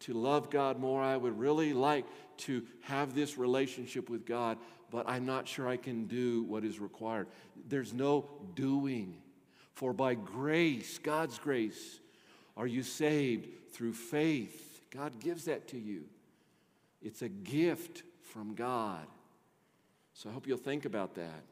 to 0.00 0.12
love 0.12 0.50
God 0.50 0.78
more. 0.78 1.02
I 1.02 1.16
would 1.16 1.38
really 1.38 1.72
like 1.72 2.04
to 2.38 2.64
have 2.82 3.14
this 3.14 3.38
relationship 3.38 4.10
with 4.10 4.26
God, 4.26 4.58
but 4.90 5.08
I'm 5.08 5.24
not 5.24 5.48
sure 5.48 5.66
I 5.66 5.78
can 5.78 6.06
do 6.06 6.44
what 6.44 6.64
is 6.64 6.78
required. 6.78 7.28
There's 7.68 7.94
no 7.94 8.28
doing. 8.54 9.16
For 9.72 9.92
by 9.92 10.14
grace, 10.14 10.98
God's 10.98 11.38
grace, 11.38 12.00
are 12.56 12.66
you 12.66 12.82
saved 12.82 13.48
through 13.72 13.94
faith 13.94 14.77
God 14.90 15.20
gives 15.20 15.44
that 15.44 15.68
to 15.68 15.78
you. 15.78 16.04
It's 17.02 17.22
a 17.22 17.28
gift 17.28 18.02
from 18.22 18.54
God. 18.54 19.06
So 20.14 20.28
I 20.28 20.32
hope 20.32 20.46
you'll 20.46 20.58
think 20.58 20.84
about 20.84 21.14
that. 21.14 21.44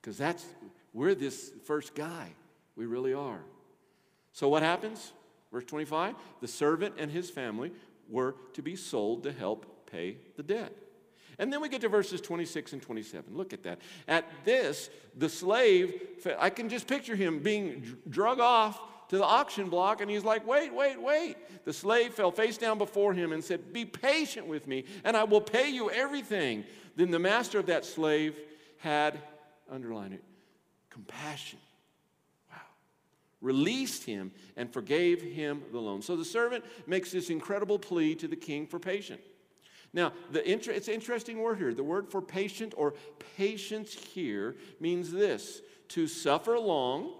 Because 0.00 0.16
that's, 0.16 0.44
we're 0.92 1.14
this 1.14 1.52
first 1.64 1.94
guy. 1.94 2.28
We 2.76 2.86
really 2.86 3.14
are. 3.14 3.40
So 4.32 4.48
what 4.48 4.62
happens? 4.62 5.12
Verse 5.52 5.64
25 5.64 6.14
the 6.40 6.48
servant 6.48 6.94
and 6.98 7.10
his 7.10 7.30
family 7.30 7.72
were 8.08 8.34
to 8.52 8.62
be 8.62 8.76
sold 8.76 9.22
to 9.24 9.32
help 9.32 9.90
pay 9.90 10.18
the 10.36 10.42
debt. 10.42 10.72
And 11.38 11.52
then 11.52 11.60
we 11.60 11.68
get 11.68 11.80
to 11.82 11.88
verses 11.88 12.20
26 12.20 12.74
and 12.74 12.82
27. 12.82 13.36
Look 13.36 13.52
at 13.52 13.62
that. 13.64 13.80
At 14.08 14.26
this, 14.44 14.88
the 15.16 15.28
slave, 15.28 15.94
I 16.38 16.50
can 16.50 16.68
just 16.68 16.86
picture 16.86 17.14
him 17.14 17.40
being 17.40 17.96
drug 18.08 18.40
off 18.40 18.80
to 19.08 19.18
the 19.18 19.24
auction 19.24 19.68
block 19.68 20.00
and 20.00 20.10
he's 20.10 20.24
like, 20.24 20.46
Wait, 20.46 20.72
wait, 20.72 21.00
wait. 21.00 21.36
The 21.64 21.72
slave 21.72 22.14
fell 22.14 22.30
face 22.30 22.58
down 22.58 22.78
before 22.78 23.14
him 23.14 23.32
and 23.32 23.42
said, 23.42 23.72
Be 23.72 23.84
patient 23.84 24.46
with 24.46 24.66
me 24.66 24.84
and 25.04 25.16
I 25.16 25.24
will 25.24 25.40
pay 25.40 25.70
you 25.70 25.90
everything. 25.90 26.64
Then 26.96 27.10
the 27.10 27.18
master 27.18 27.58
of 27.58 27.66
that 27.66 27.84
slave 27.84 28.38
had, 28.78 29.18
underline 29.70 30.12
it, 30.12 30.24
compassion. 30.90 31.58
Wow. 32.50 32.58
released 33.40 34.04
him, 34.04 34.32
and 34.56 34.72
forgave 34.72 35.20
him 35.20 35.62
the 35.72 35.78
loan. 35.78 36.02
So 36.02 36.16
the 36.16 36.24
servant 36.24 36.64
makes 36.86 37.12
this 37.12 37.30
incredible 37.30 37.78
plea 37.78 38.14
to 38.16 38.28
the 38.28 38.36
king 38.36 38.66
for 38.66 38.78
patience. 38.78 39.22
Now, 39.92 40.12
the 40.30 40.48
inter- 40.50 40.72
it's 40.72 40.88
an 40.88 40.94
interesting 40.94 41.38
word 41.38 41.58
here. 41.58 41.72
The 41.72 41.84
word 41.84 42.10
for 42.10 42.20
patient 42.20 42.74
or 42.76 42.94
patience 43.36 43.94
here 43.94 44.56
means 44.80 45.10
this 45.10 45.62
to 45.88 46.06
suffer 46.06 46.58
long, 46.58 47.12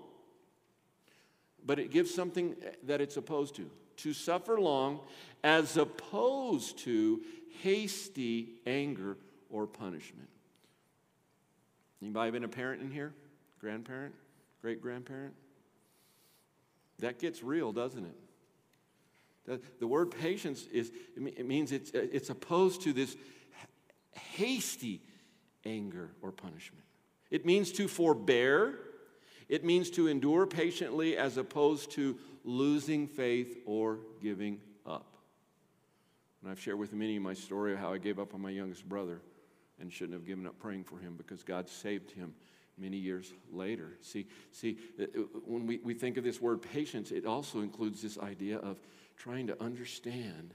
but 1.67 1.79
it 1.79 1.91
gives 1.91 2.15
something 2.15 2.57
that 2.85 3.01
it's 3.01 3.17
opposed 3.17 3.57
to. 3.57 3.69
To 3.99 4.13
suffer 4.15 4.61
long 4.61 5.01
as 5.43 5.77
opposed 5.77 6.79
to 6.81 7.21
hasty 7.63 8.49
anger 8.67 9.17
or 9.51 9.67
punishment. 9.67 10.29
Anybody 12.01 12.31
been 12.31 12.45
a 12.45 12.49
parent 12.49 12.83
in 12.83 12.91
here? 12.91 13.15
Grandparent? 13.61 14.15
Great 14.63 14.81
grandparent? 14.81 15.35
That 16.99 17.19
gets 17.19 17.43
real, 17.43 17.73
doesn't 17.73 18.05
it? 18.05 19.63
The, 19.79 19.87
word 19.87 20.11
patience 20.11 20.67
is, 20.73 20.91
it 21.17 21.47
means 21.47 21.71
it's, 21.71 21.91
it's 21.93 22.31
opposed 22.31 22.83
to 22.83 22.93
this 22.93 23.17
hasty 24.13 25.01
anger 25.65 26.11
or 26.21 26.33
punishment. 26.33 26.85
It 27.31 27.47
means 27.47 27.71
to 27.73 27.87
forbear, 27.87 28.79
it 29.49 29.65
means 29.65 29.91
to 29.91 30.09
endure 30.09 30.47
patiently 30.47 31.17
as 31.17 31.37
opposed 31.37 31.93
to 31.93 32.19
losing 32.45 33.07
faith 33.07 33.59
or 33.65 33.99
giving 34.23 34.61
up. 34.85 35.17
And 36.43 36.51
I've 36.51 36.61
shared 36.61 36.79
with 36.79 36.93
many 36.93 37.17
of 37.17 37.23
my 37.23 37.35
story 37.35 37.73
of 37.73 37.79
how 37.79 37.93
I 37.93 37.99
gave 37.99 38.19
up 38.19 38.35
on 38.35 38.41
my 38.41 38.51
youngest 38.51 38.89
brother 38.89 39.21
and 39.81 39.93
shouldn't 39.93 40.15
have 40.15 40.27
given 40.27 40.47
up 40.47 40.59
praying 40.59 40.85
for 40.85 40.99
him 40.99 41.15
because 41.17 41.43
God 41.43 41.69
saved 41.69 42.11
him 42.11 42.35
many 42.79 42.97
years 42.97 43.33
later. 43.53 43.97
See, 44.01 44.27
see 44.53 44.79
uh, 44.99 45.05
uh, 45.05 45.23
when 45.45 45.67
we, 45.67 45.79
we 45.79 45.95
think 45.95 46.17
of 46.17 46.25
this 46.25 46.41
word 46.41 46.63
patience, 46.63 47.11
it 47.11 47.27
also 47.27 47.61
includes 47.61 48.03
this 48.03 48.19
idea 48.19 48.59
of 48.59 48.79
trying 49.17 49.47
to 49.47 49.63
understand 49.63 50.55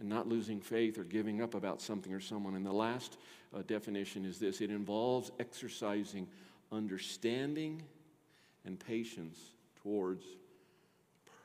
and 0.00 0.08
not 0.08 0.28
losing 0.28 0.60
faith 0.60 0.98
or 0.98 1.04
giving 1.04 1.40
up 1.40 1.54
about 1.54 1.80
something 1.80 2.12
or 2.12 2.20
someone. 2.20 2.54
And 2.54 2.66
the 2.66 2.72
last 2.72 3.16
uh, 3.54 3.62
definition 3.66 4.24
is 4.24 4.38
this 4.38 4.60
it 4.60 4.70
involves 4.70 5.30
exercising 5.38 6.26
understanding 6.74 7.82
and 8.64 8.78
patience 8.78 9.38
towards 9.82 10.24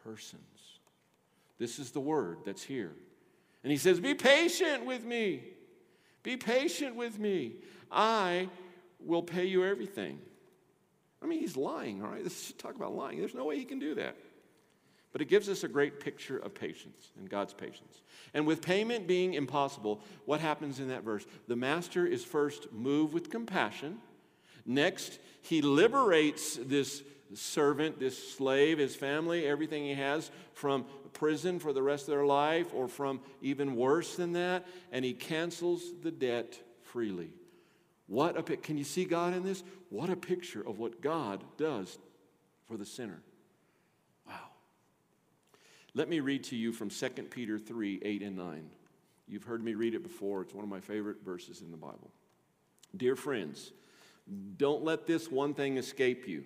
persons. 0.04 0.80
This 1.58 1.80
is 1.80 1.92
the 1.92 2.00
word 2.00 2.40
that's 2.46 2.64
here. 2.64 2.94
And 3.64 3.72
he 3.72 3.78
says, 3.78 4.00
Be 4.00 4.16
patient 4.16 4.86
with 4.86 5.04
me. 5.04 5.44
Be 6.24 6.38
patient 6.38 6.96
with 6.96 7.20
me. 7.20 7.56
I 7.92 8.50
will 9.00 9.24
pay 9.24 9.46
you 9.46 9.66
everything. 9.66 10.20
I 11.22 11.26
mean, 11.26 11.40
he's 11.40 11.58
lying, 11.58 12.02
all 12.02 12.10
right? 12.10 12.24
This 12.24 12.50
is 12.50 12.54
talk 12.54 12.76
about 12.76 12.96
lying. 12.96 13.20
There's 13.20 13.34
no 13.34 13.46
way 13.46 13.58
he 13.58 13.66
can 13.66 13.80
do 13.80 13.96
that. 13.96 14.16
But 15.12 15.22
it 15.22 15.26
gives 15.26 15.50
us 15.50 15.64
a 15.64 15.68
great 15.68 16.00
picture 16.00 16.38
of 16.38 16.54
patience 16.54 17.12
and 17.18 17.30
God's 17.30 17.54
patience. 17.54 18.04
And 18.34 18.46
with 18.46 18.62
payment 18.62 19.08
being 19.08 19.34
impossible, 19.34 20.02
what 20.26 20.40
happens 20.40 20.80
in 20.80 20.90
that 20.90 21.04
verse? 21.04 21.26
The 21.48 21.56
master 21.56 22.06
is 22.06 22.24
first 22.24 22.72
moved 22.72 23.14
with 23.14 23.30
compassion. 23.30 23.98
Next, 24.70 25.18
he 25.42 25.64
liberates 25.64 26.56
this 26.62 27.02
servant, 27.34 28.00
this 28.00 28.36
slave, 28.36 28.78
his 28.78 28.96
family, 28.96 29.48
everything 29.48 29.84
he 29.84 29.96
has 29.96 30.30
from 30.54 30.86
prison 31.14 31.58
for 31.58 31.74
the 31.74 31.82
rest 31.82 32.04
of 32.04 32.12
their 32.12 32.26
life 32.26 32.68
or 32.76 32.88
from 32.88 33.20
even 33.42 33.76
worse 33.76 34.16
than 34.16 34.34
that, 34.34 34.68
and 34.92 35.04
he 35.04 35.14
cancels 35.14 35.82
the 36.04 36.12
debt 36.12 36.62
freely. 36.84 37.32
What 38.06 38.38
a 38.38 38.44
can 38.58 38.78
you 38.78 38.84
see 38.84 39.06
God 39.06 39.34
in 39.34 39.42
this? 39.42 39.64
What 39.90 40.12
a 40.12 40.16
picture 40.16 40.62
of 40.62 40.78
what 40.78 41.02
God 41.02 41.44
does 41.58 41.98
for 42.68 42.78
the 42.78 42.86
sinner. 42.86 43.24
Wow. 44.28 44.50
Let 45.96 46.10
me 46.10 46.20
read 46.20 46.44
to 46.46 46.56
you 46.56 46.72
from 46.72 46.92
2 46.92 47.10
Peter 47.32 47.58
3 47.58 48.02
8 48.04 48.22
and 48.22 48.38
9. 48.38 48.70
You've 49.28 49.46
heard 49.46 49.64
me 49.64 49.74
read 49.74 49.96
it 49.96 50.04
before, 50.04 50.44
it's 50.44 50.54
one 50.54 50.64
of 50.64 50.70
my 50.70 50.80
favorite 50.80 51.26
verses 51.26 51.62
in 51.62 51.72
the 51.72 51.78
Bible. 51.78 52.12
Dear 52.96 53.16
friends, 53.16 53.72
don't 54.58 54.84
let 54.84 55.08
this 55.08 55.30
one 55.30 55.54
thing 55.54 55.78
escape 55.78 56.28
you. 56.28 56.44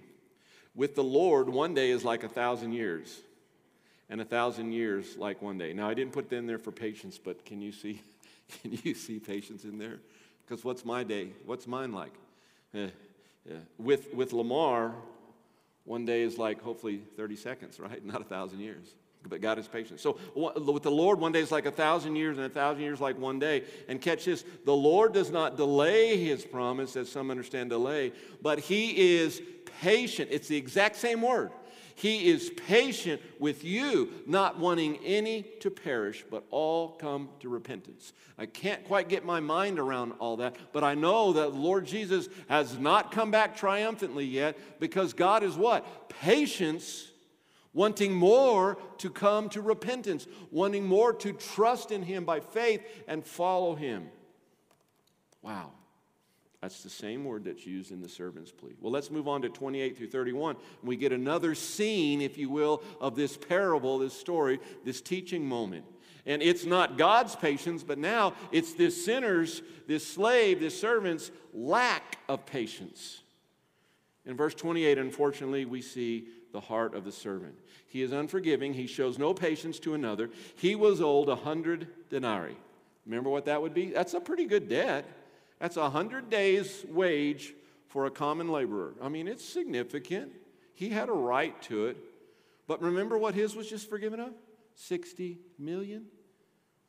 With 0.75 0.95
the 0.95 1.03
Lord, 1.03 1.49
one 1.49 1.73
day 1.73 1.91
is 1.91 2.03
like 2.03 2.23
a 2.23 2.29
thousand 2.29 2.73
years, 2.73 3.21
and 4.09 4.21
a 4.21 4.25
thousand 4.25 4.71
years 4.71 5.17
like 5.17 5.41
one 5.41 5.57
day. 5.57 5.73
Now, 5.73 5.89
I 5.89 5.93
didn't 5.93 6.13
put 6.13 6.29
that 6.29 6.37
in 6.37 6.47
there 6.47 6.57
for 6.57 6.71
patience, 6.71 7.17
but 7.17 7.45
can 7.45 7.61
you 7.61 7.71
see, 7.71 8.01
can 8.61 8.77
you 8.83 8.93
see 8.93 9.19
patience 9.19 9.63
in 9.63 9.77
there? 9.77 9.99
Because 10.45 10.63
what's 10.63 10.83
my 10.83 11.03
day? 11.03 11.29
What's 11.45 11.67
mine 11.67 11.91
like? 11.91 12.13
Uh, 12.73 12.87
uh, 13.49 13.55
with, 13.77 14.13
with 14.13 14.33
Lamar, 14.33 14.93
one 15.85 16.05
day 16.05 16.21
is 16.21 16.37
like 16.37 16.61
hopefully 16.61 17.01
30 17.17 17.35
seconds, 17.35 17.79
right? 17.79 18.03
Not 18.03 18.21
a 18.21 18.25
thousand 18.25 18.59
years 18.59 18.93
but 19.27 19.41
God 19.41 19.57
is 19.59 19.67
patient. 19.67 19.99
So 19.99 20.17
with 20.35 20.83
the 20.83 20.91
Lord, 20.91 21.19
one 21.19 21.31
day 21.31 21.39
is 21.39 21.51
like 21.51 21.65
a 21.65 21.71
thousand 21.71 22.15
years, 22.15 22.37
and 22.37 22.45
a 22.45 22.49
thousand 22.49 22.83
years 22.83 22.99
like 22.99 23.17
one 23.17 23.39
day. 23.39 23.63
And 23.87 24.01
catch 24.01 24.25
this 24.25 24.43
the 24.65 24.75
Lord 24.75 25.13
does 25.13 25.31
not 25.31 25.57
delay 25.57 26.17
his 26.17 26.45
promise, 26.45 26.95
as 26.95 27.09
some 27.09 27.31
understand 27.31 27.69
delay, 27.69 28.11
but 28.41 28.59
he 28.59 29.17
is 29.17 29.41
patient. 29.81 30.29
It's 30.31 30.47
the 30.47 30.57
exact 30.57 30.95
same 30.95 31.21
word. 31.21 31.51
He 31.95 32.29
is 32.29 32.49
patient 32.67 33.21
with 33.37 33.63
you, 33.63 34.09
not 34.25 34.57
wanting 34.57 34.97
any 35.05 35.43
to 35.59 35.69
perish, 35.69 36.25
but 36.29 36.43
all 36.49 36.89
come 36.89 37.29
to 37.41 37.49
repentance. 37.49 38.13
I 38.37 38.47
can't 38.47 38.83
quite 38.85 39.09
get 39.09 39.23
my 39.23 39.39
mind 39.39 39.77
around 39.77 40.13
all 40.13 40.37
that, 40.37 40.55
but 40.71 40.83
I 40.83 40.95
know 40.95 41.33
that 41.33 41.53
Lord 41.53 41.85
Jesus 41.85 42.29
has 42.49 42.79
not 42.79 43.11
come 43.11 43.29
back 43.29 43.55
triumphantly 43.55 44.25
yet 44.25 44.57
because 44.79 45.13
God 45.13 45.43
is 45.43 45.55
what? 45.55 46.09
Patience 46.09 47.11
wanting 47.73 48.13
more 48.13 48.77
to 48.99 49.09
come 49.09 49.49
to 49.49 49.61
repentance, 49.61 50.27
wanting 50.51 50.85
more 50.85 51.13
to 51.13 51.33
trust 51.33 51.91
in 51.91 52.03
Him 52.03 52.25
by 52.25 52.39
faith 52.39 52.81
and 53.07 53.25
follow 53.25 53.75
Him. 53.75 54.09
Wow. 55.41 55.71
That's 56.61 56.81
the 56.81 56.89
same 56.89 57.25
word 57.25 57.43
that's 57.43 57.65
used 57.65 57.91
in 57.91 58.01
the 58.01 58.07
servant's 58.07 58.49
plea. 58.49 58.71
Well, 58.79 58.93
let's 58.93 59.11
move 59.11 59.27
on 59.27 59.41
to 59.41 59.49
28 59.49 59.97
through 59.97 60.07
31. 60.07 60.55
We 60.81 60.95
get 60.95 61.11
another 61.11 61.55
scene, 61.55 62.21
if 62.21 62.37
you 62.37 62.49
will, 62.49 62.81
of 63.01 63.17
this 63.17 63.35
parable, 63.35 63.99
this 63.99 64.13
story, 64.13 64.61
this 64.85 65.01
teaching 65.01 65.45
moment. 65.45 65.83
And 66.25 66.41
it's 66.41 66.65
not 66.65 66.97
God's 66.97 67.35
patience, 67.35 67.83
but 67.83 67.97
now 67.97 68.33
it's 68.53 68.75
this 68.75 69.03
sinner's, 69.03 69.61
this 69.87 70.07
slave, 70.07 70.61
this 70.61 70.79
servant's 70.79 71.31
lack 71.53 72.19
of 72.29 72.45
patience. 72.45 73.23
In 74.25 74.37
verse 74.37 74.53
28, 74.53 74.97
unfortunately, 74.97 75.65
we 75.65 75.81
see 75.81 76.29
the 76.53 76.61
heart 76.61 76.95
of 76.95 77.03
the 77.03 77.11
servant. 77.11 77.55
He 77.87 78.01
is 78.01 78.13
unforgiving. 78.13 78.73
He 78.73 78.87
shows 78.87 79.19
no 79.19 79.33
patience 79.33 79.79
to 79.79 79.95
another. 79.95 80.29
He 80.55 80.75
was 80.75 81.01
owed 81.01 81.27
a 81.27 81.35
hundred 81.35 81.87
denarii. 82.09 82.55
Remember 83.05 83.29
what 83.29 83.45
that 83.45 83.61
would 83.61 83.73
be? 83.73 83.87
That's 83.87 84.13
a 84.13 84.21
pretty 84.21 84.45
good 84.45 84.69
debt. 84.69 85.05
That's 85.59 85.75
a 85.75 85.89
hundred 85.89 86.29
days' 86.29 86.85
wage 86.87 87.53
for 87.89 88.05
a 88.05 88.11
common 88.11 88.49
laborer. 88.49 88.93
I 89.01 89.09
mean, 89.09 89.27
it's 89.27 89.43
significant. 89.43 90.31
He 90.73 90.89
had 90.89 91.09
a 91.09 91.13
right 91.13 91.59
to 91.63 91.87
it. 91.87 91.97
But 92.67 92.81
remember 92.81 93.17
what 93.17 93.35
his 93.35 93.55
was 93.55 93.69
just 93.69 93.89
forgiven 93.89 94.19
of? 94.19 94.33
60 94.75 95.39
million? 95.59 96.05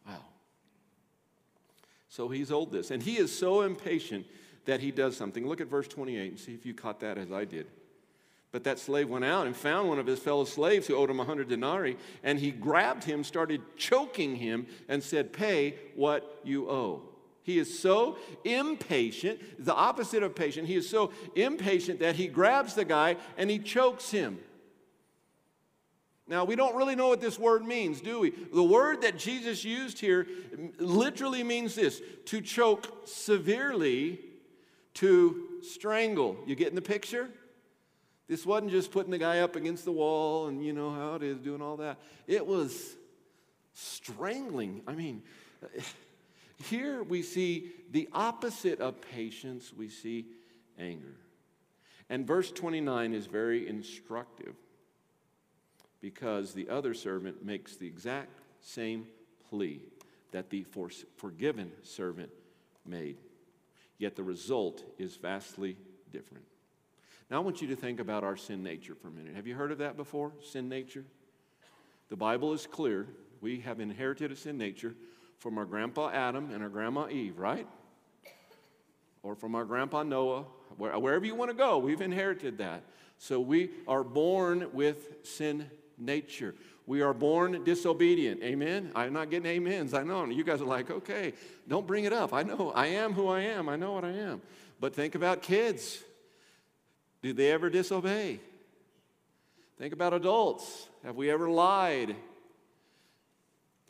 Wow. 0.07 0.24
So 2.09 2.29
he's 2.29 2.53
owed 2.53 2.70
this. 2.70 2.90
And 2.90 3.03
he 3.03 3.16
is 3.16 3.37
so 3.37 3.62
impatient 3.62 4.27
that 4.66 4.81
he 4.81 4.90
does 4.90 5.16
something. 5.16 5.46
Look 5.46 5.61
at 5.61 5.66
verse 5.66 5.88
28 5.88 6.31
and 6.31 6.38
see 6.38 6.55
if 6.55 6.64
you 6.64 6.74
caught 6.74 7.00
that 7.00 7.18
as 7.18 7.33
I 7.33 7.44
did. 7.44 7.66
But 8.55 8.62
that 8.62 8.79
slave 8.79 9.09
went 9.09 9.25
out 9.25 9.49
and 9.49 9.57
found 9.57 9.88
one 9.88 9.99
of 9.99 10.07
his 10.07 10.21
fellow 10.21 10.45
slaves 10.45 10.87
who 10.87 10.95
owed 10.95 11.11
him 11.11 11.19
a 11.19 11.25
hundred 11.25 11.49
denarii, 11.49 11.97
and 12.23 12.38
he 12.38 12.53
grabbed 12.53 13.03
him, 13.03 13.25
started 13.25 13.61
choking 13.77 14.37
him, 14.37 14.69
and 14.88 15.03
said, 15.03 15.33
Pay 15.33 15.75
what 15.97 16.38
you 16.45 16.71
owe. 16.71 17.03
He 17.43 17.59
is 17.59 17.77
so 17.77 18.17
impatient, 18.45 19.40
the 19.59 19.75
opposite 19.75 20.23
of 20.23 20.37
patient. 20.37 20.69
He 20.69 20.77
is 20.77 20.88
so 20.88 21.11
impatient 21.35 21.99
that 21.99 22.14
he 22.14 22.29
grabs 22.29 22.75
the 22.75 22.85
guy 22.85 23.17
and 23.37 23.51
he 23.51 23.59
chokes 23.59 24.12
him. 24.12 24.38
Now, 26.29 26.45
we 26.45 26.55
don't 26.55 26.77
really 26.77 26.95
know 26.95 27.09
what 27.09 27.21
this 27.21 27.40
word 27.40 27.64
means, 27.64 28.01
do 28.01 28.21
we? 28.21 28.31
The 28.31 28.62
word 28.62 29.03
that 29.03 29.19
Jesus 29.19 29.64
used 29.64 29.99
here 29.99 30.29
literally 30.79 31.43
means 31.43 31.75
this 31.75 32.01
to 32.27 32.40
choke 32.40 32.88
severely, 33.05 34.21
to 34.95 35.61
strangle. 35.62 36.37
You 36.47 36.55
getting 36.55 36.77
the 36.77 36.83
picture? 36.83 37.31
This 38.26 38.46
wasn't 38.46 38.70
just 38.70 38.90
putting 38.90 39.10
the 39.10 39.18
guy 39.18 39.40
up 39.40 39.54
against 39.56 39.84
the 39.84 39.92
wall 39.92 40.46
and 40.46 40.64
you 40.64 40.72
know 40.72 40.90
how 40.90 41.14
it 41.14 41.22
is, 41.22 41.38
doing 41.38 41.60
all 41.60 41.76
that. 41.78 41.98
It 42.26 42.46
was 42.46 42.96
strangling. 43.74 44.82
I 44.87 44.94
mean, 44.94 45.22
here 46.64 47.02
we 47.02 47.22
see 47.22 47.72
the 47.90 48.08
opposite 48.12 48.80
of 48.80 49.00
patience, 49.00 49.72
we 49.76 49.88
see 49.88 50.26
anger. 50.78 51.16
And 52.08 52.26
verse 52.26 52.50
29 52.50 53.12
is 53.12 53.26
very 53.26 53.68
instructive 53.68 54.54
because 56.00 56.52
the 56.52 56.68
other 56.68 56.94
servant 56.94 57.44
makes 57.44 57.76
the 57.76 57.87
exact 57.87 58.38
same 58.60 59.06
plea 59.48 59.80
that 60.32 60.50
the 60.50 60.66
forgiven 61.16 61.72
servant 61.82 62.30
made. 62.84 63.16
Yet 63.98 64.16
the 64.16 64.22
result 64.22 64.82
is 64.98 65.16
vastly 65.16 65.76
different. 66.12 66.44
Now, 67.30 67.38
I 67.38 67.40
want 67.40 67.62
you 67.62 67.68
to 67.68 67.76
think 67.76 68.00
about 68.00 68.22
our 68.22 68.37
sin 68.37 68.62
nature 68.62 68.94
for 68.94 69.08
a 69.08 69.10
minute. 69.10 69.34
Have 69.34 69.46
you 69.46 69.54
heard 69.54 69.72
of 69.72 69.78
that 69.78 69.96
before? 69.96 70.32
Sin 70.42 70.68
nature? 70.68 71.04
The 72.10 72.16
Bible 72.16 72.52
is 72.52 72.66
clear. 72.66 73.06
We 73.40 73.60
have 73.60 73.80
inherited 73.80 74.30
a 74.30 74.37
sin 74.37 74.58
nature 74.58 74.94
from 75.38 75.58
our 75.58 75.64
grandpa 75.64 76.10
Adam 76.10 76.50
and 76.52 76.62
our 76.62 76.68
grandma 76.68 77.08
Eve, 77.08 77.38
right? 77.38 77.66
Or 79.22 79.34
from 79.34 79.54
our 79.54 79.64
grandpa 79.64 80.02
Noah, 80.02 80.42
wherever 80.76 81.24
you 81.24 81.34
want 81.34 81.50
to 81.50 81.56
go, 81.56 81.78
we've 81.78 82.02
inherited 82.02 82.58
that. 82.58 82.82
So 83.18 83.40
we 83.40 83.70
are 83.88 84.04
born 84.04 84.68
with 84.72 85.26
sin 85.26 85.70
nature. 85.96 86.54
We 86.87 87.00
are 87.00 87.14
born 87.14 87.64
disobedient. 87.64 88.42
Amen? 88.42 88.92
I'm 88.94 89.14
not 89.14 89.30
getting 89.30 89.56
amens. 89.56 89.94
I 89.94 90.02
know. 90.02 90.26
You 90.26 90.44
guys 90.44 90.60
are 90.60 90.66
like, 90.66 90.90
okay, 90.90 91.32
don't 91.66 91.87
bring 91.87 92.04
it 92.04 92.12
up. 92.12 92.34
I 92.34 92.42
know. 92.42 92.72
I 92.74 92.88
am 92.88 93.14
who 93.14 93.28
I 93.28 93.40
am. 93.40 93.70
I 93.70 93.76
know 93.76 93.92
what 93.92 94.04
I 94.04 94.12
am. 94.12 94.42
But 94.78 94.94
think 94.94 95.14
about 95.14 95.42
kids. 95.42 96.02
Do 97.24 97.32
they 97.32 97.50
ever 97.52 97.70
disobey? 97.70 98.38
Think 99.78 99.94
about 99.94 100.12
adults. 100.12 100.88
Have 101.04 101.16
we 101.16 101.30
ever 101.30 101.48
lied? 101.48 102.14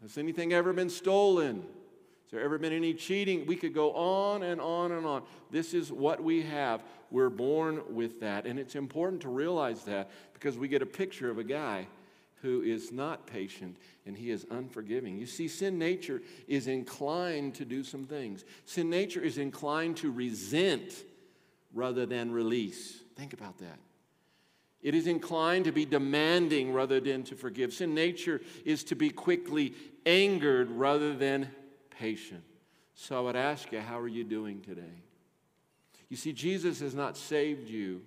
Has 0.02 0.16
anything 0.16 0.52
ever 0.52 0.72
been 0.72 0.88
stolen? 0.88 1.56
Has 1.56 2.30
there 2.30 2.42
ever 2.42 2.58
been 2.58 2.72
any 2.72 2.94
cheating? 2.94 3.44
We 3.44 3.56
could 3.56 3.74
go 3.74 3.92
on 3.94 4.44
and 4.44 4.60
on 4.60 4.92
and 4.92 5.04
on. 5.04 5.24
This 5.50 5.74
is 5.74 5.90
what 5.90 6.22
we 6.22 6.42
have. 6.42 6.84
We're 7.10 7.28
born 7.28 7.82
with 7.90 8.20
that. 8.20 8.46
And 8.46 8.56
it's 8.56 8.76
important 8.76 9.22
to 9.22 9.28
realize 9.28 9.82
that 9.82 10.12
because 10.32 10.56
we 10.56 10.68
get 10.68 10.80
a 10.80 10.86
picture 10.86 11.28
of 11.28 11.38
a 11.38 11.44
guy 11.44 11.88
who 12.40 12.62
is 12.62 12.92
not 12.92 13.26
patient 13.26 13.78
and 14.06 14.16
he 14.16 14.30
is 14.30 14.46
unforgiving. 14.48 15.18
You 15.18 15.26
see, 15.26 15.48
sin 15.48 15.76
nature 15.76 16.22
is 16.46 16.68
inclined 16.68 17.56
to 17.56 17.64
do 17.64 17.82
some 17.82 18.04
things. 18.04 18.44
Sin 18.64 18.88
nature 18.88 19.22
is 19.22 19.38
inclined 19.38 19.96
to 19.96 20.12
resent 20.12 21.02
rather 21.74 22.06
than 22.06 22.30
release. 22.30 23.00
Think 23.16 23.33
about 23.33 23.59
that. 23.59 23.79
It 24.83 24.94
is 24.94 25.07
inclined 25.07 25.64
to 25.64 25.72
be 25.72 25.87
demanding 25.87 26.72
rather 26.72 27.00
than 27.00 27.22
to 27.24 27.35
forgive. 27.35 27.72
Sin 27.72 27.94
nature 27.94 28.40
is 28.64 28.85
to 28.85 28.94
be 28.94 29.09
quickly 29.09 29.72
angered 30.05 30.70
rather 30.70 31.14
than 31.14 31.50
patient. 31.88 32.42
So 32.94 33.16
I 33.16 33.20
would 33.20 33.37
ask 33.37 33.72
you, 33.72 33.81
how 33.81 33.98
are 33.98 34.09
you 34.09 34.24
doing 34.24 34.61
today? 34.61 35.03
You 36.11 36.16
see, 36.16 36.33
Jesus 36.33 36.81
has 36.81 36.94
not 36.94 37.16
saved 37.16 37.68
you 37.68 38.03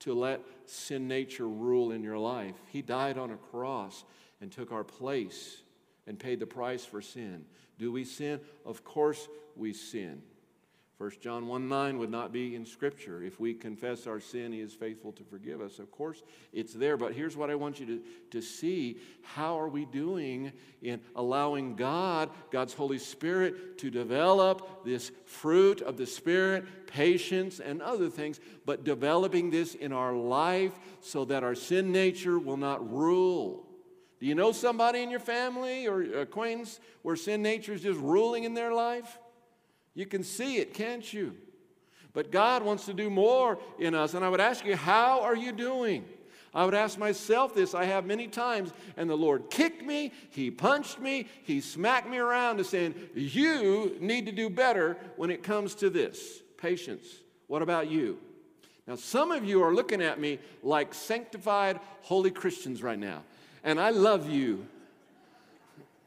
to 0.00 0.14
let 0.14 0.40
sin 0.66 1.08
nature 1.08 1.48
rule 1.48 1.90
in 1.90 2.02
your 2.02 2.18
life. 2.18 2.54
He 2.68 2.80
died 2.80 3.18
on 3.18 3.30
a 3.32 3.36
cross 3.36 4.04
and 4.40 4.52
took 4.52 4.70
our 4.70 4.84
place 4.84 5.62
and 6.06 6.18
paid 6.18 6.38
the 6.38 6.46
price 6.46 6.84
for 6.84 7.02
sin. 7.02 7.44
Do 7.78 7.90
we 7.90 8.04
sin? 8.04 8.40
Of 8.64 8.84
course 8.84 9.28
we 9.56 9.72
sin. 9.72 10.22
1 10.98 11.10
John 11.20 11.48
1 11.48 11.68
9 11.68 11.98
would 11.98 12.10
not 12.10 12.32
be 12.32 12.54
in 12.54 12.64
Scripture. 12.64 13.20
If 13.20 13.40
we 13.40 13.52
confess 13.52 14.06
our 14.06 14.20
sin, 14.20 14.52
He 14.52 14.60
is 14.60 14.72
faithful 14.72 15.10
to 15.12 15.24
forgive 15.24 15.60
us. 15.60 15.80
Of 15.80 15.90
course, 15.90 16.22
it's 16.52 16.72
there. 16.72 16.96
But 16.96 17.14
here's 17.14 17.36
what 17.36 17.50
I 17.50 17.56
want 17.56 17.80
you 17.80 17.86
to, 17.86 18.02
to 18.30 18.40
see 18.40 18.98
how 19.22 19.58
are 19.58 19.68
we 19.68 19.86
doing 19.86 20.52
in 20.82 21.00
allowing 21.16 21.74
God, 21.74 22.30
God's 22.52 22.74
Holy 22.74 22.98
Spirit, 22.98 23.76
to 23.78 23.90
develop 23.90 24.84
this 24.84 25.10
fruit 25.26 25.80
of 25.80 25.96
the 25.96 26.06
Spirit, 26.06 26.86
patience, 26.86 27.58
and 27.58 27.82
other 27.82 28.08
things, 28.08 28.38
but 28.64 28.84
developing 28.84 29.50
this 29.50 29.74
in 29.74 29.92
our 29.92 30.12
life 30.12 30.78
so 31.00 31.24
that 31.24 31.42
our 31.42 31.56
sin 31.56 31.90
nature 31.90 32.38
will 32.38 32.56
not 32.56 32.88
rule. 32.88 33.66
Do 34.20 34.26
you 34.26 34.36
know 34.36 34.52
somebody 34.52 35.02
in 35.02 35.10
your 35.10 35.18
family 35.18 35.88
or 35.88 36.20
acquaintance 36.20 36.78
where 37.02 37.16
sin 37.16 37.42
nature 37.42 37.72
is 37.72 37.82
just 37.82 37.98
ruling 37.98 38.44
in 38.44 38.54
their 38.54 38.72
life? 38.72 39.18
You 39.94 40.06
can 40.06 40.24
see 40.24 40.56
it, 40.56 40.74
can't 40.74 41.12
you? 41.12 41.34
But 42.12 42.30
God 42.30 42.62
wants 42.62 42.86
to 42.86 42.94
do 42.94 43.10
more 43.10 43.58
in 43.78 43.94
us. 43.94 44.14
And 44.14 44.24
I 44.24 44.28
would 44.28 44.40
ask 44.40 44.64
you, 44.64 44.76
how 44.76 45.22
are 45.22 45.36
you 45.36 45.52
doing? 45.52 46.04
I 46.54 46.64
would 46.64 46.74
ask 46.74 46.96
myself 46.96 47.54
this. 47.54 47.74
I 47.74 47.84
have 47.84 48.06
many 48.06 48.28
times, 48.28 48.72
and 48.96 49.10
the 49.10 49.16
Lord 49.16 49.50
kicked 49.50 49.82
me, 49.82 50.12
He 50.30 50.52
punched 50.52 51.00
me, 51.00 51.26
He 51.42 51.60
smacked 51.60 52.08
me 52.08 52.18
around 52.18 52.58
to 52.58 52.64
saying, 52.64 52.94
You 53.14 53.96
need 54.00 54.26
to 54.26 54.32
do 54.32 54.48
better 54.48 54.96
when 55.16 55.30
it 55.30 55.42
comes 55.42 55.74
to 55.76 55.90
this 55.90 56.42
patience. 56.56 57.06
What 57.48 57.62
about 57.62 57.90
you? 57.90 58.18
Now, 58.86 58.94
some 58.94 59.32
of 59.32 59.44
you 59.44 59.62
are 59.62 59.74
looking 59.74 60.00
at 60.00 60.20
me 60.20 60.38
like 60.62 60.94
sanctified, 60.94 61.80
holy 62.02 62.30
Christians 62.30 62.82
right 62.82 62.98
now, 62.98 63.22
and 63.64 63.80
I 63.80 63.90
love 63.90 64.30
you, 64.30 64.66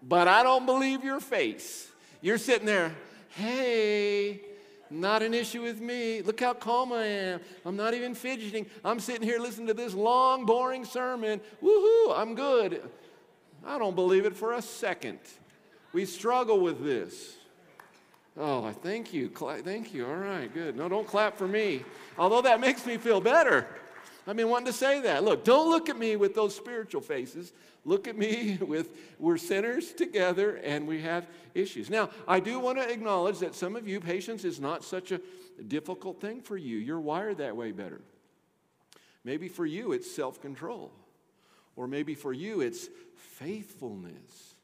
but 0.01 0.29
I 0.29 0.43
don't 0.43 0.65
believe 0.65 1.03
your 1.03 1.19
face. 1.19 1.91
You're 2.21 2.37
sitting 2.37 2.65
there, 2.65 2.95
Hey, 3.37 4.41
not 4.89 5.21
an 5.21 5.35
issue 5.35 5.61
with 5.61 5.79
me. 5.79 6.23
Look 6.23 6.39
how 6.39 6.55
calm 6.55 6.91
I 6.91 7.05
am. 7.05 7.39
I'm 7.65 7.75
not 7.75 7.93
even 7.93 8.15
fidgeting. 8.15 8.65
I'm 8.83 8.99
sitting 8.99 9.21
here 9.21 9.37
listening 9.37 9.67
to 9.67 9.75
this 9.75 9.93
long, 9.93 10.47
boring 10.47 10.83
sermon. 10.83 11.39
Woohoo, 11.61 12.17
I'm 12.17 12.33
good. 12.33 12.81
I 13.63 13.77
don't 13.77 13.93
believe 13.93 14.25
it 14.25 14.35
for 14.35 14.53
a 14.53 14.61
second. 14.61 15.19
We 15.93 16.05
struggle 16.05 16.59
with 16.61 16.83
this. 16.83 17.35
Oh, 18.35 18.65
I 18.65 18.71
thank 18.71 19.13
you. 19.13 19.29
Thank 19.29 19.93
you. 19.93 20.07
All 20.07 20.15
right, 20.15 20.51
good. 20.51 20.75
No, 20.75 20.89
don't 20.89 21.07
clap 21.07 21.37
for 21.37 21.47
me. 21.47 21.83
Although 22.17 22.41
that 22.41 22.59
makes 22.59 22.87
me 22.87 22.97
feel 22.97 23.21
better. 23.21 23.67
I've 24.27 24.35
been 24.35 24.49
wanting 24.49 24.67
to 24.67 24.73
say 24.73 24.99
that. 25.01 25.23
Look, 25.23 25.45
don't 25.45 25.69
look 25.69 25.87
at 25.87 25.97
me 25.97 26.17
with 26.17 26.35
those 26.35 26.53
spiritual 26.53 26.99
faces. 26.99 27.53
Look 27.85 28.09
at 28.09 28.17
me 28.17 28.57
with 28.61 28.89
we're 29.17 29.37
sinners 29.37 29.93
together 29.93 30.57
and 30.57 30.85
we 30.85 31.01
have 31.01 31.25
issues. 31.53 31.89
Now, 31.89 32.09
I 32.27 32.41
do 32.41 32.59
want 32.59 32.77
to 32.77 32.91
acknowledge 32.91 33.39
that 33.39 33.55
some 33.55 33.77
of 33.77 33.87
you, 33.87 34.01
patience 34.01 34.43
is 34.43 34.59
not 34.59 34.83
such 34.83 35.13
a 35.13 35.21
difficult 35.65 36.19
thing 36.19 36.41
for 36.41 36.57
you. 36.57 36.77
You're 36.77 36.99
wired 36.99 37.37
that 37.37 37.55
way 37.55 37.71
better. 37.71 38.01
Maybe 39.23 39.47
for 39.47 39.65
you, 39.65 39.93
it's 39.93 40.09
self 40.09 40.41
control. 40.41 40.91
Or 41.77 41.87
maybe 41.87 42.15
for 42.15 42.33
you, 42.33 42.61
it's 42.61 42.89
faithfulness. 43.15 44.55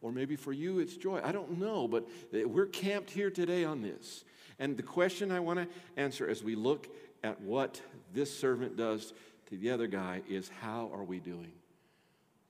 Or 0.00 0.12
maybe 0.12 0.36
for 0.36 0.52
you, 0.52 0.78
it's 0.78 0.96
joy. 0.96 1.20
I 1.22 1.32
don't 1.32 1.58
know, 1.58 1.86
but 1.86 2.08
eh, 2.32 2.44
we're 2.44 2.66
camped 2.66 3.10
here 3.10 3.30
today 3.30 3.64
on 3.64 3.82
this. 3.82 4.24
And 4.58 4.76
the 4.76 4.82
question 4.82 5.30
I 5.30 5.40
want 5.40 5.58
to 5.58 5.68
answer 5.96 6.28
as 6.28 6.42
we 6.42 6.54
look 6.54 6.88
at 7.22 7.40
what 7.40 7.80
this 8.12 8.36
servant 8.36 8.76
does 8.76 9.12
to 9.48 9.56
the 9.56 9.70
other 9.70 9.86
guy 9.86 10.22
is 10.28 10.50
how 10.60 10.90
are 10.92 11.04
we 11.04 11.18
doing? 11.18 11.52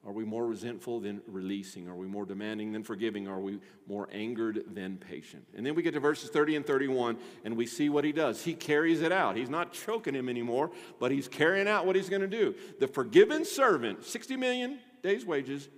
Are 0.07 0.13
we 0.13 0.25
more 0.25 0.47
resentful 0.47 1.01
than 1.01 1.21
releasing? 1.27 1.87
Are 1.87 1.95
we 1.95 2.07
more 2.07 2.25
demanding 2.25 2.73
than 2.73 2.83
forgiving? 2.83 3.29
Are 3.29 3.39
we 3.39 3.61
more 3.87 4.09
angered 4.11 4.65
than 4.73 4.97
patient? 4.97 5.47
And 5.55 5.65
then 5.65 5.75
we 5.75 5.83
get 5.83 5.93
to 5.93 6.01
verses 6.01 6.31
30 6.31 6.57
and 6.57 6.67
31, 6.67 7.19
and 7.45 7.55
we 7.55 7.67
see 7.67 7.91
what 7.91 8.05
he 8.05 8.13
does. 8.13 8.43
He 8.43 8.55
carries 8.55 9.03
it 9.03 9.13
out. 9.13 9.37
He's 9.37 9.51
not 9.51 9.75
choking 9.75 10.15
him 10.15 10.31
anymore, 10.31 10.71
but 10.99 11.11
he's 11.11 11.29
carrying 11.29 11.69
out 11.69 11.85
what 11.85 11.97
he's 11.97 12.09
going 12.09 12.23
to 12.23 12.29
do. 12.29 12.55
The 12.79 12.89
forgiven 12.89 13.45
servant, 13.45 14.07
60 14.07 14.37
million 14.37 14.79
days' 15.03 15.27
wages, 15.27 15.69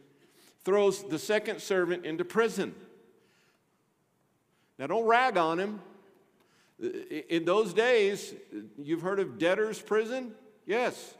throws 0.64 1.02
the 1.02 1.18
second 1.18 1.60
servant 1.60 2.06
into 2.06 2.24
prison. 2.24 2.76
Now, 4.78 4.86
don't 4.86 5.04
rag 5.04 5.36
on 5.36 5.58
him. 5.58 5.80
In 7.28 7.44
those 7.44 7.72
days, 7.72 8.34
you've 8.76 9.02
heard 9.02 9.20
of 9.20 9.38
debtor's 9.38 9.80
prison? 9.80 10.32
Yes. 10.66 11.14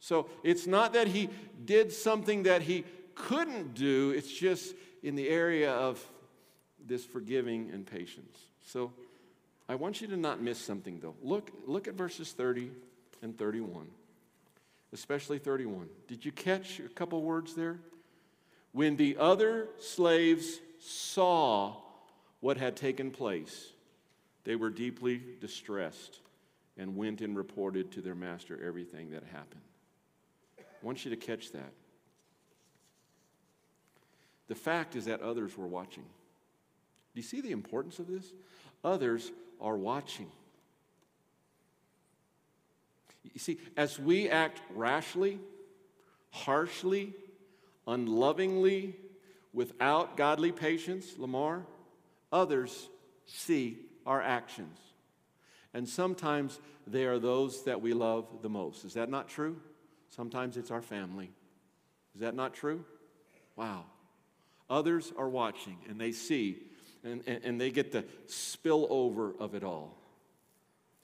So 0.00 0.28
it's 0.42 0.66
not 0.66 0.92
that 0.94 1.06
he 1.06 1.30
did 1.64 1.92
something 1.92 2.42
that 2.42 2.62
he 2.62 2.84
couldn't 3.14 3.74
do, 3.74 4.10
it's 4.10 4.32
just 4.32 4.74
in 5.02 5.14
the 5.14 5.28
area 5.28 5.72
of 5.72 6.04
this 6.84 7.04
forgiving 7.04 7.70
and 7.72 7.86
patience. 7.86 8.38
So 8.66 8.92
I 9.68 9.76
want 9.76 10.00
you 10.00 10.08
to 10.08 10.16
not 10.16 10.42
miss 10.42 10.58
something 10.58 11.00
though. 11.00 11.14
Look, 11.22 11.50
look 11.66 11.88
at 11.88 11.94
verses 11.94 12.32
30 12.32 12.70
and 13.22 13.38
31, 13.38 13.86
especially 14.92 15.38
31. 15.38 15.88
Did 16.08 16.24
you 16.24 16.32
catch 16.32 16.80
a 16.80 16.88
couple 16.88 17.22
words 17.22 17.54
there? 17.54 17.78
When 18.72 18.96
the 18.96 19.16
other 19.18 19.68
slaves 19.78 20.58
saw 20.80 21.76
what 22.40 22.56
had 22.56 22.76
taken 22.76 23.10
place, 23.10 23.72
they 24.44 24.56
were 24.56 24.70
deeply 24.70 25.20
distressed 25.40 26.20
and 26.76 26.96
went 26.96 27.20
and 27.20 27.36
reported 27.36 27.92
to 27.92 28.00
their 28.00 28.14
master 28.14 28.60
everything 28.64 29.10
that 29.10 29.24
happened. 29.24 29.62
I 30.58 30.62
want 30.86 31.04
you 31.04 31.10
to 31.10 31.16
catch 31.16 31.52
that. 31.52 31.72
The 34.48 34.54
fact 34.54 34.96
is 34.96 35.06
that 35.06 35.22
others 35.22 35.56
were 35.56 35.66
watching. 35.66 36.02
Do 36.02 37.20
you 37.20 37.22
see 37.22 37.40
the 37.40 37.52
importance 37.52 37.98
of 37.98 38.06
this? 38.06 38.32
Others 38.82 39.32
are 39.60 39.76
watching. 39.76 40.30
You 43.22 43.40
see, 43.40 43.58
as 43.76 43.98
we 43.98 44.28
act 44.28 44.60
rashly, 44.74 45.38
harshly, 46.30 47.14
unlovingly, 47.86 48.96
without 49.54 50.16
godly 50.16 50.52
patience, 50.52 51.14
Lamar, 51.16 51.64
others 52.30 52.88
see 53.26 53.78
our 54.06 54.20
actions. 54.22 54.78
And 55.72 55.88
sometimes 55.88 56.60
they 56.86 57.04
are 57.04 57.18
those 57.18 57.64
that 57.64 57.80
we 57.80 57.92
love 57.92 58.26
the 58.42 58.48
most. 58.48 58.84
Is 58.84 58.94
that 58.94 59.10
not 59.10 59.28
true? 59.28 59.56
Sometimes 60.08 60.56
it's 60.56 60.70
our 60.70 60.82
family. 60.82 61.30
Is 62.14 62.20
that 62.20 62.34
not 62.34 62.54
true? 62.54 62.84
Wow. 63.56 63.84
Others 64.70 65.12
are 65.16 65.28
watching 65.28 65.76
and 65.88 66.00
they 66.00 66.12
see 66.12 66.58
and, 67.02 67.22
and, 67.26 67.44
and 67.44 67.60
they 67.60 67.70
get 67.70 67.92
the 67.92 68.04
spill 68.26 68.86
over 68.88 69.34
of 69.38 69.54
it 69.54 69.62
all. 69.62 69.96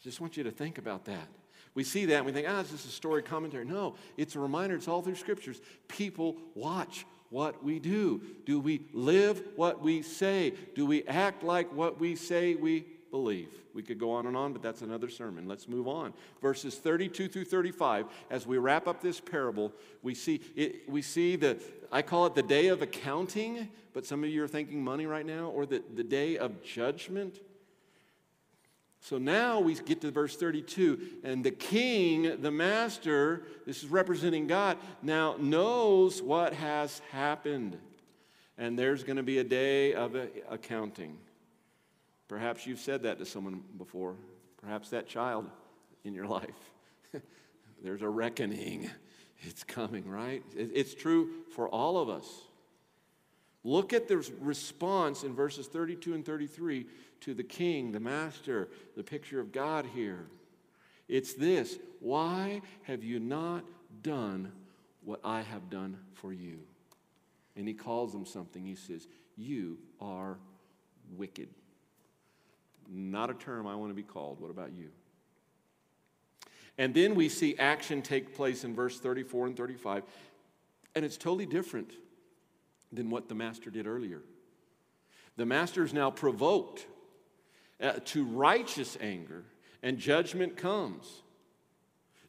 Just 0.02 0.20
want 0.20 0.36
you 0.36 0.44
to 0.44 0.50
think 0.50 0.78
about 0.78 1.04
that. 1.06 1.28
We 1.74 1.84
see 1.84 2.06
that 2.06 2.16
and 2.16 2.26
we 2.26 2.32
think, 2.32 2.46
ah, 2.48 2.60
it's 2.60 2.70
just 2.70 2.86
a 2.86 2.90
story 2.90 3.22
commentary. 3.22 3.64
No, 3.64 3.96
it's 4.16 4.34
a 4.34 4.40
reminder, 4.40 4.76
it's 4.76 4.88
all 4.88 5.02
through 5.02 5.16
scriptures. 5.16 5.60
People 5.88 6.36
watch 6.54 7.04
what 7.30 7.64
we 7.64 7.78
do. 7.78 8.20
Do 8.44 8.60
we 8.60 8.82
live 8.92 9.42
what 9.56 9.80
we 9.80 10.02
say? 10.02 10.52
Do 10.74 10.84
we 10.84 11.04
act 11.04 11.42
like 11.42 11.72
what 11.72 11.98
we 11.98 12.16
say 12.16 12.56
we 12.56 12.84
believe? 13.10 13.48
We 13.72 13.82
could 13.82 13.98
go 13.98 14.10
on 14.12 14.26
and 14.26 14.36
on, 14.36 14.52
but 14.52 14.62
that's 14.62 14.82
another 14.82 15.08
sermon. 15.08 15.48
Let's 15.48 15.68
move 15.68 15.86
on. 15.86 16.12
Verses 16.42 16.74
32 16.74 17.28
through 17.28 17.44
35, 17.44 18.06
as 18.30 18.46
we 18.46 18.58
wrap 18.58 18.88
up 18.88 19.00
this 19.00 19.20
parable, 19.20 19.72
we 20.02 20.14
see, 20.14 20.40
it, 20.56 20.88
we 20.88 21.02
see 21.02 21.36
the, 21.36 21.58
I 21.92 22.02
call 22.02 22.26
it 22.26 22.34
the 22.34 22.42
day 22.42 22.66
of 22.68 22.82
accounting, 22.82 23.68
but 23.92 24.04
some 24.04 24.24
of 24.24 24.30
you 24.30 24.42
are 24.42 24.48
thinking 24.48 24.82
money 24.82 25.06
right 25.06 25.26
now, 25.26 25.46
or 25.46 25.66
the, 25.66 25.82
the 25.94 26.04
day 26.04 26.36
of 26.36 26.62
judgment. 26.62 27.40
So 29.00 29.16
now 29.16 29.60
we 29.60 29.74
get 29.74 30.02
to 30.02 30.10
verse 30.10 30.36
32, 30.36 31.00
and 31.24 31.42
the 31.42 31.50
king, 31.50 32.40
the 32.42 32.50
master, 32.50 33.44
this 33.66 33.82
is 33.82 33.88
representing 33.88 34.46
God, 34.46 34.76
now 35.02 35.36
knows 35.38 36.20
what 36.20 36.52
has 36.52 37.00
happened. 37.10 37.78
And 38.58 38.78
there's 38.78 39.02
going 39.02 39.16
to 39.16 39.22
be 39.22 39.38
a 39.38 39.44
day 39.44 39.94
of 39.94 40.14
accounting. 40.50 41.16
Perhaps 42.28 42.66
you've 42.66 42.78
said 42.78 43.04
that 43.04 43.18
to 43.18 43.24
someone 43.24 43.62
before, 43.78 44.16
perhaps 44.60 44.90
that 44.90 45.08
child 45.08 45.50
in 46.04 46.14
your 46.14 46.26
life. 46.26 46.70
there's 47.82 48.02
a 48.02 48.08
reckoning. 48.08 48.90
It's 49.42 49.64
coming, 49.64 50.06
right? 50.06 50.42
It's 50.54 50.94
true 50.94 51.30
for 51.54 51.68
all 51.70 51.96
of 51.96 52.10
us. 52.10 52.26
Look 53.64 53.92
at 53.92 54.08
the 54.08 54.18
response 54.40 55.22
in 55.22 55.34
verses 55.34 55.66
32 55.66 56.14
and 56.14 56.24
33 56.24 56.86
to 57.20 57.34
the 57.34 57.44
king, 57.44 57.92
the 57.92 58.00
master, 58.00 58.68
the 58.96 59.02
picture 59.02 59.40
of 59.40 59.52
God 59.52 59.86
here. 59.94 60.26
It's 61.08 61.34
this 61.34 61.78
Why 62.00 62.62
have 62.82 63.02
you 63.02 63.20
not 63.20 63.64
done 64.02 64.52
what 65.04 65.20
I 65.24 65.42
have 65.42 65.70
done 65.70 65.98
for 66.14 66.32
you? 66.32 66.60
And 67.56 67.66
he 67.66 67.74
calls 67.74 68.12
them 68.12 68.24
something. 68.24 68.64
He 68.64 68.76
says, 68.76 69.06
You 69.36 69.78
are 70.00 70.38
wicked. 71.16 71.48
Not 72.88 73.30
a 73.30 73.34
term 73.34 73.66
I 73.66 73.74
want 73.76 73.90
to 73.90 73.94
be 73.94 74.02
called. 74.02 74.40
What 74.40 74.50
about 74.50 74.72
you? 74.72 74.88
And 76.78 76.94
then 76.94 77.14
we 77.14 77.28
see 77.28 77.56
action 77.58 78.00
take 78.00 78.34
place 78.34 78.64
in 78.64 78.74
verse 78.74 78.98
34 78.98 79.48
and 79.48 79.56
35, 79.56 80.02
and 80.94 81.04
it's 81.04 81.16
totally 81.16 81.46
different 81.46 81.92
than 82.92 83.10
what 83.10 83.28
the 83.28 83.34
master 83.34 83.70
did 83.70 83.86
earlier. 83.86 84.22
The 85.36 85.46
master 85.46 85.84
is 85.84 85.92
now 85.92 86.10
provoked 86.10 86.86
uh, 87.80 87.92
to 88.06 88.24
righteous 88.24 88.96
anger, 89.00 89.44
and 89.82 89.98
judgment 89.98 90.56
comes. 90.56 91.22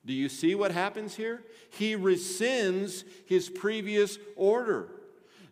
Do 0.06 0.14
you 0.14 0.30
see 0.30 0.56
what 0.56 0.72
happens 0.72 1.16
here? 1.16 1.44
He 1.70 1.96
rescinds 1.96 3.04
his 3.26 3.50
previous 3.50 4.18
order. 4.36 4.88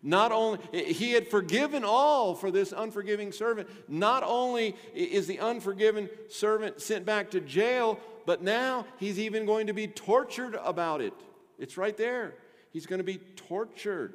Not 0.02 0.32
only, 0.32 0.58
he 0.72 1.12
had 1.12 1.28
forgiven 1.28 1.84
all 1.84 2.34
for 2.34 2.50
this 2.50 2.72
unforgiving 2.72 3.32
servant. 3.32 3.68
Not 3.86 4.22
only 4.22 4.74
is 4.94 5.26
the 5.26 5.38
unforgiven 5.40 6.08
servant 6.28 6.80
sent 6.80 7.04
back 7.04 7.30
to 7.32 7.40
jail, 7.40 8.00
but 8.24 8.42
now 8.42 8.86
he's 8.98 9.18
even 9.18 9.44
going 9.44 9.66
to 9.66 9.74
be 9.74 9.86
tortured 9.86 10.56
about 10.64 11.00
it. 11.00 11.12
It's 11.58 11.76
right 11.76 11.96
there. 11.96 12.34
He's 12.72 12.86
going 12.86 13.00
to 13.00 13.04
be 13.04 13.18
tortured. 13.36 14.14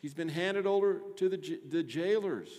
He's 0.00 0.14
been 0.14 0.28
handed 0.28 0.64
over 0.64 1.00
to 1.16 1.28
the, 1.28 1.60
the 1.68 1.82
jailers 1.82 2.50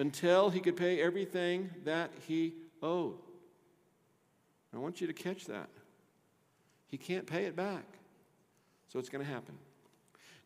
until 0.00 0.48
he 0.48 0.60
could 0.60 0.76
pay 0.76 1.00
everything 1.00 1.68
that 1.84 2.10
he 2.26 2.54
owed. 2.82 3.18
I 4.74 4.78
want 4.78 5.00
you 5.00 5.06
to 5.06 5.12
catch 5.12 5.44
that. 5.46 5.68
He 6.88 6.96
can't 6.96 7.26
pay 7.26 7.44
it 7.44 7.54
back. 7.54 7.84
So 8.88 8.98
it's 8.98 9.10
going 9.10 9.24
to 9.24 9.30
happen. 9.30 9.56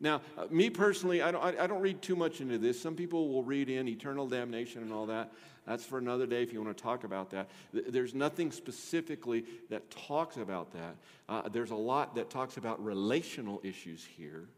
Now, 0.00 0.22
uh, 0.36 0.46
me 0.50 0.70
personally, 0.70 1.22
I 1.22 1.30
don't, 1.30 1.42
I, 1.42 1.64
I 1.64 1.66
don't 1.66 1.80
read 1.80 2.02
too 2.02 2.16
much 2.16 2.40
into 2.40 2.58
this. 2.58 2.80
Some 2.80 2.96
people 2.96 3.28
will 3.28 3.44
read 3.44 3.70
in 3.70 3.86
eternal 3.86 4.26
damnation 4.26 4.82
and 4.82 4.92
all 4.92 5.06
that. 5.06 5.32
That's 5.66 5.84
for 5.84 5.98
another 5.98 6.26
day 6.26 6.42
if 6.42 6.52
you 6.52 6.62
want 6.62 6.76
to 6.76 6.82
talk 6.82 7.04
about 7.04 7.30
that. 7.30 7.48
There's 7.72 8.12
nothing 8.12 8.50
specifically 8.50 9.44
that 9.70 9.88
talks 9.90 10.36
about 10.36 10.72
that. 10.72 10.96
Uh, 11.28 11.48
there's 11.48 11.70
a 11.70 11.76
lot 11.76 12.16
that 12.16 12.28
talks 12.28 12.56
about 12.56 12.84
relational 12.84 13.60
issues 13.62 14.04
here. 14.04 14.48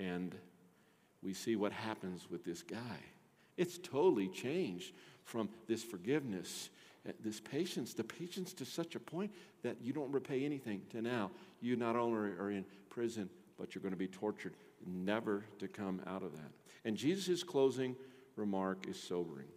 And 0.00 0.34
we 1.22 1.34
see 1.34 1.54
what 1.54 1.72
happens 1.72 2.28
with 2.30 2.44
this 2.44 2.62
guy. 2.62 2.98
It's 3.56 3.78
totally 3.78 4.28
changed 4.28 4.92
from 5.24 5.48
this 5.66 5.82
forgiveness, 5.82 6.70
uh, 7.08 7.12
this 7.20 7.40
patience, 7.40 7.94
the 7.94 8.04
patience 8.04 8.52
to 8.54 8.64
such 8.64 8.94
a 8.94 9.00
point 9.00 9.32
that 9.62 9.76
you 9.82 9.92
don't 9.92 10.12
repay 10.12 10.44
anything 10.44 10.82
to 10.90 11.02
now. 11.02 11.30
You 11.60 11.76
not 11.76 11.96
only 11.96 12.30
are 12.30 12.50
in 12.50 12.64
prison, 12.90 13.28
but 13.58 13.74
you're 13.74 13.82
going 13.82 13.92
to 13.92 13.98
be 13.98 14.08
tortured, 14.08 14.54
never 14.86 15.44
to 15.58 15.68
come 15.68 16.00
out 16.06 16.22
of 16.22 16.32
that. 16.32 16.50
And 16.84 16.96
Jesus' 16.96 17.42
closing 17.42 17.96
remark 18.36 18.86
is 18.86 19.02
sobering. 19.02 19.48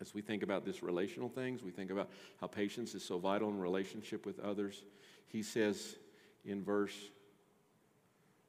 As 0.00 0.14
we 0.14 0.22
think 0.22 0.44
about 0.44 0.64
this 0.64 0.82
relational 0.82 1.28
things, 1.28 1.62
we 1.62 1.72
think 1.72 1.90
about 1.90 2.08
how 2.40 2.46
patience 2.46 2.94
is 2.94 3.04
so 3.04 3.18
vital 3.18 3.48
in 3.48 3.58
relationship 3.58 4.24
with 4.24 4.38
others. 4.38 4.84
He 5.26 5.42
says 5.42 5.96
in 6.44 6.62
verse 6.62 6.96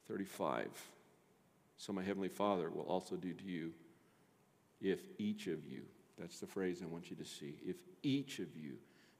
35, 0.07 0.67
So 1.77 1.91
my 1.91 2.03
heavenly 2.03 2.29
Father 2.29 2.69
will 2.69 2.83
also 2.83 3.15
do 3.15 3.33
to 3.33 3.43
you 3.43 3.73
if 4.81 4.99
each 5.17 5.47
of 5.47 5.65
you, 5.65 5.81
that's 6.17 6.39
the 6.39 6.47
phrase 6.47 6.81
I 6.83 6.85
want 6.87 7.09
you 7.09 7.15
to 7.17 7.25
see, 7.25 7.55
if 7.65 7.77
each 8.03 8.39
of 8.39 8.55
you 8.55 8.73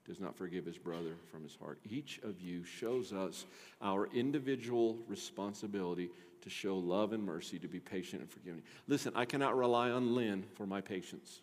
does 0.06 0.20
not 0.20 0.36
forgive 0.36 0.64
his 0.64 0.78
brother 0.78 1.14
from 1.30 1.42
his 1.42 1.54
heart. 1.54 1.78
Each 1.88 2.18
of 2.24 2.40
you 2.40 2.64
shows 2.64 3.12
us 3.12 3.46
our 3.80 4.08
individual 4.12 4.98
responsibility 5.06 6.10
to 6.42 6.50
show 6.50 6.76
love 6.76 7.12
and 7.12 7.22
mercy, 7.22 7.58
to 7.58 7.68
be 7.68 7.80
patient 7.80 8.22
and 8.22 8.30
forgiving. 8.30 8.62
Listen, 8.88 9.12
I 9.14 9.24
cannot 9.24 9.56
rely 9.56 9.90
on 9.90 10.14
Lynn 10.14 10.44
for 10.54 10.66
my 10.66 10.80
patience. 10.80 11.42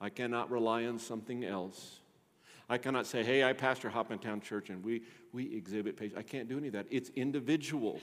I 0.00 0.08
cannot 0.08 0.50
rely 0.50 0.86
on 0.86 0.98
something 0.98 1.44
else. 1.44 2.00
I 2.68 2.78
cannot 2.78 3.06
say, 3.06 3.22
hey, 3.22 3.44
I 3.44 3.52
pastor 3.52 3.90
Hopmantown 3.90 4.42
Church 4.42 4.70
and 4.70 4.82
we, 4.82 5.02
we 5.32 5.54
exhibit 5.54 5.96
patience. 5.96 6.18
I 6.18 6.22
can't 6.22 6.48
do 6.48 6.58
any 6.58 6.68
of 6.68 6.72
that. 6.72 6.86
It's 6.90 7.10
individual, 7.10 8.00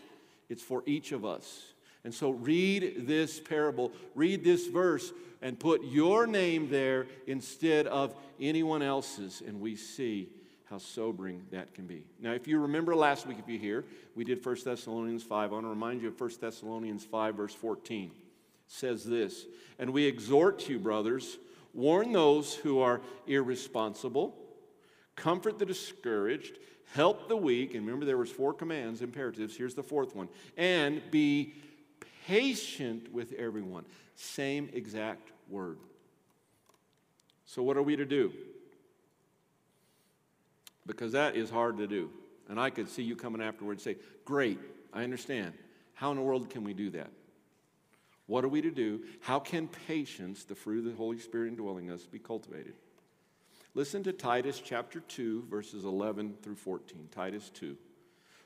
it's 0.47 0.61
for 0.61 0.83
each 0.85 1.11
of 1.11 1.25
us. 1.25 1.73
And 2.03 2.13
so 2.13 2.31
read 2.31 3.07
this 3.07 3.39
parable, 3.39 3.91
read 4.15 4.43
this 4.43 4.67
verse, 4.67 5.11
and 5.41 5.59
put 5.59 5.83
your 5.83 6.27
name 6.27 6.69
there 6.69 7.07
instead 7.27 7.87
of 7.87 8.13
anyone 8.39 8.81
else's, 8.81 9.41
and 9.45 9.59
we 9.59 9.75
see 9.75 10.29
how 10.69 10.77
sobering 10.77 11.41
that 11.51 11.73
can 11.73 11.87
be. 11.87 12.03
Now, 12.21 12.33
if 12.33 12.47
you 12.47 12.59
remember 12.59 12.95
last 12.95 13.25
week, 13.25 13.37
if 13.39 13.47
you're 13.47 13.59
here, 13.59 13.85
we 14.15 14.23
did 14.23 14.45
1 14.45 14.57
Thessalonians 14.63 15.23
5. 15.23 15.49
I 15.49 15.53
want 15.53 15.65
to 15.65 15.69
remind 15.69 16.01
you 16.01 16.09
of 16.09 16.19
1 16.19 16.31
Thessalonians 16.39 17.03
5, 17.05 17.35
verse 17.35 17.53
14. 17.53 18.05
It 18.05 18.11
says 18.67 19.03
this, 19.03 19.45
and 19.79 19.91
we 19.91 20.05
exhort 20.05 20.69
you, 20.69 20.77
brothers, 20.77 21.37
warn 21.73 22.11
those 22.11 22.53
who 22.53 22.79
are 22.79 23.01
irresponsible, 23.25 24.35
comfort 25.15 25.57
the 25.57 25.65
discouraged, 25.65 26.59
help 26.93 27.27
the 27.27 27.37
weak, 27.37 27.73
and 27.73 27.85
remember 27.85 28.05
there 28.05 28.17
was 28.17 28.31
four 28.31 28.53
commands, 28.53 29.01
imperatives. 29.01 29.55
Here's 29.57 29.75
the 29.75 29.83
fourth 29.83 30.15
one, 30.15 30.29
and 30.55 31.01
be 31.09 31.53
patient 32.29 33.11
with 33.11 33.33
everyone. 33.33 33.85
Same 34.15 34.69
exact 34.73 35.31
word. 35.49 35.79
So, 37.45 37.63
what 37.63 37.75
are 37.75 37.81
we 37.81 37.95
to 37.95 38.05
do? 38.05 38.31
Because 40.85 41.13
that 41.13 41.35
is 41.35 41.49
hard 41.49 41.77
to 41.79 41.87
do. 41.87 42.11
And 42.47 42.59
I 42.59 42.69
could 42.69 42.87
see 42.87 43.01
you 43.01 43.15
coming 43.15 43.41
afterwards 43.41 43.85
and 43.85 43.95
say, 43.95 44.01
Great, 44.25 44.59
I 44.93 45.03
understand. 45.03 45.53
How 45.95 46.11
in 46.11 46.17
the 46.17 46.23
world 46.23 46.49
can 46.49 46.63
we 46.63 46.73
do 46.73 46.91
that? 46.91 47.09
What 48.27 48.45
are 48.45 48.47
we 48.47 48.61
to 48.61 48.71
do? 48.71 49.01
How 49.21 49.39
can 49.39 49.67
patience, 49.87 50.43
the 50.43 50.53
fruit 50.53 50.79
of 50.79 50.85
the 50.85 50.97
Holy 50.97 51.17
Spirit 51.17 51.49
indwelling 51.49 51.89
us, 51.89 52.05
be 52.05 52.19
cultivated? 52.19 52.73
Listen 53.73 54.03
to 54.03 54.13
Titus 54.13 54.61
chapter 54.63 54.99
2, 54.99 55.47
verses 55.49 55.83
11 55.83 56.35
through 56.43 56.55
14. 56.55 57.09
Titus 57.11 57.49
2. 57.55 57.75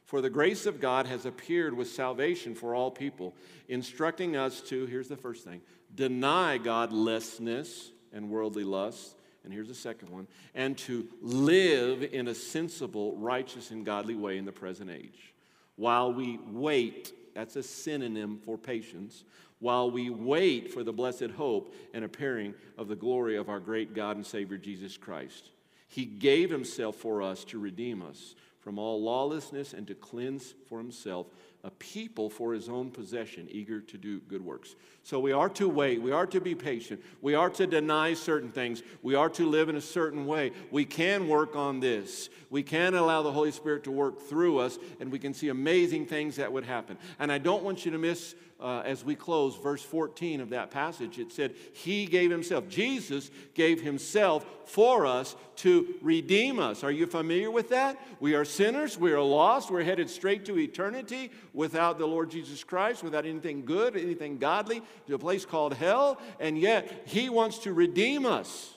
For 0.06 0.22
the 0.22 0.30
grace 0.30 0.66
of 0.66 0.80
God 0.80 1.06
has 1.06 1.26
appeared 1.26 1.76
with 1.76 1.88
salvation 1.90 2.56
for 2.56 2.76
all 2.76 2.92
people, 2.92 3.36
instructing 3.68 4.36
us 4.36 4.62
to, 4.62 4.86
here's 4.86 5.08
the 5.08 5.18
first 5.18 5.46
thing, 5.46 5.62
deny 5.96 6.58
godlessness 6.58 7.92
and 8.12 8.30
worldly 8.30 8.64
lusts. 8.64 9.16
And 9.44 9.52
here's 9.52 9.68
the 9.68 9.76
second 9.76 10.10
one, 10.10 10.28
and 10.56 10.78
to 10.80 11.06
live 11.22 12.02
in 12.02 12.30
a 12.30 12.34
sensible, 12.34 13.18
righteous, 13.18 13.72
and 13.72 13.86
godly 13.86 14.16
way 14.16 14.38
in 14.38 14.46
the 14.46 14.54
present 14.54 14.90
age. 14.90 15.34
While 15.76 16.14
we 16.14 16.40
wait, 16.50 17.12
that's 17.36 17.58
a 17.58 17.64
synonym 17.64 18.38
for 18.38 18.58
patience, 18.58 19.26
while 19.60 19.92
we 19.92 20.10
wait 20.10 20.72
for 20.72 20.84
the 20.84 20.94
blessed 20.94 21.32
hope 21.32 21.74
and 21.94 22.06
appearing 22.06 22.54
of 22.78 22.88
the 22.88 22.96
glory 22.96 23.36
of 23.36 23.50
our 23.50 23.60
great 23.60 23.94
God 23.94 24.16
and 24.16 24.26
Savior 24.26 24.58
Jesus 24.58 24.96
Christ. 24.96 25.50
He 25.90 26.06
gave 26.06 26.50
himself 26.50 26.96
for 26.96 27.22
us 27.22 27.44
to 27.46 27.60
redeem 27.60 28.02
us 28.02 28.36
from 28.64 28.80
all 28.80 29.02
lawlessness 29.02 29.74
and 29.74 29.86
to 29.88 29.96
cleanse 29.96 30.54
for 30.68 30.78
himself 30.78 31.28
a 31.66 31.72
people 31.72 32.30
for 32.30 32.54
his 32.54 32.68
own 32.68 32.92
possession, 32.92 33.48
eager 33.50 33.80
to 33.80 33.98
do 33.98 34.20
good 34.22 34.44
works. 34.44 34.76
So 35.04 35.20
we 35.20 35.32
are 35.32 35.48
to 35.50 35.70
wait. 35.70 36.02
We 36.02 36.12
are 36.12 36.26
to 36.28 36.42
be 36.42 36.56
patient. 36.56 37.02
We 37.22 37.36
are 37.36 37.50
to 37.52 37.66
deny 37.66 38.16
certain 38.16 38.52
things. 38.52 38.84
We 39.02 39.16
are 39.16 39.30
to 39.30 39.48
live 39.48 39.70
in 39.70 39.78
a 39.78 39.82
certain 39.82 40.26
way. 40.26 40.52
We 40.72 40.84
can 40.84 41.30
work 41.30 41.56
on 41.56 41.80
this. 41.80 42.30
We 42.50 42.64
can 42.64 42.96
allow 42.96 43.22
the 43.22 43.32
Holy 43.32 43.52
Spirit 43.52 43.86
to 43.86 43.92
work 43.92 44.22
through 44.22 44.60
us, 44.60 44.78
and 45.00 45.10
we 45.10 45.20
can 45.20 45.34
see 45.34 45.48
amazing 45.48 46.06
things 46.06 46.36
that 46.36 46.52
would 46.52 46.66
happen. 46.66 46.98
And 47.18 47.32
I 47.32 47.38
don't 47.38 47.64
want 47.64 47.86
you 47.86 47.92
to 47.92 47.98
miss 47.98 48.36
uh, 48.64 48.82
as 48.86 49.04
we 49.04 49.14
close, 49.14 49.58
verse 49.58 49.84
14 49.84 50.40
of 50.40 50.50
that 50.52 50.72
passage, 50.72 51.20
it 51.20 51.34
said, 51.34 51.54
He 51.74 52.06
gave 52.06 52.32
Himself. 52.32 52.70
Jesus 52.70 53.30
gave 53.54 53.82
Himself 53.82 54.46
for 54.66 55.06
us 55.06 55.36
to 55.58 55.96
redeem 56.02 56.60
us. 56.60 56.82
Are 56.82 56.92
you 56.92 57.06
familiar 57.06 57.52
with 57.52 57.70
that? 57.70 58.00
We 58.22 58.36
are 58.36 58.46
sinners. 58.46 58.98
We 58.98 59.12
are 59.12 59.22
lost. 59.22 59.70
We're 59.70 59.84
headed 59.84 60.10
straight 60.10 60.46
to 60.46 60.58
eternity 60.58 61.30
without 61.54 62.00
the 62.00 62.08
Lord 62.08 62.32
Jesus 62.32 62.64
Christ, 62.64 63.04
without 63.04 63.26
anything 63.26 63.66
good, 63.66 63.98
anything 63.98 64.38
godly, 64.38 64.82
to 65.08 65.16
a 65.16 65.20
place 65.20 65.46
called 65.46 65.74
hell. 65.74 66.18
And 66.40 66.58
yet, 66.58 67.04
He 67.06 67.28
wants 67.28 67.58
to 67.60 67.74
redeem 67.74 68.26
us. 68.26 68.74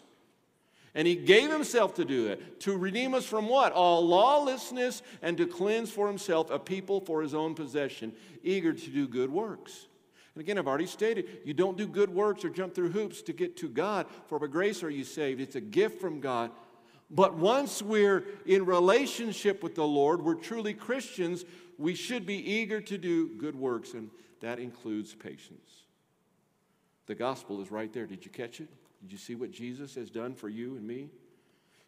And 0.96 1.06
he 1.06 1.14
gave 1.14 1.50
himself 1.50 1.92
to 1.96 2.06
do 2.06 2.28
it, 2.28 2.60
to 2.60 2.74
redeem 2.74 3.12
us 3.12 3.26
from 3.26 3.48
what? 3.50 3.72
All 3.72 4.04
lawlessness 4.04 5.02
and 5.20 5.36
to 5.36 5.46
cleanse 5.46 5.90
for 5.90 6.06
himself 6.06 6.50
a 6.50 6.58
people 6.58 7.00
for 7.00 7.20
his 7.20 7.34
own 7.34 7.54
possession, 7.54 8.14
eager 8.42 8.72
to 8.72 8.90
do 8.90 9.06
good 9.06 9.30
works. 9.30 9.88
And 10.34 10.40
again, 10.40 10.56
I've 10.56 10.66
already 10.66 10.86
stated, 10.86 11.42
you 11.44 11.52
don't 11.52 11.76
do 11.76 11.86
good 11.86 12.08
works 12.08 12.46
or 12.46 12.48
jump 12.48 12.74
through 12.74 12.92
hoops 12.92 13.20
to 13.22 13.34
get 13.34 13.58
to 13.58 13.68
God, 13.68 14.06
for 14.26 14.38
by 14.38 14.46
grace 14.46 14.82
are 14.82 14.88
you 14.88 15.04
saved. 15.04 15.38
It's 15.38 15.54
a 15.54 15.60
gift 15.60 16.00
from 16.00 16.18
God. 16.18 16.50
But 17.10 17.36
once 17.36 17.82
we're 17.82 18.24
in 18.46 18.64
relationship 18.64 19.62
with 19.62 19.74
the 19.74 19.86
Lord, 19.86 20.22
we're 20.22 20.34
truly 20.34 20.72
Christians, 20.72 21.44
we 21.76 21.94
should 21.94 22.24
be 22.24 22.36
eager 22.36 22.80
to 22.80 22.96
do 22.96 23.36
good 23.36 23.54
works, 23.54 23.92
and 23.92 24.08
that 24.40 24.58
includes 24.58 25.14
patience. 25.14 25.70
The 27.04 27.14
gospel 27.14 27.60
is 27.60 27.70
right 27.70 27.92
there. 27.92 28.06
Did 28.06 28.24
you 28.24 28.30
catch 28.30 28.62
it? 28.62 28.68
Did 29.02 29.12
you 29.12 29.18
see 29.18 29.34
what 29.34 29.50
Jesus 29.50 29.94
has 29.94 30.10
done 30.10 30.34
for 30.34 30.48
you 30.48 30.76
and 30.76 30.86
me? 30.86 31.08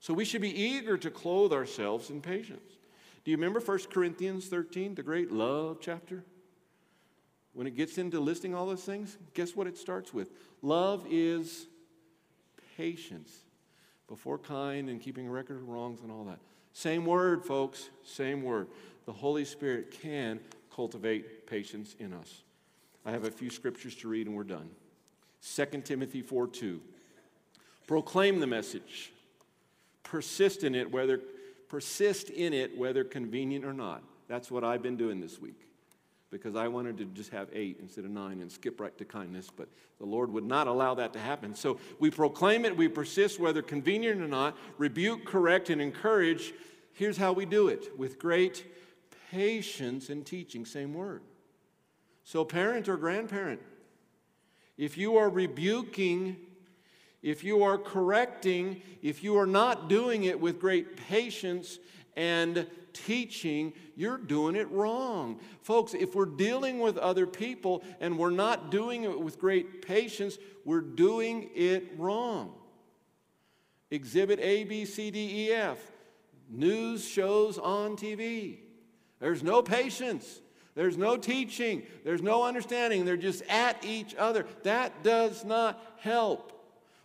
So 0.00 0.14
we 0.14 0.24
should 0.24 0.42
be 0.42 0.56
eager 0.56 0.96
to 0.98 1.10
clothe 1.10 1.52
ourselves 1.52 2.10
in 2.10 2.20
patience. 2.20 2.76
Do 3.24 3.30
you 3.30 3.36
remember 3.36 3.60
1 3.60 3.78
Corinthians 3.90 4.46
13, 4.46 4.94
the 4.94 5.02
great 5.02 5.32
love 5.32 5.78
chapter? 5.80 6.24
When 7.52 7.66
it 7.66 7.74
gets 7.74 7.98
into 7.98 8.20
listing 8.20 8.54
all 8.54 8.66
those 8.66 8.84
things, 8.84 9.18
guess 9.34 9.56
what 9.56 9.66
it 9.66 9.76
starts 9.76 10.14
with? 10.14 10.30
Love 10.62 11.04
is 11.10 11.66
patience, 12.76 13.44
before 14.06 14.38
kind 14.38 14.88
and 14.88 15.00
keeping 15.00 15.26
a 15.26 15.30
record 15.30 15.56
of 15.56 15.68
wrongs 15.68 16.00
and 16.02 16.10
all 16.10 16.24
that. 16.24 16.38
Same 16.72 17.04
word, 17.04 17.44
folks, 17.44 17.90
same 18.04 18.42
word. 18.42 18.68
The 19.04 19.12
Holy 19.12 19.44
Spirit 19.44 19.90
can 20.02 20.40
cultivate 20.74 21.46
patience 21.46 21.96
in 21.98 22.12
us. 22.12 22.42
I 23.04 23.10
have 23.10 23.24
a 23.24 23.30
few 23.30 23.50
scriptures 23.50 23.94
to 23.96 24.08
read 24.08 24.26
and 24.26 24.36
we're 24.36 24.44
done. 24.44 24.70
2 25.42 25.82
Timothy 25.82 26.22
4 26.22 26.46
2. 26.46 26.80
Proclaim 27.88 28.38
the 28.38 28.46
message. 28.46 29.12
Persist 30.04 30.62
in 30.62 30.76
it, 30.76 30.92
whether 30.92 31.20
persist 31.68 32.30
in 32.30 32.52
it, 32.52 32.78
whether 32.78 33.02
convenient 33.02 33.64
or 33.64 33.72
not. 33.72 34.04
That's 34.28 34.50
what 34.50 34.62
I've 34.62 34.82
been 34.82 34.96
doing 34.96 35.20
this 35.20 35.40
week 35.40 35.68
because 36.30 36.54
I 36.54 36.68
wanted 36.68 36.98
to 36.98 37.06
just 37.06 37.30
have 37.30 37.48
eight 37.54 37.78
instead 37.80 38.04
of 38.04 38.10
nine 38.10 38.42
and 38.42 38.52
skip 38.52 38.78
right 38.78 38.96
to 38.98 39.04
kindness, 39.06 39.48
but 39.54 39.68
the 39.98 40.04
Lord 40.04 40.30
would 40.30 40.44
not 40.44 40.66
allow 40.66 40.94
that 40.96 41.14
to 41.14 41.18
happen. 41.18 41.54
So 41.54 41.80
we 41.98 42.10
proclaim 42.10 42.66
it, 42.66 42.76
we 42.76 42.88
persist, 42.88 43.40
whether 43.40 43.62
convenient 43.62 44.20
or 44.20 44.28
not, 44.28 44.56
rebuke, 44.76 45.24
correct, 45.24 45.70
and 45.70 45.80
encourage. 45.80 46.52
Here's 46.92 47.16
how 47.16 47.32
we 47.32 47.46
do 47.46 47.68
it 47.68 47.98
with 47.98 48.18
great 48.18 48.66
patience 49.30 50.10
and 50.10 50.26
teaching, 50.26 50.66
same 50.66 50.92
word. 50.92 51.22
So, 52.24 52.44
parent 52.44 52.90
or 52.90 52.98
grandparent, 52.98 53.62
if 54.76 54.98
you 54.98 55.16
are 55.16 55.30
rebuking 55.30 56.36
if 57.22 57.42
you 57.42 57.62
are 57.62 57.78
correcting, 57.78 58.82
if 59.02 59.24
you 59.24 59.36
are 59.38 59.46
not 59.46 59.88
doing 59.88 60.24
it 60.24 60.40
with 60.40 60.60
great 60.60 60.96
patience 60.96 61.78
and 62.16 62.66
teaching, 62.92 63.72
you're 63.96 64.18
doing 64.18 64.56
it 64.56 64.70
wrong. 64.70 65.40
Folks, 65.62 65.94
if 65.94 66.14
we're 66.14 66.26
dealing 66.26 66.80
with 66.80 66.96
other 66.96 67.26
people 67.26 67.82
and 68.00 68.18
we're 68.18 68.30
not 68.30 68.70
doing 68.70 69.04
it 69.04 69.20
with 69.20 69.38
great 69.38 69.86
patience, 69.86 70.38
we're 70.64 70.80
doing 70.80 71.50
it 71.54 71.92
wrong. 71.96 72.54
Exhibit 73.90 74.38
A, 74.40 74.64
B, 74.64 74.84
C, 74.84 75.10
D, 75.10 75.48
E, 75.48 75.52
F. 75.52 75.78
News 76.50 77.06
shows 77.06 77.58
on 77.58 77.96
TV. 77.96 78.58
There's 79.20 79.42
no 79.42 79.62
patience. 79.62 80.40
There's 80.74 80.96
no 80.96 81.16
teaching. 81.16 81.82
There's 82.04 82.22
no 82.22 82.44
understanding. 82.44 83.04
They're 83.04 83.16
just 83.16 83.42
at 83.48 83.84
each 83.84 84.14
other. 84.14 84.46
That 84.62 85.02
does 85.02 85.44
not 85.44 85.82
help. 85.98 86.57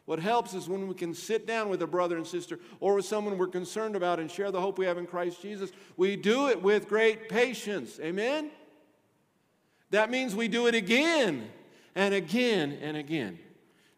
What 0.05 0.19
helps 0.19 0.53
is 0.53 0.67
when 0.67 0.87
we 0.87 0.95
can 0.95 1.13
sit 1.13 1.47
down 1.47 1.69
with 1.69 1.81
a 1.81 1.87
brother 1.87 2.17
and 2.17 2.27
sister 2.27 2.59
or 2.81 2.95
with 2.95 3.05
someone 3.05 3.37
we're 3.37 3.47
concerned 3.47 3.95
about 3.95 4.19
and 4.19 4.29
share 4.29 4.51
the 4.51 4.59
hope 4.59 4.77
we 4.77 4.85
have 4.85 4.97
in 4.97 5.07
Christ 5.07 5.41
Jesus. 5.41 5.71
We 5.95 6.17
do 6.17 6.49
it 6.49 6.61
with 6.61 6.89
great 6.89 7.29
patience. 7.29 7.99
Amen? 8.01 8.51
That 9.91 10.11
means 10.11 10.35
we 10.35 10.49
do 10.49 10.67
it 10.67 10.75
again 10.75 11.49
and 11.95 12.13
again 12.13 12.77
and 12.81 12.97
again. 12.97 13.39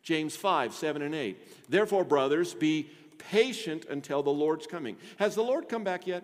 James 0.04 0.36
5, 0.36 0.76
7, 0.76 1.02
and 1.02 1.16
8. 1.16 1.70
Therefore, 1.70 2.04
brothers, 2.04 2.54
be 2.54 2.88
patient 3.18 3.86
until 3.90 4.22
the 4.22 4.30
Lord's 4.30 4.68
coming. 4.68 4.98
Has 5.18 5.34
the 5.34 5.42
Lord 5.42 5.68
come 5.68 5.84
back 5.84 6.06
yet? 6.06 6.24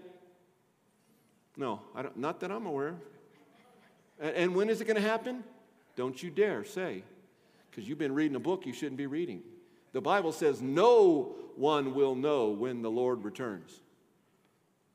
No, 1.57 1.81
not 2.15 2.39
that 2.41 2.51
I'm 2.51 2.67
aware. 2.67 2.95
And 4.19 4.55
when 4.55 4.69
is 4.69 4.81
it 4.81 4.85
going 4.85 5.01
to 5.01 5.01
happen? 5.01 5.43
Don't 5.95 6.21
you 6.21 6.29
dare 6.29 6.63
say, 6.63 7.03
because 7.69 7.89
you've 7.89 7.97
been 7.97 8.13
reading 8.13 8.35
a 8.35 8.39
book 8.39 8.67
you 8.67 8.73
shouldn't 8.73 8.97
be 8.97 9.07
reading. 9.07 9.41
The 9.93 10.01
Bible 10.01 10.31
says 10.31 10.61
no 10.61 11.35
one 11.55 11.93
will 11.93 12.15
know 12.15 12.49
when 12.49 12.81
the 12.81 12.91
Lord 12.91 13.23
returns. 13.23 13.71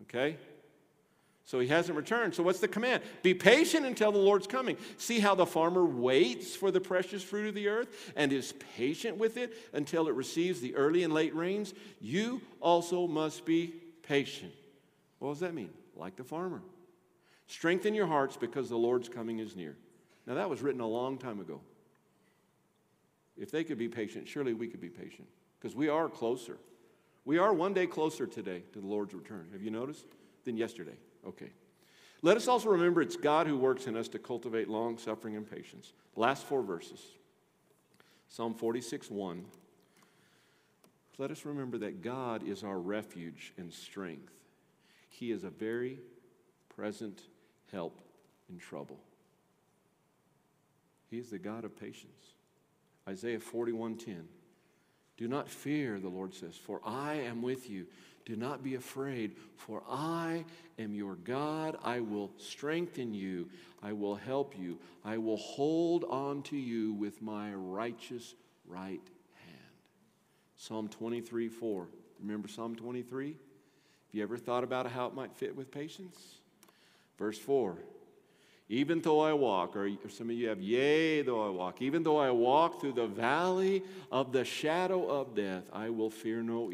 Okay? 0.02 0.36
So 1.44 1.60
he 1.60 1.68
hasn't 1.68 1.96
returned. 1.96 2.34
So 2.34 2.42
what's 2.42 2.58
the 2.58 2.66
command? 2.66 3.04
Be 3.22 3.32
patient 3.32 3.86
until 3.86 4.10
the 4.10 4.18
Lord's 4.18 4.48
coming. 4.48 4.76
See 4.96 5.20
how 5.20 5.36
the 5.36 5.46
farmer 5.46 5.84
waits 5.84 6.56
for 6.56 6.72
the 6.72 6.80
precious 6.80 7.22
fruit 7.22 7.48
of 7.48 7.54
the 7.54 7.68
earth 7.68 8.12
and 8.16 8.32
is 8.32 8.52
patient 8.76 9.16
with 9.16 9.36
it 9.36 9.52
until 9.72 10.08
it 10.08 10.14
receives 10.14 10.60
the 10.60 10.74
early 10.74 11.04
and 11.04 11.14
late 11.14 11.34
rains? 11.36 11.72
You 12.00 12.42
also 12.60 13.06
must 13.06 13.44
be 13.44 13.74
patient. 14.02 14.52
What 15.20 15.30
does 15.30 15.40
that 15.40 15.54
mean? 15.54 15.70
Like 15.94 16.16
the 16.16 16.24
farmer. 16.24 16.62
Strengthen 17.46 17.94
your 17.94 18.08
hearts 18.08 18.36
because 18.36 18.68
the 18.68 18.76
Lord's 18.76 19.08
coming 19.08 19.38
is 19.38 19.54
near. 19.54 19.76
Now, 20.26 20.34
that 20.34 20.50
was 20.50 20.62
written 20.62 20.80
a 20.80 20.88
long 20.88 21.16
time 21.16 21.38
ago. 21.38 21.60
If 23.36 23.50
they 23.50 23.64
could 23.64 23.78
be 23.78 23.88
patient, 23.88 24.28
surely 24.28 24.54
we 24.54 24.68
could 24.68 24.80
be 24.80 24.88
patient 24.88 25.28
because 25.58 25.76
we 25.76 25.88
are 25.88 26.08
closer. 26.08 26.58
We 27.24 27.38
are 27.38 27.52
one 27.52 27.74
day 27.74 27.86
closer 27.86 28.26
today 28.26 28.62
to 28.72 28.80
the 28.80 28.86
Lord's 28.86 29.14
return. 29.14 29.48
Have 29.52 29.62
you 29.62 29.70
noticed? 29.70 30.06
Than 30.44 30.56
yesterday. 30.56 30.96
Okay. 31.26 31.50
Let 32.22 32.36
us 32.36 32.46
also 32.46 32.68
remember 32.68 33.02
it's 33.02 33.16
God 33.16 33.46
who 33.46 33.58
works 33.58 33.86
in 33.88 33.96
us 33.96 34.08
to 34.08 34.18
cultivate 34.18 34.68
long 34.68 34.96
suffering 34.96 35.36
and 35.36 35.48
patience. 35.48 35.92
Last 36.14 36.44
four 36.44 36.62
verses 36.62 37.00
Psalm 38.28 38.54
46 38.54 39.10
1. 39.10 39.44
Let 41.18 41.30
us 41.30 41.44
remember 41.44 41.78
that 41.78 42.02
God 42.02 42.46
is 42.46 42.62
our 42.62 42.78
refuge 42.78 43.54
and 43.56 43.72
strength. 43.72 44.32
He 45.08 45.32
is 45.32 45.44
a 45.44 45.50
very 45.50 45.98
present 46.68 47.22
help 47.72 48.00
in 48.50 48.58
trouble. 48.58 49.00
He 51.10 51.18
is 51.18 51.30
the 51.30 51.38
God 51.38 51.64
of 51.64 51.78
patience. 51.78 52.34
Isaiah 53.08 53.38
41:10. 53.38 54.28
Do 55.16 55.28
not 55.28 55.48
fear, 55.48 55.98
the 55.98 56.08
Lord 56.08 56.34
says, 56.34 56.56
for 56.56 56.80
I 56.84 57.14
am 57.14 57.40
with 57.40 57.70
you. 57.70 57.86
Do 58.26 58.36
not 58.36 58.62
be 58.62 58.74
afraid, 58.74 59.36
for 59.56 59.82
I 59.88 60.44
am 60.78 60.94
your 60.94 61.14
God. 61.14 61.78
I 61.82 62.00
will 62.00 62.32
strengthen 62.38 63.14
you. 63.14 63.48
I 63.82 63.92
will 63.92 64.16
help 64.16 64.58
you. 64.58 64.78
I 65.04 65.16
will 65.18 65.36
hold 65.36 66.04
on 66.04 66.42
to 66.44 66.56
you 66.56 66.92
with 66.92 67.22
my 67.22 67.54
righteous 67.54 68.34
right 68.66 69.00
hand. 69.44 69.72
Psalm 70.56 70.88
23 70.88 71.48
4. 71.48 71.88
Remember 72.20 72.48
Psalm 72.48 72.74
23? 72.74 73.28
Have 73.28 73.36
you 74.12 74.22
ever 74.22 74.36
thought 74.36 74.64
about 74.64 74.90
how 74.90 75.06
it 75.06 75.14
might 75.14 75.32
fit 75.32 75.54
with 75.54 75.70
patience? 75.70 76.40
Verse 77.16 77.38
4 77.38 77.78
even 78.68 79.00
though 79.00 79.20
I 79.20 79.32
walk, 79.32 79.76
or 79.76 79.90
some 80.08 80.28
of 80.30 80.36
you 80.36 80.48
have, 80.48 80.60
yea, 80.60 81.22
though 81.22 81.46
I 81.46 81.50
walk, 81.50 81.80
even 81.80 82.02
though 82.02 82.18
I 82.18 82.30
walk 82.30 82.80
through 82.80 82.94
the 82.94 83.06
valley 83.06 83.82
of 84.10 84.32
the 84.32 84.44
shadow 84.44 85.06
of 85.06 85.34
death, 85.36 85.68
I 85.72 85.90
will 85.90 86.10
fear 86.10 86.42
no 86.42 86.72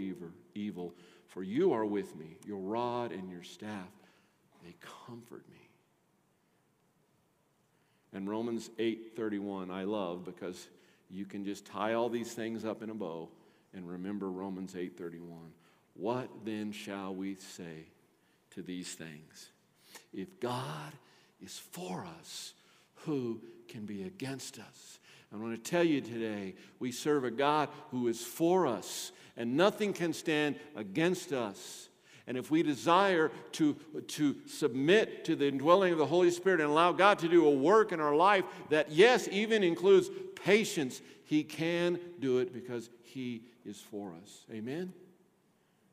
evil, 0.54 0.94
for 1.26 1.42
you 1.42 1.72
are 1.72 1.84
with 1.84 2.16
me. 2.16 2.38
Your 2.46 2.58
rod 2.58 3.12
and 3.12 3.30
your 3.30 3.42
staff, 3.42 3.90
they 4.64 4.74
comfort 5.06 5.44
me. 5.50 5.68
And 8.14 8.28
Romans 8.28 8.70
8:31 8.78 9.70
I 9.70 9.84
love 9.84 10.24
because 10.24 10.68
you 11.10 11.24
can 11.24 11.44
just 11.44 11.66
tie 11.66 11.94
all 11.94 12.08
these 12.08 12.32
things 12.32 12.64
up 12.64 12.82
in 12.82 12.90
a 12.90 12.94
bow 12.94 13.28
and 13.74 13.88
remember 13.88 14.30
Romans 14.30 14.74
8:31. 14.74 15.52
What 15.94 16.28
then 16.44 16.72
shall 16.72 17.14
we 17.14 17.36
say 17.36 17.86
to 18.50 18.62
these 18.62 18.94
things? 18.94 19.50
If 20.12 20.40
God 20.40 20.92
is 21.42 21.58
for 21.58 22.06
us, 22.20 22.54
who 23.04 23.40
can 23.68 23.84
be 23.84 24.04
against 24.04 24.58
us? 24.58 24.98
I 25.32 25.36
want 25.36 25.62
to 25.62 25.70
tell 25.70 25.82
you 25.82 26.00
today, 26.00 26.54
we 26.78 26.92
serve 26.92 27.24
a 27.24 27.30
God 27.30 27.70
who 27.90 28.08
is 28.08 28.22
for 28.22 28.66
us, 28.66 29.12
and 29.36 29.56
nothing 29.56 29.94
can 29.94 30.12
stand 30.12 30.56
against 30.76 31.32
us. 31.32 31.88
And 32.26 32.36
if 32.36 32.50
we 32.50 32.62
desire 32.62 33.30
to, 33.52 33.74
to 34.08 34.36
submit 34.46 35.24
to 35.24 35.34
the 35.34 35.48
indwelling 35.48 35.92
of 35.92 35.98
the 35.98 36.06
Holy 36.06 36.30
Spirit 36.30 36.60
and 36.60 36.70
allow 36.70 36.92
God 36.92 37.18
to 37.20 37.28
do 37.28 37.46
a 37.46 37.50
work 37.50 37.92
in 37.92 38.00
our 38.00 38.14
life 38.14 38.44
that, 38.68 38.92
yes, 38.92 39.26
even 39.32 39.62
includes 39.62 40.10
patience, 40.36 41.00
He 41.24 41.42
can 41.42 41.98
do 42.20 42.38
it 42.38 42.52
because 42.52 42.90
He 43.02 43.42
is 43.64 43.80
for 43.80 44.12
us. 44.22 44.44
Amen? 44.52 44.92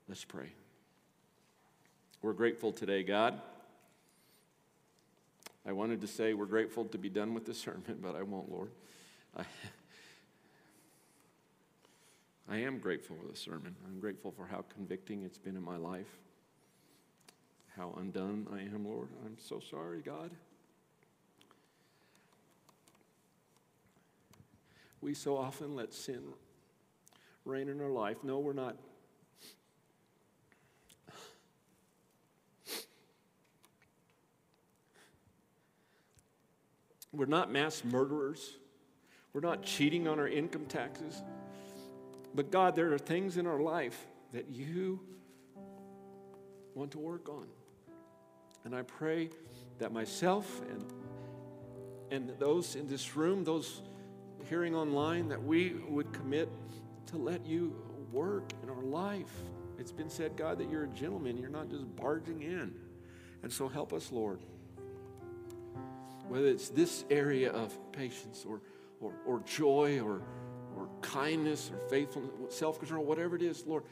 Let's 0.07 0.25
pray. 0.25 0.51
We're 2.21 2.33
grateful 2.33 2.73
today, 2.73 3.03
God. 3.03 3.41
I 5.65 5.71
wanted 5.71 6.01
to 6.01 6.07
say 6.07 6.33
we're 6.33 6.45
grateful 6.45 6.85
to 6.85 6.97
be 6.97 7.09
done 7.09 7.33
with 7.33 7.45
the 7.45 7.53
sermon, 7.53 7.99
but 8.01 8.15
I 8.15 8.23
won't, 8.23 8.51
Lord. 8.51 8.71
I, 9.37 9.43
I 12.49 12.57
am 12.57 12.79
grateful 12.79 13.17
for 13.21 13.27
the 13.27 13.37
sermon. 13.37 13.75
I'm 13.85 13.99
grateful 13.99 14.31
for 14.31 14.47
how 14.47 14.65
convicting 14.73 15.23
it's 15.23 15.37
been 15.37 15.55
in 15.55 15.63
my 15.63 15.77
life, 15.77 16.17
how 17.75 17.93
undone 17.99 18.47
I 18.51 18.61
am, 18.61 18.87
Lord. 18.87 19.09
I'm 19.25 19.37
so 19.37 19.59
sorry, 19.59 20.01
God. 20.01 20.31
We 25.01 25.13
so 25.13 25.37
often 25.37 25.75
let 25.75 25.93
sin 25.93 26.23
reign 27.45 27.69
in 27.69 27.79
our 27.81 27.89
life. 27.89 28.17
No, 28.23 28.39
we're 28.39 28.53
not. 28.53 28.75
We're 37.11 37.25
not 37.25 37.51
mass 37.51 37.83
murderers. 37.83 38.57
We're 39.33 39.41
not 39.41 39.63
cheating 39.63 40.07
on 40.07 40.19
our 40.19 40.27
income 40.27 40.65
taxes. 40.65 41.21
But 42.35 42.51
God, 42.51 42.75
there 42.75 42.93
are 42.93 42.97
things 42.97 43.37
in 43.37 43.47
our 43.47 43.59
life 43.59 44.07
that 44.33 44.49
you 44.49 44.99
want 46.75 46.91
to 46.91 46.99
work 46.99 47.29
on. 47.29 47.47
And 48.63 48.75
I 48.75 48.83
pray 48.83 49.29
that 49.79 49.91
myself 49.91 50.61
and, 50.69 50.85
and 52.11 52.39
those 52.39 52.75
in 52.75 52.87
this 52.87 53.15
room, 53.15 53.43
those 53.43 53.81
hearing 54.47 54.75
online, 54.75 55.29
that 55.29 55.41
we 55.41 55.73
would 55.87 56.11
commit 56.13 56.49
to 57.07 57.17
let 57.17 57.45
you 57.45 57.75
work 58.11 58.51
in 58.63 58.69
our 58.69 58.83
life. 58.83 59.31
It's 59.77 59.91
been 59.91 60.09
said, 60.09 60.35
God, 60.35 60.57
that 60.59 60.69
you're 60.69 60.83
a 60.83 60.89
gentleman. 60.89 61.37
You're 61.37 61.49
not 61.49 61.69
just 61.69 61.95
barging 61.95 62.41
in. 62.41 62.73
And 63.43 63.51
so 63.51 63.67
help 63.67 63.93
us, 63.93 64.11
Lord. 64.11 64.39
Whether 66.29 66.47
it's 66.47 66.69
this 66.69 67.03
area 67.09 67.51
of 67.51 67.77
patience 67.91 68.45
or 68.47 68.61
or, 69.01 69.13
or 69.25 69.39
joy 69.41 69.99
or, 69.99 70.21
or 70.75 70.89
kindness 71.01 71.71
or 71.73 71.79
faithfulness, 71.89 72.31
self 72.49 72.79
control, 72.79 73.05
whatever 73.05 73.35
it 73.35 73.41
is, 73.41 73.65
Lord, 73.65 73.83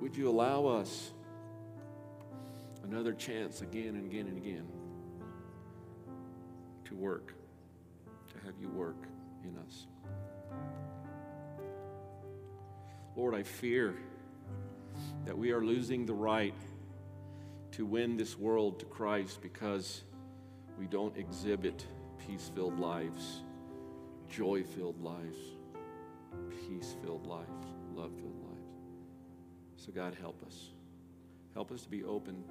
would 0.00 0.16
you 0.16 0.28
allow 0.28 0.66
us 0.66 1.12
another 2.84 3.12
chance 3.12 3.62
again 3.62 3.96
and 3.96 4.10
again 4.10 4.26
and 4.26 4.36
again 4.36 4.66
to 6.84 6.94
work, 6.94 7.34
to 8.28 8.46
have 8.46 8.54
you 8.60 8.68
work 8.68 9.06
in 9.44 9.56
us? 9.58 9.86
Lord, 13.16 13.34
I 13.34 13.42
fear 13.42 13.96
that 15.24 15.36
we 15.36 15.50
are 15.50 15.64
losing 15.64 16.06
the 16.06 16.14
right 16.14 16.54
to 17.72 17.84
win 17.84 18.16
this 18.16 18.38
world 18.38 18.78
to 18.80 18.86
Christ 18.86 19.40
because 19.40 20.02
we 20.78 20.86
don't 20.86 21.16
exhibit 21.16 21.86
peace 22.26 22.50
filled 22.54 22.78
lives, 22.78 23.42
joy 24.30 24.62
filled 24.62 25.00
lives, 25.02 25.36
peace 26.50 26.96
filled 27.02 27.26
lives, 27.26 27.66
love 27.94 28.10
filled 28.12 28.42
lives. 28.44 28.68
So, 29.76 29.92
God, 29.92 30.16
help 30.20 30.42
us. 30.46 30.70
Help 31.54 31.72
us 31.72 31.82
to 31.82 31.88
be 31.88 32.04
open 32.04 32.44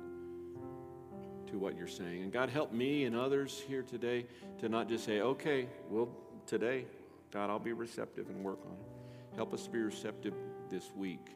to 1.48 1.58
what 1.58 1.78
you're 1.78 1.88
saying. 1.88 2.24
And 2.24 2.32
God, 2.32 2.50
help 2.50 2.74
me 2.74 3.06
and 3.06 3.16
others 3.16 3.62
here 3.68 3.84
today 3.84 4.26
to 4.60 4.70
not 4.70 4.90
just 4.90 5.06
say, 5.06 5.22
okay, 5.22 5.68
well, 5.90 6.10
today, 6.48 6.86
God, 7.32 7.50
I'll 7.50 7.60
be 7.60 7.74
receptive 7.74 8.30
and 8.30 8.44
work 8.44 8.60
on 8.66 8.74
it. 8.74 9.36
Help 9.36 9.54
us 9.54 9.64
to 9.66 9.70
be 9.70 9.80
receptive 9.80 10.34
this 10.70 10.92
week 10.96 11.36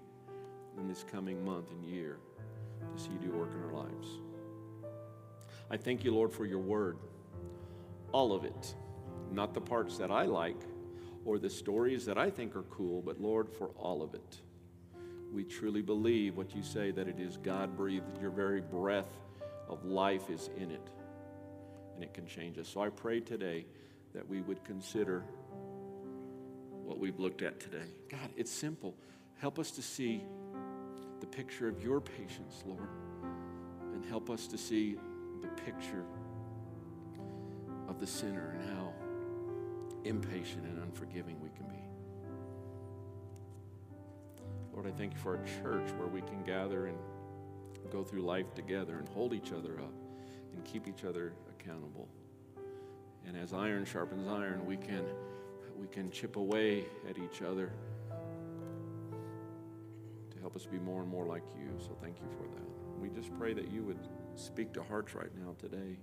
and 0.78 0.90
this 0.90 1.04
coming 1.12 1.44
month 1.44 1.70
and 1.72 1.86
year 1.86 2.18
to 2.96 3.02
see 3.02 3.10
you 3.12 3.20
do 3.20 3.38
work 3.38 3.52
in 3.54 3.64
our 3.64 3.84
lives. 3.84 4.08
I 5.72 5.78
thank 5.78 6.04
you, 6.04 6.14
Lord, 6.14 6.34
for 6.34 6.46
your 6.46 6.60
word 6.60 6.98
all 8.12 8.34
of 8.34 8.44
it, 8.44 8.76
not 9.32 9.54
the 9.54 9.62
parts 9.62 9.98
that 9.98 10.12
I 10.12 10.24
like 10.24 10.60
or 11.26 11.38
the 11.38 11.50
stories 11.50 12.06
that 12.06 12.18
I 12.18 12.30
think 12.30 12.56
are 12.56 12.64
cool, 12.64 13.02
but 13.02 13.22
Lord, 13.22 13.50
for 13.50 13.68
all 13.78 14.02
of 14.02 14.14
it. 14.14 14.42
We 15.32 15.44
truly 15.44 15.82
believe 15.82 16.36
what 16.36 16.56
you 16.56 16.64
say 16.64 16.92
that 16.92 17.08
it 17.08 17.20
is 17.20 17.38
God 17.38 17.78
breathed, 17.78 18.20
your 18.20 18.32
very 18.32 18.62
breath 18.62 19.12
of 19.68 19.86
life 19.86 20.30
is 20.30 20.50
in 20.58 20.72
it, 20.72 20.90
and 21.94 22.04
it 22.04 22.14
can 22.14 22.26
change 22.26 22.58
us. 22.58 22.68
So 22.68 22.82
I 22.82 22.90
pray 22.90 23.20
today 23.20 23.66
that 24.16 24.28
we 24.28 24.42
would 24.42 24.64
consider 24.64 25.24
what 26.84 26.98
we've 26.98 27.20
looked 27.20 27.44
at 27.44 27.60
today. 27.60 27.86
God, 28.10 28.32
it's 28.36 28.52
simple. 28.52 28.96
Help 29.38 29.60
us 29.60 29.70
to 29.72 29.84
see 29.84 30.24
the 31.20 31.28
picture 31.28 31.68
of 31.68 31.84
your 31.84 32.02
patience, 32.02 32.64
Lord, 32.66 32.90
and 33.94 34.04
help 34.04 34.32
us 34.32 34.48
to 34.48 34.58
see 34.58 34.98
the 35.42 35.48
picture 35.64 36.04
of 37.88 38.00
the 38.00 38.08
sinner 38.08 38.56
and 38.60 38.70
how 38.78 38.94
impatient 40.06 40.64
and 40.66 40.80
unforgiving 40.80 41.36
we 41.42 41.50
can 41.50 41.68
be. 41.68 41.82
Lord, 44.74 44.88
I 44.88 44.92
thank 44.92 45.14
you 45.14 45.20
for 45.20 45.38
our 45.38 45.44
church 45.62 45.92
where 45.98 46.08
we 46.08 46.22
can 46.22 46.44
gather 46.44 46.88
and 46.88 46.98
go 47.92 48.04
through 48.04 48.22
life 48.22 48.54
together 48.54 48.98
and 48.98 49.10
hold 49.10 49.34
each 49.34 49.52
other 49.52 49.74
up 49.80 49.94
and 50.54 50.64
keep 50.64 50.88
each 50.88 51.04
other 51.04 51.34
accountable. 51.50 52.08
And 53.28 53.36
as 53.36 53.54
iron 53.54 53.86
sharpens 53.86 54.28
iron, 54.28 54.66
we 54.66 54.78
can, 54.78 55.04
we 55.78 55.88
can 55.88 56.12
chip 56.12 56.36
away 56.36 56.86
at 57.10 57.18
each 57.18 57.42
other 57.42 57.72
to 60.32 60.40
help 60.40 60.56
us 60.56 60.66
be 60.66 60.80
more 60.80 61.02
and 61.02 61.10
more 61.10 61.26
like 61.26 61.44
you. 61.58 61.70
So 61.80 61.98
thank 62.02 62.18
you 62.20 62.28
for 62.38 62.44
that. 62.44 63.02
We 63.02 63.10
just 63.10 63.38
pray 63.38 63.54
that 63.54 63.72
you 63.72 63.84
would 63.84 64.00
speak 64.40 64.74
to 64.74 64.84
hearts 64.84 65.16
right 65.16 65.32
now 65.38 65.56
today. 65.60 65.98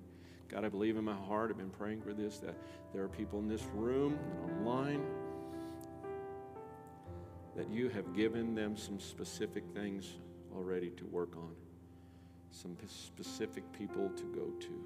God, 0.49 0.65
I 0.65 0.69
believe 0.69 0.97
in 0.97 1.05
my 1.05 1.15
heart, 1.15 1.51
I've 1.51 1.59
been 1.59 1.71
praying 1.71 2.03
for 2.03 2.13
this, 2.13 2.39
that 2.39 2.55
there 2.93 3.03
are 3.03 3.09
people 3.09 3.39
in 3.39 3.49
this 3.49 3.65
room 3.75 4.19
and 4.19 4.59
online 4.59 5.03
that 7.57 7.69
you 7.71 7.89
have 7.89 8.15
given 8.15 8.55
them 8.55 8.77
some 8.77 9.01
specific 9.01 9.65
things 9.75 10.15
already 10.55 10.91
to 10.91 11.07
work 11.07 11.37
on, 11.37 11.55
some 12.51 12.77
specific 12.87 13.65
people 13.73 14.11
to 14.11 14.25
go 14.25 14.51
to. 14.61 14.85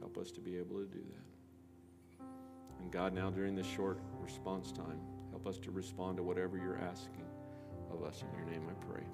Help 0.00 0.18
us 0.18 0.30
to 0.32 0.40
be 0.40 0.56
able 0.56 0.76
to 0.76 0.86
do 0.86 0.98
that. 0.98 2.26
And 2.80 2.90
God, 2.90 3.12
now 3.12 3.30
during 3.30 3.54
this 3.54 3.66
short 3.66 3.98
response 4.20 4.72
time, 4.72 5.00
help 5.30 5.46
us 5.46 5.58
to 5.58 5.70
respond 5.70 6.16
to 6.16 6.22
whatever 6.22 6.56
you're 6.56 6.78
asking 6.78 7.24
of 7.92 8.02
us. 8.02 8.22
In 8.22 8.38
your 8.38 8.50
name 8.50 8.66
I 8.68 8.92
pray. 8.92 9.04